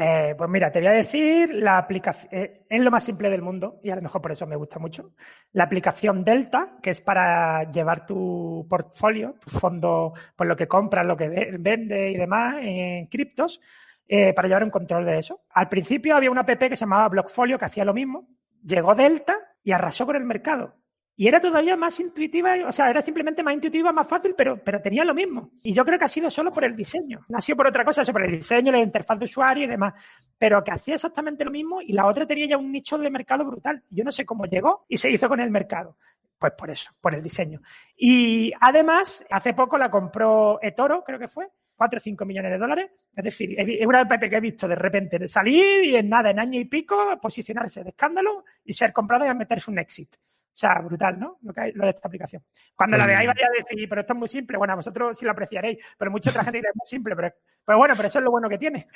[0.00, 3.42] Eh, pues mira, te voy a decir la aplicación, eh, es lo más simple del
[3.42, 5.10] mundo y a lo mejor por eso me gusta mucho.
[5.50, 11.04] La aplicación Delta, que es para llevar tu portfolio, tu fondo, por lo que compras,
[11.04, 13.60] lo que vende y demás en criptos,
[14.06, 15.40] eh, para llevar un control de eso.
[15.50, 18.28] Al principio había una app que se llamaba Blockfolio que hacía lo mismo.
[18.62, 20.76] Llegó Delta y arrasó con el mercado.
[21.20, 24.80] Y era todavía más intuitiva, o sea, era simplemente más intuitiva, más fácil, pero, pero
[24.80, 25.50] tenía lo mismo.
[25.64, 27.26] Y yo creo que ha sido solo por el diseño.
[27.28, 29.94] No ha sido por otra cosa, por el diseño, la interfaz de usuario y demás.
[30.38, 33.44] Pero que hacía exactamente lo mismo y la otra tenía ya un nicho de mercado
[33.44, 33.82] brutal.
[33.90, 35.96] Yo no sé cómo llegó y se hizo con el mercado.
[36.38, 37.62] Pues por eso, por el diseño.
[37.96, 42.58] Y además, hace poco la compró eToro, creo que fue, 4 o 5 millones de
[42.58, 42.90] dólares.
[43.16, 46.38] Es decir, es una app que he visto de repente salir y en nada, en
[46.38, 50.14] año y pico, posicionarse de escándalo y ser comprado y meterse un exit.
[50.58, 51.38] O sea, brutal, ¿no?
[51.42, 52.42] Lo, que hay, lo de esta aplicación.
[52.74, 54.58] Cuando la veáis vais a decir, pero esto es muy simple.
[54.58, 57.32] Bueno, vosotros sí lo apreciaréis, pero mucha otra gente dirá, es muy simple, pero,
[57.64, 58.88] pero bueno, pero eso es lo bueno que tiene.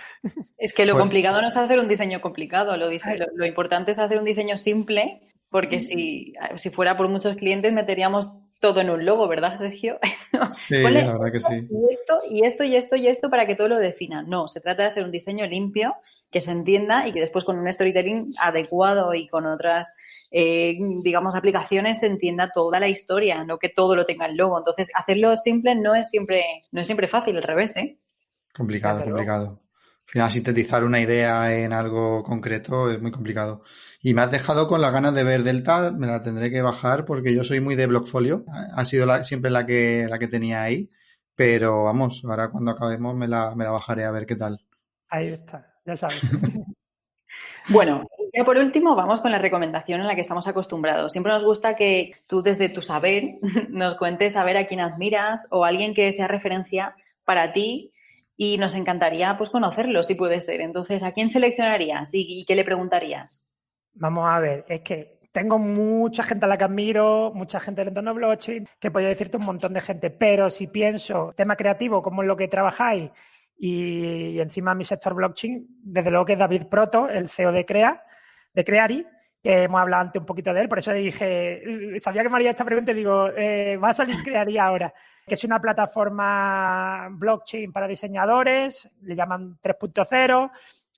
[0.58, 4.18] Es que lo complicado no es hacer un diseño complicado, lo, lo, importante es hacer
[4.18, 9.28] un diseño simple, porque si, si fuera por muchos clientes meteríamos todo en un logo,
[9.28, 10.00] ¿verdad, Sergio?
[10.50, 11.68] Sí, la verdad que sí.
[11.70, 14.22] Y esto, y esto, y esto, y esto para que todo lo defina.
[14.22, 15.94] No, se trata de hacer un diseño limpio
[16.32, 19.94] que se entienda y que después con un storytelling adecuado y con otras,
[20.30, 24.56] eh, digamos, aplicaciones se entienda toda la historia, no que todo lo tenga el logo.
[24.56, 26.42] Entonces, hacerlo simple no es siempre,
[26.72, 27.98] no es siempre fácil, al revés, ¿eh?
[28.54, 29.60] Complicado, complicado.
[30.06, 33.62] Al final, sintetizar una idea en algo concreto es muy complicado.
[34.00, 37.04] Y me has dejado con las ganas de ver Delta, me la tendré que bajar
[37.04, 38.44] porque yo soy muy de Blockfolio.
[38.74, 40.90] Ha sido siempre la que, la que tenía ahí.
[41.34, 44.60] Pero vamos, ahora cuando acabemos me la, me la bajaré a ver qué tal.
[45.08, 46.22] Ahí está ya sabes.
[47.68, 51.12] bueno, y por último, vamos con la recomendación en la que estamos acostumbrados.
[51.12, 53.38] Siempre nos gusta que tú desde tu saber
[53.68, 56.94] nos cuentes a ver a quién admiras o alguien que sea referencia
[57.24, 57.92] para ti
[58.36, 60.60] y nos encantaría pues conocerlo si puede ser.
[60.60, 63.48] Entonces, ¿a quién seleccionarías y, qué le preguntarías?
[63.94, 67.88] Vamos a ver, es que tengo mucha gente a la que admiro, mucha gente del
[67.88, 72.22] entorno blockchain, que podría decirte un montón de gente, pero si pienso tema creativo, como
[72.22, 73.10] es lo que trabajáis,
[73.56, 78.02] y, encima mi sector blockchain, desde luego que es David Proto, el CEO de Crea,
[78.52, 79.06] de Creari,
[79.42, 82.50] que hemos hablado antes un poquito de él, por eso dije, sabía que me haría
[82.50, 84.92] esta pregunta y digo, eh, va a salir Creari ahora,
[85.26, 90.50] que es una plataforma blockchain para diseñadores, le llaman 3.0,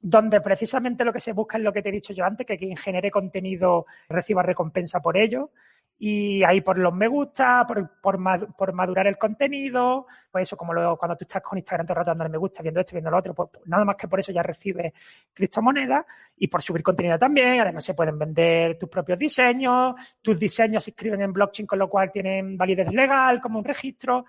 [0.03, 2.59] donde precisamente lo que se busca es lo que te he dicho yo antes, que
[2.59, 5.51] quien genere contenido reciba recompensa por ello
[5.99, 10.97] y ahí por los me gusta, por, por, madurar el contenido, pues eso, como lo,
[10.97, 13.19] cuando tú estás con Instagram todo el rato dando me gusta, viendo esto, viendo lo
[13.19, 14.93] otro, pues, pues nada más que por eso ya recibes
[15.33, 16.05] criptomonedas
[16.37, 17.61] y por subir contenido también.
[17.61, 21.89] Además, se pueden vender tus propios diseños, tus diseños se inscriben en blockchain, con lo
[21.89, 24.25] cual tienen validez legal como un registro.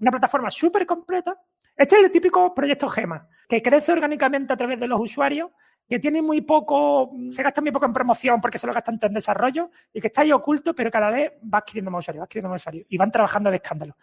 [0.00, 1.36] Una plataforma súper completa.
[1.76, 5.50] Este es el típico proyecto GEMA, que crece orgánicamente a través de los usuarios
[5.88, 9.14] que tiene muy poco, se gasta muy poco en promoción porque se lo gastan en
[9.14, 12.50] desarrollo y que está ahí oculto, pero cada vez va adquiriendo más usuarios, va adquiriendo
[12.50, 13.96] más usuarios y van trabajando de escándalo.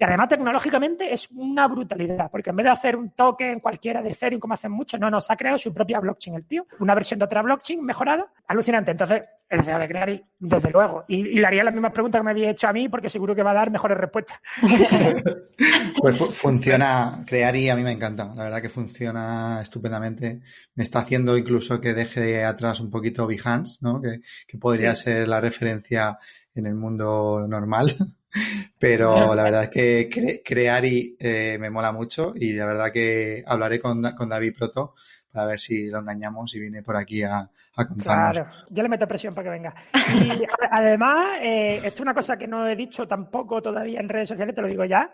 [0.00, 4.10] Y además tecnológicamente es una brutalidad, porque en vez de hacer un token cualquiera de
[4.10, 6.94] Ethereum como hacen muchos, no, no, se ha creado su propia blockchain el tío, una
[6.94, 8.92] versión de otra blockchain mejorada, alucinante.
[8.92, 11.04] Entonces, el CEO de crear, desde luego.
[11.08, 13.42] Y, le haría las mismas preguntas que me había hecho a mí, porque seguro que
[13.42, 14.40] va a dar mejores respuestas.
[16.00, 20.42] pues funciona, crear y a mí me encanta, la verdad que funciona estupendamente.
[20.76, 24.00] Me está haciendo incluso que deje atrás un poquito Behance, ¿no?
[24.00, 24.20] Que,
[24.58, 26.18] podría ser la referencia
[26.54, 27.96] en el mundo normal.
[28.78, 33.42] Pero la verdad es que crear y eh, me mola mucho y la verdad que
[33.46, 34.94] hablaré con, con David Proto
[35.32, 38.32] para ver si lo engañamos y viene por aquí a, a contarnos.
[38.32, 39.74] Claro, yo le meto presión para que venga.
[39.94, 44.28] Y además, eh, esto es una cosa que no he dicho tampoco todavía en redes
[44.28, 45.10] sociales, te lo digo ya,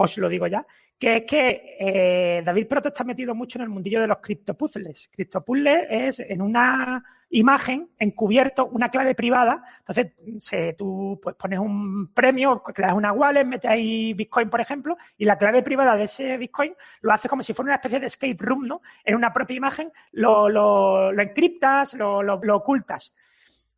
[0.00, 0.64] os lo digo ya,
[0.96, 5.10] que es que eh, David Proto está metido mucho en el mundillo de los criptopuzzles.
[5.12, 9.62] Criptopuzzles es en una imagen encubierto una clave privada.
[9.80, 14.96] Entonces, se, tú pues, pones un premio, creas una wallet, metes ahí Bitcoin, por ejemplo,
[15.16, 18.06] y la clave privada de ese Bitcoin lo hace como si fuera una especie de
[18.06, 18.80] escape room, ¿no?
[19.04, 23.12] En una propia imagen lo, lo, lo encriptas, lo ocultas.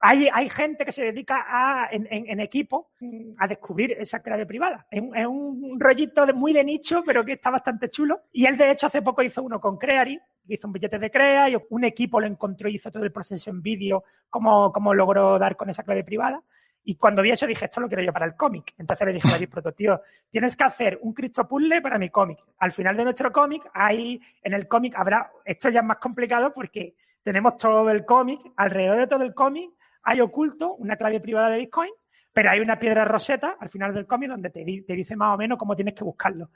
[0.02, 2.90] Hay, hay, gente que se dedica a, en, en, equipo
[3.36, 4.86] a descubrir esa clave privada.
[4.90, 8.22] Es un, es un rollito de, muy de nicho, pero que está bastante chulo.
[8.32, 10.18] Y él, de hecho, hace poco hizo uno con Creary,
[10.48, 13.50] hizo un billete de Crea y un equipo lo encontró y hizo todo el proceso
[13.50, 16.42] en vídeo, cómo, cómo logró dar con esa clave privada.
[16.82, 18.74] Y cuando vi eso dije, esto lo quiero yo para el cómic.
[18.78, 20.00] Entonces le dije a David Proto, tío,
[20.30, 22.38] tienes que hacer un Cristo Puzzle para mi cómic.
[22.58, 26.54] Al final de nuestro cómic, hay, en el cómic habrá, esto ya es más complicado
[26.54, 29.70] porque tenemos todo el cómic, alrededor de todo el cómic
[30.02, 31.90] hay oculto una clave privada de Bitcoin,
[32.32, 35.38] pero hay una piedra roseta al final del cómic donde te, te dice más o
[35.38, 36.50] menos cómo tienes que buscarlo.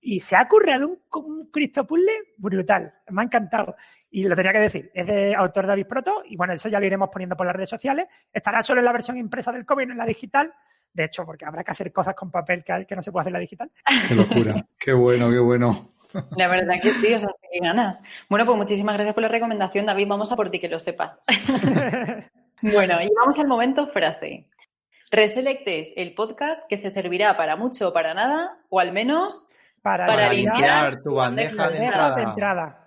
[0.00, 2.92] Y se ha ocurrido un, un Cristo Puzzle brutal.
[3.10, 3.76] Me ha encantado.
[4.10, 4.90] Y lo tenía que decir.
[4.92, 6.22] Es de autor David Proto.
[6.26, 8.08] Y bueno, eso ya lo iremos poniendo por las redes sociales.
[8.32, 10.52] Estará solo en la versión impresa del cómic, no en la digital.
[10.92, 13.30] De hecho, porque habrá que hacer cosas con papel que, que no se puede hacer
[13.30, 13.70] en la digital.
[14.08, 14.66] Qué locura.
[14.78, 15.92] qué bueno, qué bueno.
[16.36, 18.02] La verdad que sí, o sea, qué ganas.
[18.28, 20.08] Bueno, pues muchísimas gracias por la recomendación, David.
[20.08, 21.22] Vamos a por ti, que lo sepas.
[22.62, 24.46] bueno, y vamos al momento frase.
[25.10, 29.46] Reselect es el podcast que se servirá para mucho o para nada, o al menos
[29.82, 32.16] para, para limpiar, tu bandeja, de, entrada.
[32.16, 32.82] de, entrada.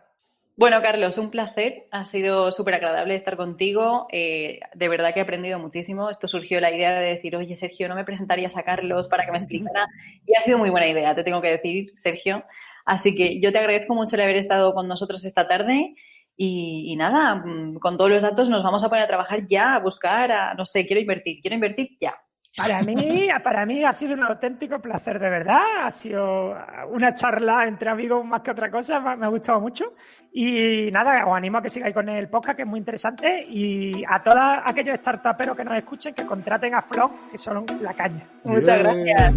[0.57, 1.87] Bueno, Carlos, un placer.
[1.91, 4.07] Ha sido súper agradable estar contigo.
[4.11, 6.09] Eh, de verdad que he aprendido muchísimo.
[6.09, 9.31] Esto surgió la idea de decir, oye, Sergio, ¿no me presentarías a Carlos para que
[9.31, 9.87] me explicara?
[10.25, 12.45] Y ha sido muy buena idea, te tengo que decir, Sergio.
[12.85, 15.95] Así que yo te agradezco mucho el haber estado con nosotros esta tarde.
[16.37, 19.75] Y, y, nada, mm, con todos los datos nos vamos a poner a trabajar ya,
[19.75, 22.13] a buscar, a, no sé, quiero invertir, quiero invertir ya.
[22.57, 22.95] Para mí,
[23.43, 25.61] para mí ha sido un auténtico placer, de verdad.
[25.83, 26.55] Ha sido
[26.89, 29.93] una charla entre amigos más que otra cosa, me ha gustado mucho.
[30.31, 33.45] Y nada, os animo a que sigáis con el podcast, que es muy interesante.
[33.47, 37.93] Y a todos aquellos startuperos que nos escuchen, que contraten a Flock, que son la
[37.93, 38.23] caña.
[38.43, 39.35] Muchas gracias.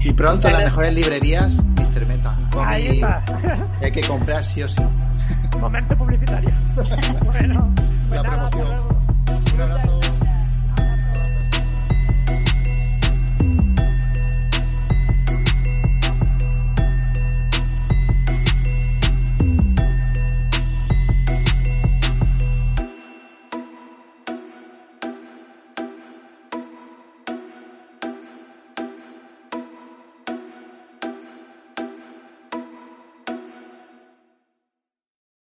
[0.00, 2.06] y pronto en las mejores librerías, Mr.
[2.06, 2.36] Meta.
[2.58, 3.24] Ahí está.
[3.82, 4.82] hay que comprar sí o sí.
[5.60, 6.50] Momento publicitario.
[7.24, 7.74] bueno,
[8.10, 8.68] la pues promoción.
[9.54, 9.93] Un abrazo.